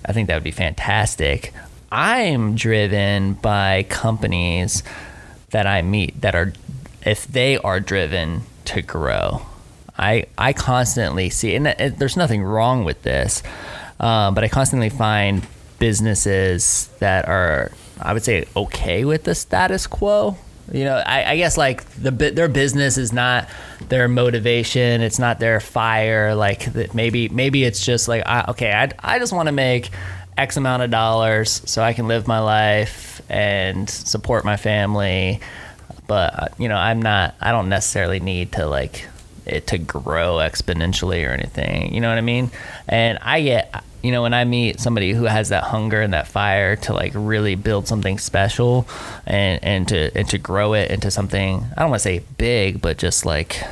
I 0.04 0.12
think 0.12 0.28
that 0.28 0.34
would 0.34 0.44
be 0.44 0.50
fantastic. 0.50 1.52
I'm 1.90 2.54
driven 2.56 3.34
by 3.34 3.84
companies 3.88 4.82
that 5.50 5.66
I 5.66 5.82
meet 5.82 6.20
that 6.22 6.34
are, 6.34 6.52
if 7.04 7.26
they 7.26 7.58
are 7.58 7.80
driven 7.80 8.42
to 8.66 8.82
grow. 8.82 9.42
I 9.98 10.26
I 10.38 10.54
constantly 10.54 11.28
see, 11.28 11.54
and 11.54 11.66
there's 11.66 12.16
nothing 12.16 12.42
wrong 12.42 12.84
with 12.84 13.02
this, 13.02 13.42
um, 14.00 14.34
but 14.34 14.42
I 14.42 14.48
constantly 14.48 14.88
find 14.88 15.46
businesses 15.78 16.88
that 16.98 17.28
are, 17.28 17.72
I 18.00 18.14
would 18.14 18.24
say, 18.24 18.46
okay 18.56 19.04
with 19.04 19.24
the 19.24 19.34
status 19.34 19.86
quo. 19.86 20.38
You 20.70 20.84
know, 20.84 21.02
I, 21.04 21.32
I 21.32 21.36
guess 21.36 21.58
like 21.58 21.84
the 21.96 22.10
their 22.10 22.48
business 22.48 22.96
is 22.96 23.12
not 23.12 23.48
their 23.88 24.08
motivation. 24.08 25.00
It's 25.00 25.18
not 25.18 25.40
their 25.40 25.60
fire. 25.60 26.34
Like 26.34 26.94
maybe 26.94 27.28
maybe 27.28 27.64
it's 27.64 27.84
just 27.84 28.08
like 28.08 28.22
I, 28.26 28.44
okay, 28.48 28.72
I 28.72 28.90
I 28.98 29.18
just 29.18 29.32
want 29.32 29.48
to 29.48 29.52
make 29.52 29.90
X 30.36 30.56
amount 30.56 30.82
of 30.82 30.90
dollars 30.90 31.62
so 31.66 31.82
I 31.82 31.92
can 31.92 32.08
live 32.08 32.26
my 32.28 32.38
life 32.38 33.20
and 33.28 33.88
support 33.90 34.44
my 34.44 34.56
family. 34.56 35.40
But 36.06 36.38
uh, 36.38 36.48
you 36.58 36.68
know, 36.68 36.76
I'm 36.76 37.02
not. 37.02 37.34
I 37.40 37.50
don't 37.52 37.68
necessarily 37.68 38.20
need 38.20 38.52
to 38.52 38.66
like 38.66 39.06
it 39.46 39.66
to 39.68 39.78
grow 39.78 40.36
exponentially 40.36 41.28
or 41.28 41.32
anything. 41.32 41.94
You 41.94 42.00
know 42.00 42.08
what 42.08 42.18
I 42.18 42.22
mean? 42.22 42.50
And 42.88 43.18
I 43.22 43.42
get, 43.42 43.84
you 44.02 44.10
know, 44.12 44.22
when 44.22 44.34
I 44.34 44.44
meet 44.44 44.80
somebody 44.80 45.12
who 45.12 45.24
has 45.24 45.50
that 45.50 45.64
hunger 45.64 46.00
and 46.00 46.12
that 46.12 46.26
fire 46.26 46.76
to 46.76 46.92
like 46.92 47.12
really 47.14 47.54
build 47.54 47.86
something 47.86 48.18
special 48.18 48.86
and 49.26 49.62
and 49.62 49.88
to 49.88 50.10
and 50.16 50.28
to 50.30 50.38
grow 50.38 50.74
it 50.74 50.90
into 50.90 51.10
something. 51.10 51.64
I 51.76 51.80
don't 51.80 51.90
want 51.90 52.00
to 52.02 52.04
say 52.08 52.22
big, 52.38 52.80
but 52.82 52.98
just 52.98 53.24
like 53.24 53.62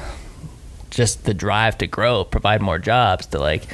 just 0.90 1.24
the 1.24 1.34
drive 1.34 1.78
to 1.78 1.86
grow, 1.86 2.24
provide 2.24 2.60
more 2.60 2.78
jobs 2.78 3.26
to 3.26 3.38
like, 3.38 3.64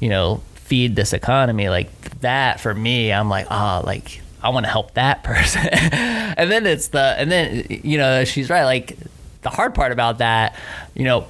you 0.00 0.08
know, 0.08 0.42
feed 0.54 0.96
this 0.96 1.12
economy. 1.12 1.68
Like 1.68 2.20
that 2.20 2.60
for 2.60 2.74
me, 2.74 3.12
I'm 3.12 3.28
like, 3.28 3.46
oh, 3.50 3.82
like 3.84 4.20
I 4.42 4.50
want 4.50 4.64
to 4.66 4.70
help 4.72 4.94
that 4.94 5.22
person. 5.24 5.66
and 5.70 6.50
then 6.50 6.66
it's 6.66 6.88
the, 6.88 7.14
and 7.18 7.30
then, 7.32 7.66
you 7.68 7.98
know, 7.98 8.24
she's 8.24 8.48
right. 8.50 8.64
Like 8.64 8.96
the 9.42 9.50
hard 9.50 9.74
part 9.74 9.92
about 9.92 10.18
that, 10.18 10.54
you 10.94 11.04
know, 11.04 11.26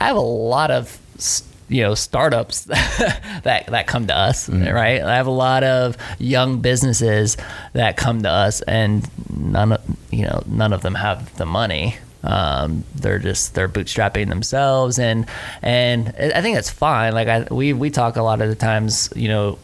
I 0.00 0.06
have 0.08 0.16
a 0.16 0.20
lot 0.20 0.70
of, 0.70 0.98
s- 1.16 1.44
you 1.68 1.82
know, 1.82 1.94
startups 1.94 2.64
that, 2.64 3.66
that 3.68 3.86
come 3.86 4.06
to 4.06 4.16
us, 4.16 4.48
right? 4.48 5.02
I 5.02 5.16
have 5.16 5.26
a 5.26 5.30
lot 5.30 5.64
of 5.64 5.96
young 6.18 6.60
businesses 6.60 7.36
that 7.72 7.96
come 7.96 8.22
to 8.22 8.30
us 8.30 8.60
and 8.62 9.08
none 9.34 9.72
of, 9.72 9.96
you 10.10 10.24
know, 10.24 10.42
none 10.46 10.72
of 10.72 10.82
them 10.82 10.94
have 10.94 11.36
the 11.36 11.46
money 11.46 11.96
um, 12.24 12.84
they're 12.94 13.18
just 13.18 13.54
they're 13.54 13.68
bootstrapping 13.68 14.28
themselves 14.28 14.98
and 14.98 15.26
and 15.62 16.08
I 16.08 16.40
think 16.40 16.56
that's 16.56 16.70
fine. 16.70 17.12
Like 17.12 17.28
I 17.28 17.46
we 17.50 17.72
we 17.72 17.90
talk 17.90 18.16
a 18.16 18.22
lot 18.22 18.40
of 18.42 18.48
the 18.48 18.56
times, 18.56 19.10
you 19.14 19.28
know. 19.28 19.58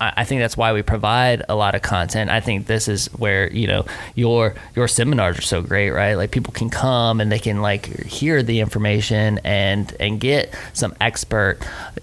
I 0.00 0.24
think 0.24 0.40
that's 0.40 0.56
why 0.56 0.72
we 0.72 0.82
provide 0.82 1.42
a 1.48 1.54
lot 1.54 1.74
of 1.74 1.82
content. 1.82 2.30
I 2.30 2.40
think 2.40 2.66
this 2.66 2.88
is 2.88 3.06
where 3.08 3.50
you 3.52 3.66
know 3.66 3.86
your 4.14 4.54
your 4.76 4.88
seminars 4.88 5.38
are 5.38 5.42
so 5.42 5.62
great, 5.62 5.90
right? 5.90 6.14
Like 6.14 6.30
people 6.30 6.52
can 6.52 6.70
come 6.70 7.20
and 7.20 7.30
they 7.30 7.38
can 7.38 7.62
like 7.62 7.86
hear 8.04 8.42
the 8.42 8.60
information 8.60 9.40
and 9.44 9.94
and 9.98 10.20
get 10.20 10.54
some 10.72 10.94
expert 11.00 11.58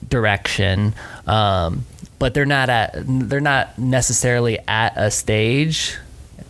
direction. 0.10 0.94
Um, 1.26 1.86
but 2.20 2.34
they're 2.34 2.46
not 2.46 2.70
at 2.70 2.96
they're 2.96 3.40
not 3.40 3.78
necessarily 3.78 4.60
at 4.68 4.94
a 4.96 5.12
stage 5.12 5.98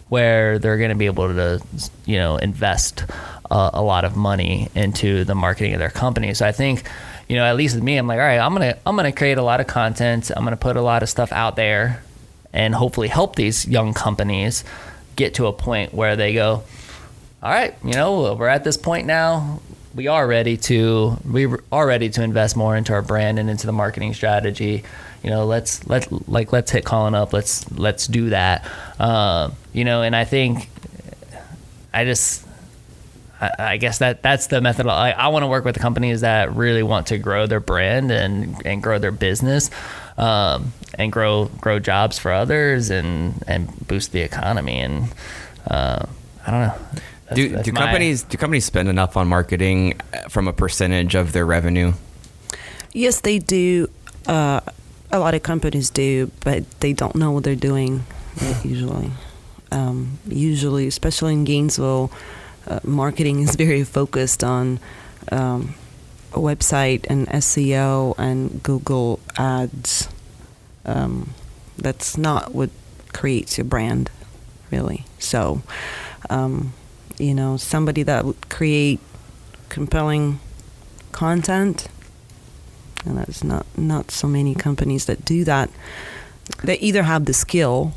where 0.09 0.57
they're 0.59 0.77
going 0.77 0.89
to 0.89 0.95
be 0.95 1.05
able 1.05 1.27
to, 1.27 1.61
you 2.05 2.17
know, 2.17 2.37
invest 2.37 3.03
a, 3.51 3.71
a 3.73 3.81
lot 3.81 4.05
of 4.05 4.15
money 4.15 4.69
into 4.75 5.23
the 5.23 5.35
marketing 5.35 5.73
of 5.73 5.79
their 5.79 5.89
company. 5.89 6.33
So 6.33 6.45
I 6.45 6.51
think, 6.51 6.89
you 7.27 7.35
know, 7.35 7.43
at 7.43 7.55
least 7.55 7.75
with 7.75 7.83
me, 7.83 7.97
I'm 7.97 8.07
like, 8.07 8.19
all 8.19 8.25
right, 8.25 8.39
I'm 8.39 8.53
gonna 8.53 8.77
I'm 8.85 8.95
gonna 8.95 9.11
create 9.11 9.37
a 9.37 9.43
lot 9.43 9.59
of 9.59 9.67
content. 9.67 10.31
I'm 10.35 10.43
gonna 10.43 10.57
put 10.57 10.77
a 10.77 10.81
lot 10.81 11.03
of 11.03 11.09
stuff 11.09 11.31
out 11.31 11.55
there, 11.55 12.01
and 12.53 12.73
hopefully 12.73 13.09
help 13.09 13.35
these 13.35 13.67
young 13.67 13.93
companies 13.93 14.63
get 15.15 15.33
to 15.35 15.47
a 15.47 15.53
point 15.53 15.93
where 15.93 16.15
they 16.15 16.33
go, 16.33 16.63
all 17.43 17.51
right, 17.51 17.75
you 17.83 17.93
know, 17.93 18.33
we're 18.35 18.47
at 18.47 18.63
this 18.63 18.77
point 18.77 19.07
now. 19.07 19.59
We 19.93 20.07
are 20.07 20.25
ready 20.25 20.57
to 20.57 21.17
we 21.29 21.47
are 21.71 21.87
ready 21.87 22.09
to 22.09 22.23
invest 22.23 22.55
more 22.55 22.75
into 22.75 22.93
our 22.93 23.01
brand 23.01 23.39
and 23.39 23.49
into 23.49 23.65
the 23.65 23.73
marketing 23.73 24.13
strategy. 24.13 24.83
You 25.23 25.31
know, 25.31 25.45
let's 25.45 25.85
let 25.87 26.29
like 26.29 26.53
let's 26.53 26.71
hit 26.71 26.85
Colin 26.85 27.15
up. 27.15 27.33
Let's 27.33 27.69
let's 27.71 28.07
do 28.07 28.29
that. 28.29 28.65
Um, 28.99 29.53
you 29.73 29.83
know, 29.83 30.03
and 30.03 30.15
I 30.15 30.23
think 30.23 30.69
I 31.93 32.05
just 32.05 32.46
I, 33.39 33.51
I 33.73 33.77
guess 33.77 33.99
that 33.99 34.21
that's 34.23 34.47
the 34.47 34.61
method. 34.61 34.87
I, 34.87 35.11
I 35.11 35.27
want 35.27 35.43
to 35.43 35.47
work 35.47 35.65
with 35.65 35.77
companies 35.79 36.21
that 36.21 36.53
really 36.55 36.83
want 36.83 37.07
to 37.07 37.17
grow 37.17 37.45
their 37.47 37.59
brand 37.59 38.11
and 38.11 38.61
and 38.65 38.81
grow 38.83 38.99
their 38.99 39.11
business. 39.11 39.69
Um, 40.17 40.73
and 40.95 41.11
grow 41.11 41.45
grow 41.61 41.77
jobs 41.77 42.17
for 42.17 42.31
others 42.31 42.89
and 42.89 43.43
and 43.45 43.69
boost 43.87 44.11
the 44.13 44.21
economy 44.21 44.79
and 44.79 45.09
uh, 45.69 46.05
I 46.47 46.51
don't 46.51 46.61
know. 46.61 46.73
That's- 47.29 47.35
Do, 47.35 47.49
that's 47.49 47.65
do 47.65 47.71
my- 47.73 47.81
companies 47.81 48.23
do 48.23 48.37
companies 48.37 48.65
spend 48.65 48.89
enough 48.89 49.15
on 49.17 49.27
marketing 49.27 49.99
uh, 50.13 50.27
from 50.29 50.47
a 50.47 50.53
percentage 50.53 51.13
of 51.13 51.33
their 51.33 51.45
revenue? 51.45 51.93
Yes, 52.93 53.21
they 53.21 53.37
do. 53.37 53.89
Uh, 54.25 54.61
a 55.11 55.19
lot 55.19 55.35
of 55.35 55.43
companies 55.43 55.89
do, 55.91 56.31
but 56.43 56.63
they 56.79 56.93
don't 56.93 57.15
know 57.15 57.31
what 57.31 57.43
they're 57.43 57.55
doing 57.55 58.03
usually. 58.63 59.11
Um, 59.71 60.17
usually, 60.27 60.87
especially 60.87 61.33
in 61.33 61.43
Gainesville, 61.43 62.11
uh, 62.67 62.79
marketing 62.83 63.41
is 63.41 63.55
very 63.55 63.83
focused 63.83 64.43
on 64.43 64.79
um, 65.31 65.75
a 66.33 66.39
website 66.39 67.05
and 67.09 67.27
SEO 67.27 68.15
and 68.17 68.61
Google 68.63 69.19
ads. 69.37 70.09
Um, 70.85 71.33
that's 71.77 72.17
not 72.17 72.53
what 72.53 72.69
creates 73.13 73.57
your 73.57 73.65
brand, 73.65 74.09
really. 74.71 75.05
So, 75.19 75.61
um, 76.29 76.73
you 77.17 77.33
know, 77.33 77.57
somebody 77.57 78.03
that 78.03 78.25
would 78.25 78.49
create 78.49 78.99
compelling 79.69 80.39
content 81.11 81.87
and 83.05 83.17
there's 83.17 83.43
not 83.43 83.65
not 83.77 84.11
so 84.11 84.27
many 84.27 84.53
companies 84.53 85.05
that 85.05 85.25
do 85.25 85.43
that 85.43 85.69
they 86.63 86.77
either 86.77 87.03
have 87.03 87.25
the 87.25 87.33
skill 87.33 87.93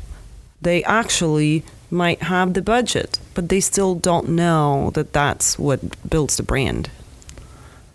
they 0.61 0.83
actually 0.83 1.63
might 1.91 2.21
have 2.23 2.53
the 2.53 2.61
budget 2.61 3.19
but 3.33 3.49
they 3.49 3.59
still 3.59 3.95
don't 3.95 4.29
know 4.29 4.91
that 4.93 5.13
that's 5.13 5.59
what 5.59 5.79
builds 6.09 6.37
the 6.37 6.43
brand 6.43 6.89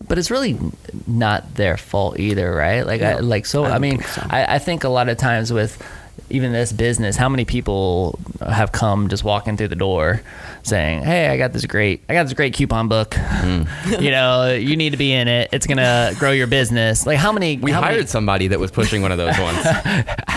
but 0.09 0.19
it's 0.19 0.31
really 0.31 0.59
not 1.07 1.55
their 1.55 1.77
fault 1.77 2.19
either, 2.19 2.55
right? 2.55 2.87
Like, 2.87 3.03
I, 3.03 3.19
like 3.19 3.47
so. 3.47 3.65
I 3.65 3.77
I, 3.77 3.79
mean, 3.79 4.03
so. 4.03 4.23
I, 4.29 4.57
I 4.57 4.59
think 4.59 4.85
a 4.85 4.89
lot 4.89 5.09
of 5.09 5.17
times 5.17 5.53
with 5.53 5.83
even 6.31 6.53
this 6.53 6.73
business, 6.73 7.17
how 7.17 7.29
many 7.29 7.45
people 7.45 8.19
have 8.41 8.73
come 8.73 9.09
just 9.09 9.25
walking 9.25 9.57
through 9.57 9.69
the 9.69 9.77
door 9.77 10.23
saying, 10.63 11.03
"Hey, 11.03 11.29
I 11.29 11.37
got 11.37 11.53
this 11.53 11.65
great, 11.65 12.03
I 12.09 12.15
got 12.15 12.25
this 12.25 12.33
great 12.33 12.55
coupon 12.55 12.89
book. 12.89 13.11
Mm. 13.11 13.69
you 14.03 14.11
know, 14.11 14.53
you 14.53 14.77
need 14.77 14.91
to 14.91 14.97
be 14.97 15.13
in 15.13 15.29
it. 15.29 15.51
It's 15.53 15.67
gonna 15.67 16.13
grow 16.19 16.33
your 16.33 16.47
business." 16.47 17.07
Like, 17.07 17.19
how 17.19 17.33
many? 17.33 17.57
We 17.59 17.71
how 17.71 17.83
hired 17.83 17.97
many, 17.97 18.07
somebody 18.07 18.49
that 18.49 18.59
was 18.59 18.71
pushing 18.71 19.03
one 19.03 19.13
of 19.13 19.19
those 19.19 19.39
ones. 19.39 19.59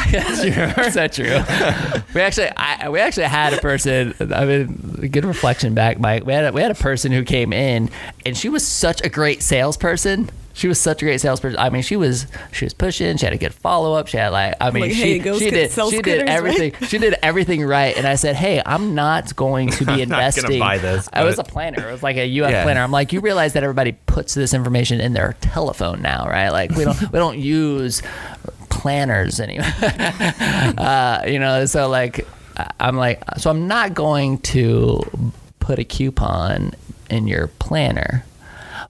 Is 0.12 0.96
that 0.96 1.12
true? 1.14 2.06
we 2.16 2.22
actually, 2.22 2.50
I, 2.58 2.90
we 2.90 3.00
actually 3.00 3.28
had 3.28 3.54
a 3.54 3.58
person. 3.62 4.16
I 4.20 4.46
mean, 4.46 5.10
good 5.12 5.26
reflection 5.26 5.74
back, 5.76 6.00
Mike. 6.00 6.26
We 6.26 6.34
had 6.34 6.46
a, 6.46 6.52
we 6.52 6.62
had 6.62 6.72
a 6.72 6.76
person 6.76 7.12
who 7.12 7.24
came 7.24 7.54
in, 7.54 7.90
and 8.26 8.36
she 8.36 8.50
was 8.50 8.66
such 8.66 9.02
a 9.02 9.10
great 9.10 9.44
salesperson. 9.44 10.30
She 10.60 10.68
was 10.68 10.78
such 10.80 11.02
a 11.02 11.06
great 11.06 11.22
salesperson. 11.22 11.58
I 11.58 11.70
mean, 11.70 11.82
she 11.84 11.96
was 11.96 12.28
she 12.52 12.66
was 12.66 12.74
pushing. 12.74 13.16
She 13.16 13.26
had 13.26 13.32
a 13.34 13.38
good 13.38 13.54
follow 13.54 13.94
up. 13.94 14.08
She 14.08 14.18
had 14.18 14.30
like, 14.30 14.56
I 14.60 14.72
mean, 14.72 14.82
Like, 14.84 14.92
she 14.92 15.18
hey, 15.20 15.20
she 15.20 15.20
did 15.22 15.40
she 15.40 15.50
did 15.52 15.72
scooters, 15.72 16.20
right? 16.20 16.28
everything. 16.28 16.74
She 16.88 16.98
did 16.98 17.16
everything 17.24 17.64
right. 17.66 17.96
And 17.98 18.06
I 18.06 18.16
said, 18.16 18.36
hey, 18.36 18.62
I'm 18.66 18.94
not 18.94 19.36
going 19.38 19.70
to 19.70 19.86
be 19.86 19.94
I'm 20.02 20.10
not 20.10 20.20
investing. 20.22 20.60
buy 20.60 20.78
this, 20.78 21.08
I 21.14 21.24
was 21.24 21.40
a 21.40 21.44
planner. 21.46 21.88
It 21.88 21.92
was 21.94 22.04
like 22.04 22.18
a 22.18 22.26
UF 22.26 22.52
Yeah. 22.52 22.64
planner. 22.64 22.82
I'm 22.82 22.92
like, 22.92 23.14
you 23.14 23.22
realize 23.22 23.54
that 23.54 23.64
everybody 23.64 23.94
puts 24.06 24.34
this 24.34 24.54
information 24.54 25.00
in 25.00 25.14
their 25.14 25.38
telephone 25.40 26.02
now, 26.02 26.26
right? 26.28 26.50
Like 26.50 26.72
we 26.72 26.84
don't 26.84 27.00
we 27.12 27.18
don't 27.20 27.40
use 27.40 28.02
planners 28.70 29.40
anymore. 29.40 29.66
uh, 30.78 31.24
you 31.28 31.40
know, 31.40 31.66
so 31.66 31.88
like 31.90 32.28
I'm 32.80 32.98
like, 32.98 33.24
so 33.38 33.50
I'm 33.50 33.68
not 33.68 33.94
going 33.94 34.40
to 34.40 35.32
put 35.60 35.80
a 35.80 35.84
coupon 35.86 36.74
in 37.10 37.28
your 37.28 37.48
planner. 37.48 38.26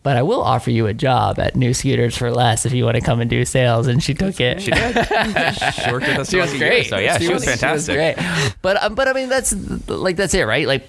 But 0.01 0.15
I 0.15 0.21
will 0.21 0.41
offer 0.41 0.71
you 0.71 0.87
a 0.87 0.93
job 0.93 1.39
at 1.39 1.55
New 1.57 1.73
Scooters 1.73 2.15
for 2.15 2.31
less 2.31 2.65
if 2.65 2.71
you 2.71 2.85
want 2.85 2.95
to 2.95 3.01
come 3.01 3.19
and 3.19 3.29
do 3.29 3.43
sales. 3.43 3.87
And 3.87 4.01
she 4.01 4.13
took 4.13 4.39
it. 4.39 4.61
She 4.61 4.71
did. 4.71 4.93
she 4.95 5.91
worked 5.91 6.07
with 6.07 6.19
us 6.19 6.29
She 6.29 6.37
for 6.37 6.41
was 6.43 6.51
like 6.53 6.53
a 6.53 6.57
year, 6.57 6.69
great. 6.69 6.87
So 6.87 6.97
yeah, 6.97 7.17
she, 7.17 7.33
was 7.33 7.43
fantastic. 7.43 7.95
great. 7.95 8.53
But 8.61 8.81
um, 8.81 8.95
but 8.95 9.07
I 9.09 9.13
mean, 9.13 9.27
that's 9.27 9.53
like 9.89 10.15
that's 10.15 10.33
it, 10.33 10.43
right? 10.43 10.65
Like 10.67 10.85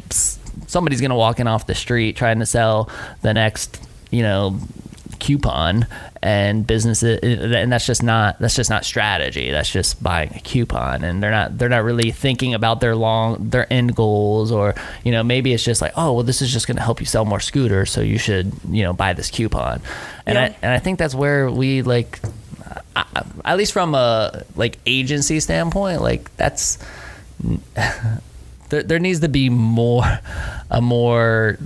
somebody's 0.68 1.00
gonna 1.00 1.16
walk 1.16 1.40
in 1.40 1.48
off 1.48 1.66
the 1.66 1.74
street 1.74 2.14
trying 2.16 2.38
to 2.38 2.46
sell 2.46 2.88
the 3.22 3.34
next, 3.34 3.80
you 4.12 4.22
know, 4.22 4.58
coupon 5.18 5.86
and 6.22 6.66
businesses 6.66 7.18
uh, 7.22 7.26
uh, 7.26 7.56
and 7.56 7.72
that's 7.72 7.86
just 7.86 8.02
not 8.02 8.38
that's 8.40 8.54
just 8.54 8.68
not 8.68 8.84
strategy 8.84 9.50
that's 9.50 9.70
just 9.70 10.02
buying 10.02 10.30
a 10.34 10.40
coupon 10.40 11.02
and 11.02 11.22
they're 11.22 11.30
not 11.30 11.56
they're 11.56 11.70
not 11.70 11.82
really 11.82 12.10
thinking 12.10 12.52
about 12.52 12.80
their 12.80 12.94
long 12.94 13.48
their 13.48 13.70
end 13.72 13.96
goals 13.96 14.52
or 14.52 14.74
you 15.02 15.12
know 15.12 15.22
maybe 15.22 15.54
it's 15.54 15.64
just 15.64 15.80
like 15.80 15.92
oh 15.96 16.12
well 16.12 16.22
this 16.22 16.42
is 16.42 16.52
just 16.52 16.66
going 16.66 16.76
to 16.76 16.82
help 16.82 17.00
you 17.00 17.06
sell 17.06 17.24
more 17.24 17.40
scooters 17.40 17.90
so 17.90 18.02
you 18.02 18.18
should 18.18 18.52
you 18.68 18.82
know 18.82 18.92
buy 18.92 19.14
this 19.14 19.30
coupon 19.30 19.80
and 20.26 20.36
Yeah. 20.36 20.42
I 20.42 20.56
and 20.60 20.72
I 20.72 20.78
think 20.78 20.98
that's 20.98 21.14
where 21.14 21.50
we 21.50 21.80
like 21.80 22.20
I, 22.94 23.04
at 23.46 23.56
least 23.56 23.72
from 23.72 23.94
a 23.94 24.44
like 24.56 24.78
agency 24.84 25.40
standpoint 25.40 26.02
like 26.02 26.34
that's 26.36 26.76
there, 28.68 28.82
there 28.82 28.98
needs 28.98 29.20
to 29.20 29.28
be 29.28 29.48
more 29.48 30.04
a 30.70 30.80
more 30.82 31.58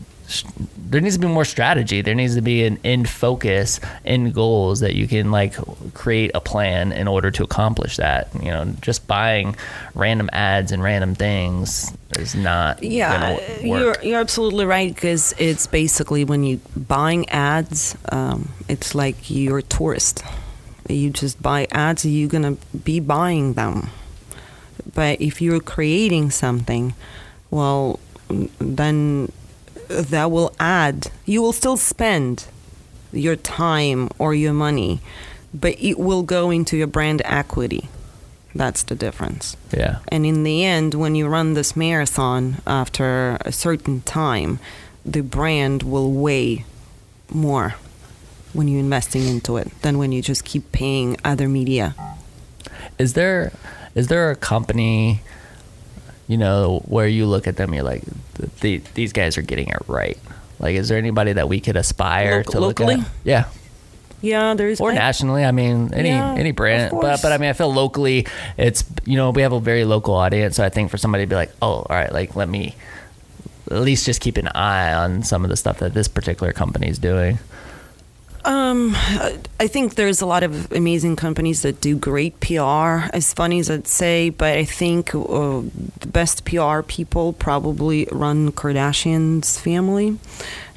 there 0.87 1.01
needs 1.01 1.17
to 1.17 1.21
be 1.21 1.27
more 1.27 1.45
strategy 1.45 2.03
there 2.03 2.15
needs 2.15 2.35
to 2.35 2.43
be 2.43 2.65
an 2.65 2.79
end 2.85 3.09
focus 3.09 3.81
end 4.05 4.35
goals 4.35 4.81
that 4.81 4.95
you 4.95 5.09
can 5.09 5.31
like 5.31 5.55
create 5.95 6.31
a 6.35 6.41
plan 6.41 6.93
in 6.93 7.09
order 7.09 7.31
to 7.31 7.43
accomplish 7.43 7.97
that 7.97 8.29
you 8.43 8.51
know 8.51 8.65
just 8.81 9.07
buying 9.07 9.57
random 9.95 10.29
ads 10.33 10.73
and 10.73 10.83
random 10.83 11.15
things 11.15 11.93
is 12.19 12.35
not 12.35 12.83
Yeah, 12.83 13.39
you're 13.61 13.97
you're 14.03 14.21
absolutely 14.21 14.67
right 14.67 14.95
because 14.95 15.35
it's 15.39 15.67
basically 15.67 16.25
when 16.25 16.45
you 16.45 16.61
buying 16.77 17.29
ads, 17.29 17.97
um, 18.11 18.51
it's 18.69 18.95
like 18.95 19.31
you're 19.31 19.59
a 19.59 19.63
tourist. 19.63 20.23
You 20.89 21.11
just 21.11 21.43
buy 21.43 21.67
ads, 21.73 22.05
you're 22.05 22.29
gonna 22.29 22.57
be 22.85 23.01
buying 23.01 23.55
them. 23.55 23.91
But 24.95 25.21
if 25.21 25.41
you're 25.41 25.61
creating 25.61 26.31
something, 26.31 26.95
well, 27.51 27.99
then 28.59 29.33
that 29.89 30.31
will 30.31 30.55
add. 30.59 31.11
You 31.25 31.43
will 31.43 31.53
still 31.53 31.77
spend 31.77 32.47
your 33.13 33.37
time 33.37 34.09
or 34.19 34.35
your 34.35 34.53
money, 34.53 35.01
but 35.53 35.77
it 35.79 35.99
will 35.99 36.23
go 36.23 36.51
into 36.51 36.77
your 36.77 36.87
brand 36.87 37.23
equity. 37.25 37.89
That's 38.55 38.85
the 38.85 38.95
difference. 38.95 39.57
yeah 39.77 39.99
And 40.09 40.25
in 40.25 40.45
the 40.45 40.65
end, 40.65 40.95
when 40.95 41.15
you 41.15 41.27
run 41.27 41.55
this 41.55 41.75
marathon 41.75 42.57
after 42.67 43.37
a 43.41 43.51
certain 43.51 44.01
time, 44.03 44.59
the 45.05 45.23
brand 45.23 45.83
will 45.83 46.13
weigh 46.13 46.65
more 47.31 47.75
when 48.53 48.69
you're 48.69 48.81
investing 48.81 49.27
into 49.27 49.57
it 49.57 49.69
than 49.83 49.99
when 49.99 50.13
you 50.13 50.23
just 50.23 50.45
keep 50.45 50.71
paying 50.71 51.17
other 51.25 51.49
media. 51.49 51.95
is 52.99 53.15
there 53.15 53.53
is 53.95 54.07
there 54.09 54.31
a 54.31 54.37
company 54.37 55.21
you 56.29 56.37
know 56.39 56.83
where 56.87 57.07
you 57.09 57.27
look 57.27 57.47
at 57.47 57.57
them 57.57 57.75
you're 57.75 57.83
like 57.85 58.03
th- 58.37 58.51
the, 58.61 58.77
these 58.95 59.13
guys 59.13 59.37
are 59.39 59.43
getting 59.43 59.69
it 59.69 59.79
right. 59.89 60.19
Like 60.59 60.77
is 60.77 60.89
there 60.89 60.99
anybody 60.99 61.33
that 61.35 61.49
we 61.49 61.61
could 61.61 61.77
aspire 61.77 62.39
Loc- 62.39 62.47
to 62.47 62.61
look 62.61 62.81
locally? 62.81 63.01
at 63.03 63.09
yeah 63.25 63.45
Yeah, 64.23 64.55
there's 64.55 64.81
or 64.81 64.91
I- 64.93 64.95
nationally 64.95 65.45
i 65.45 65.51
mean 65.51 65.93
any 65.93 66.09
Yeah, 66.11 66.35
any 66.35 66.53
brand 66.53 66.93
but 66.99 67.21
but 67.21 67.33
i 67.33 67.39
mean 67.39 67.51
i 67.51 67.53
feel 67.53 67.73
locally 67.73 68.27
it's 68.57 68.85
you 69.05 69.17
know 69.17 69.31
we 69.31 69.43
have 69.43 69.53
a 69.53 69.61
very 69.61 69.85
local 69.85 70.15
audience 70.15 70.57
so 70.57 70.65
i 70.65 70.71
think 70.71 70.91
for 70.91 70.97
somebody 70.97 71.25
to 71.25 71.29
be 71.29 71.35
like 71.37 71.53
oh 71.61 71.85
all 71.85 71.87
right 71.91 72.13
like 72.13 72.35
let 72.37 72.49
me 72.49 72.75
at 73.71 73.81
least 73.81 74.07
just 74.07 74.21
keep 74.21 74.37
an 74.39 74.49
eye 74.49 74.93
on 74.95 75.23
some 75.23 75.43
of 75.45 75.51
the 75.51 75.57
stuff 75.57 75.79
that 75.81 75.93
this 75.93 76.09
particular 76.09 76.53
company 76.53 76.89
is 76.89 76.99
doing 76.99 77.39
Um, 78.45 78.95
I 79.59 79.69
think 79.69 79.95
there's 79.95 80.21
a 80.21 80.27
lot 80.27 80.43
of 80.43 80.71
amazing 80.71 81.17
companies 81.17 81.63
that 81.63 81.81
do 81.81 81.97
great 81.97 82.39
PR, 82.41 83.09
as 83.15 83.33
funny 83.33 83.59
as 83.59 83.71
I'd 83.71 83.89
say, 83.89 84.29
but 84.29 84.59
I 84.59 84.65
think 84.65 85.15
uh, 85.15 85.63
the 86.01 86.09
best 86.09 86.45
PR 86.45 86.83
people 86.83 87.33
probably 87.33 88.07
run 88.13 88.53
Kardashian's 88.53 89.59
family. 89.59 90.19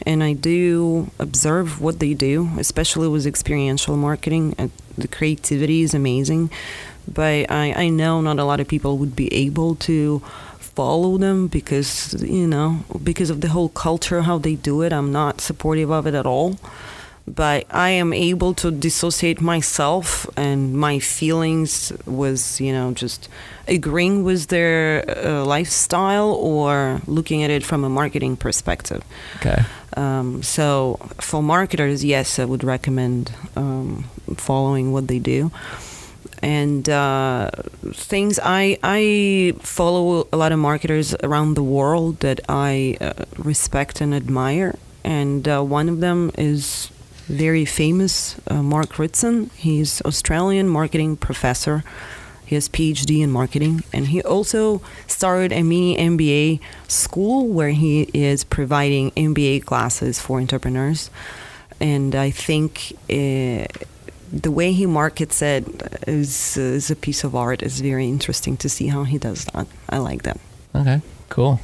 And 0.06 0.24
I 0.24 0.32
do 0.32 1.12
observe 1.20 1.82
what 1.82 2.00
they 2.00 2.14
do, 2.14 2.50
especially 2.58 3.10
with 3.10 3.28
experiential 3.28 3.98
marketing. 3.98 4.56
Uh, 4.58 4.70
the 4.98 5.10
creativity 5.10 5.82
is 5.82 5.94
amazing, 5.94 6.50
but 7.06 7.52
I, 7.52 7.74
I 7.74 7.90
know 7.90 8.22
not 8.22 8.40
a 8.40 8.46
lot 8.46 8.62
of 8.62 8.70
people 8.70 8.98
would 8.98 9.14
be 9.14 9.34
able 9.34 9.76
to 9.76 10.20
follow 10.60 11.18
them 11.18 11.48
because, 11.48 12.14
you 12.24 12.48
know, 12.48 12.86
because 13.04 13.30
of 13.30 13.42
the 13.42 13.50
whole 13.50 13.68
culture, 13.68 14.22
how 14.22 14.38
they 14.38 14.56
do 14.56 14.84
it. 14.84 14.94
I'm 14.94 15.12
not 15.12 15.42
supportive 15.42 15.92
of 15.92 16.08
it 16.08 16.14
at 16.14 16.26
all 16.26 16.58
but 17.28 17.66
I 17.70 17.90
am 17.90 18.14
able 18.14 18.54
to 18.56 18.72
dissociate 18.72 19.42
myself 19.42 20.28
and 20.38 20.74
my 20.74 21.00
feelings 21.00 21.92
was, 22.06 22.62
you 22.62 22.72
know, 22.72 22.94
just 22.94 23.28
agreeing 23.68 24.24
with 24.24 24.48
their 24.48 25.04
uh, 25.10 25.44
lifestyle 25.44 26.32
or 26.32 27.02
looking 27.06 27.44
at 27.44 27.50
it 27.50 27.66
from 27.66 27.84
a 27.84 27.90
marketing 27.90 28.38
perspective. 28.38 29.04
okay 29.38 29.64
Um, 29.98 30.44
so 30.44 31.00
for 31.20 31.42
marketers, 31.42 32.06
yes, 32.06 32.38
I 32.38 32.46
would 32.46 32.64
recommend 32.64 33.34
um, 33.56 34.06
following 34.36 34.92
what 34.92 35.08
they 35.08 35.18
do. 35.18 35.52
And 36.44 36.88
uh, 36.88 37.50
things 37.94 38.40
I 38.44 38.78
I 38.84 39.54
follow 39.60 40.28
a 40.32 40.38
lot 40.38 40.52
of 40.52 40.60
marketers 40.60 41.16
around 41.24 41.56
the 41.56 41.64
world 41.64 42.20
that 42.20 42.40
I 42.48 42.98
uh, 43.02 43.26
respect 43.38 44.02
and 44.02 44.14
admire, 44.14 44.78
and 45.04 45.48
uh, 45.48 45.64
one 45.64 45.90
of 45.90 46.00
them 46.00 46.30
is 46.38 46.92
very 47.28 47.66
famous, 47.66 48.40
uh, 48.48 48.64
Mark 48.64 48.98
Ritson. 48.98 49.50
He's 49.56 50.02
Australian 50.02 50.70
marketing 50.70 51.18
professor. 51.18 51.84
He 52.46 52.56
has 52.56 52.70
PhD 52.70 53.22
in 53.22 53.30
marketing, 53.30 53.84
and 53.92 54.08
he 54.08 54.22
also 54.22 54.82
started 55.06 55.52
a 55.52 55.64
mini 55.64 55.98
MBA 55.98 56.62
school 56.88 57.48
where 57.48 57.72
he 57.72 58.10
is 58.14 58.46
providing 58.46 59.12
MBA 59.12 59.66
classes 59.66 60.22
for 60.22 60.40
entrepreneurs. 60.40 61.10
And 61.82 62.16
I 62.16 62.30
think 62.30 62.94
uh, 63.10 63.68
the 64.32 64.50
way 64.50 64.72
he 64.72 64.86
markets 64.86 65.42
it 65.42 65.66
is, 66.08 66.56
is 66.56 66.90
a 66.90 66.96
piece 66.96 67.26
of 67.26 67.36
art. 67.36 67.62
It's 67.62 67.82
very 67.82 68.08
interesting 68.08 68.56
to 68.58 68.70
see 68.70 68.88
how 68.88 69.04
he 69.04 69.18
does 69.18 69.44
that. 69.46 69.68
I 69.90 69.98
like 69.98 70.24
that. 70.24 70.40
Okay, 70.74 71.02
cool. 71.28 71.60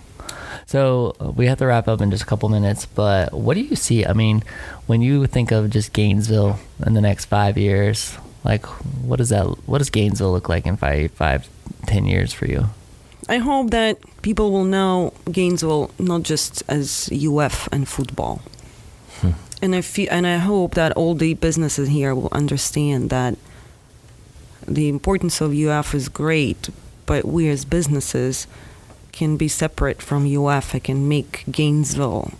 So 0.73 1.15
uh, 1.21 1.29
we 1.29 1.45
have 1.45 1.59
to 1.59 1.67
wrap 1.67 1.87
up 1.87 2.01
in 2.01 2.09
just 2.09 2.23
a 2.23 2.25
couple 2.25 2.49
minutes, 2.49 2.87
but 2.87 3.31
what 3.31 3.53
do 3.53 3.61
you 3.61 3.75
see? 3.75 4.07
I 4.07 4.13
mean, 4.13 4.41
when 4.87 5.03
you 5.03 5.27
think 5.27 5.51
of 5.51 5.69
just 5.69 5.93
Gainesville 5.93 6.57
in 6.83 6.95
the 6.95 7.01
next 7.01 7.25
five 7.25 7.59
years, 7.59 8.17
like 8.43 8.65
what 9.05 9.17
does 9.17 9.29
that? 9.29 9.45
What 9.67 9.77
does 9.77 9.91
Gainesville 9.91 10.31
look 10.31 10.49
like 10.49 10.65
in 10.65 10.75
five, 10.77 11.11
five, 11.11 11.47
ten 11.85 12.07
years 12.07 12.33
for 12.33 12.47
you? 12.47 12.69
I 13.29 13.37
hope 13.37 13.69
that 13.69 13.99
people 14.23 14.51
will 14.51 14.63
know 14.63 15.13
Gainesville 15.31 15.91
not 15.99 16.23
just 16.23 16.63
as 16.67 17.07
UF 17.13 17.69
and 17.71 17.87
football. 17.87 18.41
And 19.61 19.75
I 19.75 19.81
feel, 19.81 20.07
and 20.09 20.25
I 20.25 20.37
hope 20.37 20.73
that 20.73 20.91
all 20.93 21.13
the 21.13 21.35
businesses 21.35 21.87
here 21.87 22.15
will 22.15 22.29
understand 22.31 23.11
that 23.11 23.37
the 24.67 24.89
importance 24.89 25.39
of 25.39 25.53
UF 25.53 25.93
is 25.93 26.09
great, 26.09 26.69
but 27.05 27.25
we 27.25 27.47
as 27.49 27.63
businesses 27.63 28.47
can 29.13 29.37
be 29.37 29.47
separate 29.47 30.01
from 30.01 30.27
UF. 30.27 30.75
It 30.75 30.83
can 30.83 31.07
make 31.07 31.45
Gainesville 31.49 32.33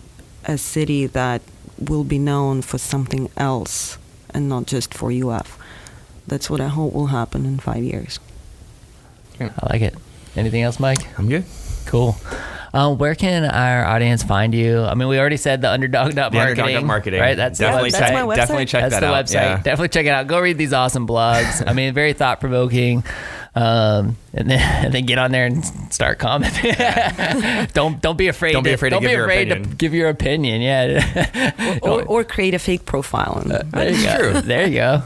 a 0.44 0.58
city 0.58 1.06
that 1.06 1.40
will 1.78 2.04
be 2.04 2.18
known 2.18 2.60
for 2.60 2.76
something 2.76 3.30
else 3.36 3.96
and 4.34 4.48
not 4.48 4.66
just 4.66 4.92
for 4.92 5.10
UF. 5.10 5.58
That's 6.26 6.50
what 6.50 6.60
I 6.60 6.68
hope 6.68 6.92
will 6.92 7.06
happen 7.06 7.46
in 7.46 7.58
five 7.58 7.82
years. 7.82 8.18
I 9.40 9.50
like 9.66 9.82
it. 9.82 9.94
Anything 10.36 10.62
else, 10.62 10.78
Mike? 10.78 11.06
I'm 11.18 11.28
good. 11.28 11.44
Cool. 11.86 12.16
Um, 12.74 12.98
where 12.98 13.14
can 13.14 13.44
our 13.44 13.84
audience 13.84 14.24
find 14.24 14.52
you? 14.52 14.82
I 14.82 14.94
mean, 14.94 15.06
we 15.06 15.18
already 15.18 15.36
said 15.36 15.60
the 15.62 15.70
underdog 15.70 16.14
dot 16.14 16.32
The 16.32 16.38
marketing, 16.38 16.64
underdog 16.64 16.84
marketing. 16.86 17.20
right? 17.20 17.36
That's 17.36 17.58
definitely 17.58 17.90
the 17.90 17.96
website. 17.96 18.00
That's 18.00 18.10
check, 18.10 18.14
my 18.26 18.32
website? 18.32 18.36
definitely 18.36 18.64
check 18.66 18.82
That's 18.82 18.94
that 18.94 19.00
the 19.00 19.06
out. 19.06 19.24
website. 19.24 19.32
Yeah. 19.34 19.56
Definitely 19.62 19.88
check 19.90 20.06
it 20.06 20.08
out. 20.08 20.26
Go 20.26 20.40
read 20.40 20.58
these 20.58 20.72
awesome 20.72 21.06
blogs. 21.06 21.62
I 21.66 21.72
mean, 21.72 21.94
very 21.94 22.12
thought 22.14 22.40
provoking. 22.40 23.04
Um, 23.54 24.16
and 24.32 24.50
then 24.50 24.58
and 24.84 24.92
then 24.92 25.06
get 25.06 25.18
on 25.18 25.30
there 25.30 25.46
and 25.46 25.64
start 25.94 26.18
commenting. 26.18 26.74
don't 27.74 28.02
don't 28.02 28.18
be 28.18 28.26
afraid. 28.26 28.52
Don't 28.52 28.64
be 28.64 28.72
afraid 28.72 28.90
to 28.90 28.96
don't 28.96 29.02
give 29.02 29.08
be 29.10 29.14
your 29.14 29.24
afraid 29.24 29.44
to 29.44 29.52
opinion. 29.52 29.76
give 29.76 29.94
your 29.94 30.08
opinion. 30.08 30.60
Yeah. 30.60 31.78
Or, 31.82 32.02
or 32.02 32.24
create 32.24 32.54
a 32.54 32.58
fake 32.58 32.84
profile. 32.86 33.38
And 33.40 33.50
there 33.70 33.90
you 33.90 33.96
That's 34.02 34.18
go. 34.18 34.32
true. 34.32 34.40
There 34.40 34.66
you 34.66 34.74
go. 34.74 35.02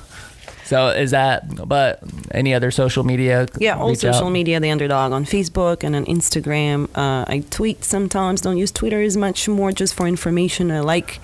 So 0.69 0.89
is 0.89 1.13
that? 1.13 1.67
But 1.67 2.01
any 2.31 2.53
other 2.53 2.71
social 2.71 3.03
media? 3.03 3.47
Yeah, 3.59 3.79
all 3.79 3.95
social 3.95 4.27
out? 4.27 4.33
media, 4.33 4.61
the 4.61 4.71
underdog 4.71 5.13
on 5.13 5.25
Facebook 5.25 5.83
and 5.83 5.97
on 5.97 6.05
Instagram. 6.05 6.89
Uh, 6.95 7.25
I 7.27 7.43
tweet 7.49 7.85
sometimes. 7.85 8.43
Don't 8.43 8.59
use 8.59 8.71
Twitter 8.71 9.01
as 9.01 9.17
much 9.17 9.49
more, 9.49 9.73
just 9.73 9.95
for 9.95 10.07
information. 10.07 10.71
I 10.71 10.81
like 10.81 11.21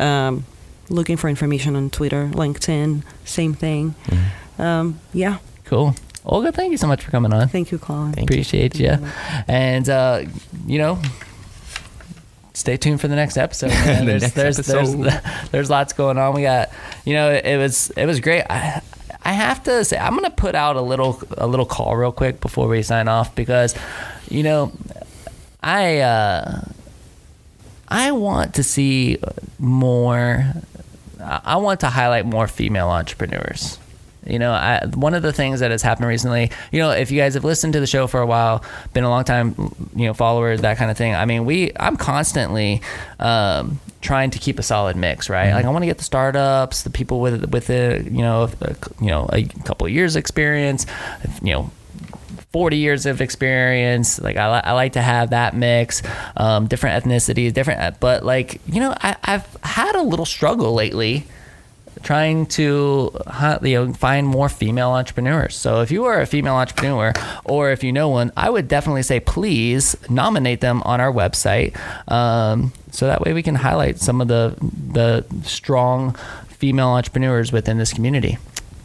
um, 0.00 0.44
looking 0.88 1.16
for 1.16 1.28
information 1.28 1.76
on 1.76 1.90
Twitter, 1.90 2.28
LinkedIn, 2.32 3.02
same 3.24 3.54
thing. 3.54 3.94
Mm-hmm. 4.06 4.62
Um, 4.62 5.00
yeah, 5.12 5.38
Cool. 5.64 5.94
Olga, 6.24 6.50
thank 6.50 6.72
you 6.72 6.76
so 6.78 6.86
much 6.88 7.02
for 7.04 7.10
coming 7.12 7.32
on. 7.32 7.48
thank 7.48 7.70
you, 7.70 7.78
Colin. 7.78 8.12
Thank 8.12 8.28
you. 8.30 8.34
Appreciate 8.34 8.78
you. 8.80 8.98
And 9.46 9.88
uh, 9.88 10.24
you 10.66 10.78
know, 10.78 11.00
stay 12.58 12.76
tuned 12.76 13.00
for 13.00 13.08
the 13.08 13.16
next 13.16 13.36
episode. 13.36 13.70
The 13.70 14.04
there's, 14.04 14.22
next 14.22 14.34
there's, 14.34 14.58
episode. 14.58 15.02
there's 15.02 15.50
there's 15.50 15.70
lots 15.70 15.92
going 15.92 16.18
on. 16.18 16.34
We 16.34 16.42
got, 16.42 16.70
you 17.04 17.14
know, 17.14 17.30
it, 17.30 17.56
was 17.56 17.90
it 17.90 18.06
was 18.06 18.20
great. 18.20 18.42
I, 18.50 18.82
I 19.22 19.32
have 19.32 19.62
to 19.64 19.84
say, 19.84 19.98
I'm 19.98 20.14
gonna 20.14 20.30
put 20.30 20.54
out 20.54 20.76
a 20.76 20.80
little 20.80 21.22
a 21.36 21.46
little 21.46 21.66
call 21.66 21.96
real 21.96 22.12
quick 22.12 22.40
before 22.40 22.68
we 22.68 22.82
sign 22.82 23.08
off 23.08 23.34
because, 23.34 23.74
you 24.28 24.42
know, 24.42 24.72
I. 25.62 25.98
Uh, 25.98 26.60
I 27.88 28.12
want 28.12 28.56
to 28.56 28.62
see 28.62 29.16
more. 29.58 30.44
I 31.20 31.40
I 31.44 31.56
want 31.56 31.80
to 31.80 31.88
highlight 31.88 32.26
more 32.26 32.46
female 32.46 32.88
entrepreneurs. 32.88 33.78
You 34.28 34.38
know, 34.38 34.52
I, 34.52 34.84
one 34.94 35.14
of 35.14 35.22
the 35.22 35.32
things 35.32 35.60
that 35.60 35.70
has 35.70 35.82
happened 35.82 36.06
recently, 36.06 36.50
you 36.72 36.78
know, 36.80 36.90
if 36.90 37.10
you 37.10 37.18
guys 37.20 37.34
have 37.34 37.44
listened 37.44 37.72
to 37.74 37.80
the 37.80 37.86
show 37.86 38.06
for 38.06 38.20
a 38.20 38.26
while, 38.26 38.64
been 38.92 39.04
a 39.04 39.08
long 39.08 39.24
time, 39.24 39.54
you 39.94 40.06
know, 40.06 40.14
follower, 40.14 40.56
that 40.56 40.76
kind 40.76 40.90
of 40.90 40.96
thing. 40.96 41.14
I 41.14 41.24
mean, 41.24 41.44
we, 41.44 41.72
I'm 41.78 41.96
constantly 41.96 42.82
um, 43.18 43.80
trying 44.00 44.30
to 44.30 44.38
keep 44.38 44.58
a 44.58 44.62
solid 44.62 44.96
mix, 44.96 45.28
right? 45.28 45.52
Like, 45.52 45.64
I 45.64 45.70
want 45.70 45.82
to 45.82 45.86
get 45.86 45.98
the 45.98 46.04
startups, 46.04 46.82
the 46.82 46.90
people 46.90 47.20
with 47.20 47.52
with 47.52 47.70
a, 47.70 48.02
you 48.04 48.22
know, 48.22 48.50
a, 48.60 48.76
you 49.00 49.08
know, 49.08 49.28
a 49.32 49.44
couple 49.64 49.86
of 49.86 49.92
years 49.92 50.16
experience, 50.16 50.86
you 51.42 51.52
know, 51.52 51.70
40 52.52 52.76
years 52.76 53.06
of 53.06 53.20
experience. 53.20 54.20
Like 54.20 54.36
I, 54.36 54.60
I 54.64 54.72
like 54.72 54.94
to 54.94 55.02
have 55.02 55.30
that 55.30 55.54
mix, 55.54 56.02
um, 56.36 56.66
different 56.66 57.04
ethnicities, 57.04 57.52
different, 57.52 58.00
but 58.00 58.24
like, 58.24 58.60
you 58.66 58.80
know, 58.80 58.94
I, 59.00 59.16
I've 59.22 59.56
had 59.62 59.94
a 59.94 60.02
little 60.02 60.26
struggle 60.26 60.74
lately 60.74 61.26
trying 62.02 62.46
to 62.46 63.10
you 63.62 63.86
know 63.86 63.92
find 63.92 64.26
more 64.26 64.48
female 64.48 64.90
entrepreneurs. 64.90 65.56
So 65.56 65.80
if 65.80 65.90
you 65.90 66.04
are 66.04 66.20
a 66.20 66.26
female 66.26 66.54
entrepreneur 66.54 67.12
or 67.44 67.70
if 67.70 67.82
you 67.84 67.92
know 67.92 68.08
one, 68.08 68.32
I 68.36 68.50
would 68.50 68.68
definitely 68.68 69.02
say 69.02 69.20
please 69.20 69.96
nominate 70.08 70.60
them 70.60 70.82
on 70.82 71.00
our 71.00 71.12
website. 71.12 71.76
Um, 72.10 72.72
so 72.90 73.06
that 73.06 73.20
way 73.20 73.32
we 73.32 73.42
can 73.42 73.54
highlight 73.54 73.98
some 73.98 74.20
of 74.20 74.28
the 74.28 74.56
the 74.60 75.24
strong 75.42 76.14
female 76.48 76.88
entrepreneurs 76.88 77.52
within 77.52 77.78
this 77.78 77.92
community. 77.92 78.38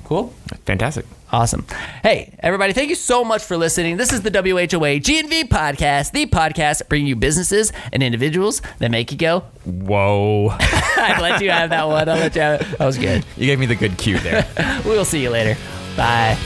Cool. 0.03 0.33
Fantastic. 0.65 1.05
Awesome. 1.33 1.65
Hey, 2.03 2.35
everybody, 2.43 2.73
thank 2.73 2.89
you 2.89 2.95
so 2.95 3.23
much 3.23 3.43
for 3.43 3.57
listening. 3.57 3.97
This 3.97 4.13
is 4.13 4.21
the 4.21 4.29
WHOA 4.29 5.01
GNV 5.01 5.45
podcast, 5.45 6.11
the 6.11 6.27
podcast 6.27 6.87
bringing 6.87 7.07
you 7.07 7.15
businesses 7.15 7.73
and 7.91 8.03
individuals 8.03 8.61
that 8.77 8.91
make 8.91 9.11
you 9.11 9.17
go, 9.17 9.39
Whoa. 9.65 10.49
I 10.59 11.17
let 11.19 11.41
you 11.41 11.49
have 11.49 11.71
that 11.71 11.87
one. 11.87 12.07
I'll 12.07 12.17
let 12.17 12.35
you 12.35 12.41
have 12.43 12.61
it. 12.61 12.77
That 12.77 12.85
was 12.85 12.99
good. 12.99 13.25
you 13.35 13.47
gave 13.47 13.57
me 13.57 13.65
the 13.65 13.73
good 13.75 13.97
cue 13.97 14.19
there. 14.19 14.47
We'll 14.85 15.05
see 15.05 15.23
you 15.23 15.31
later. 15.31 15.59
Bye. 15.97 16.37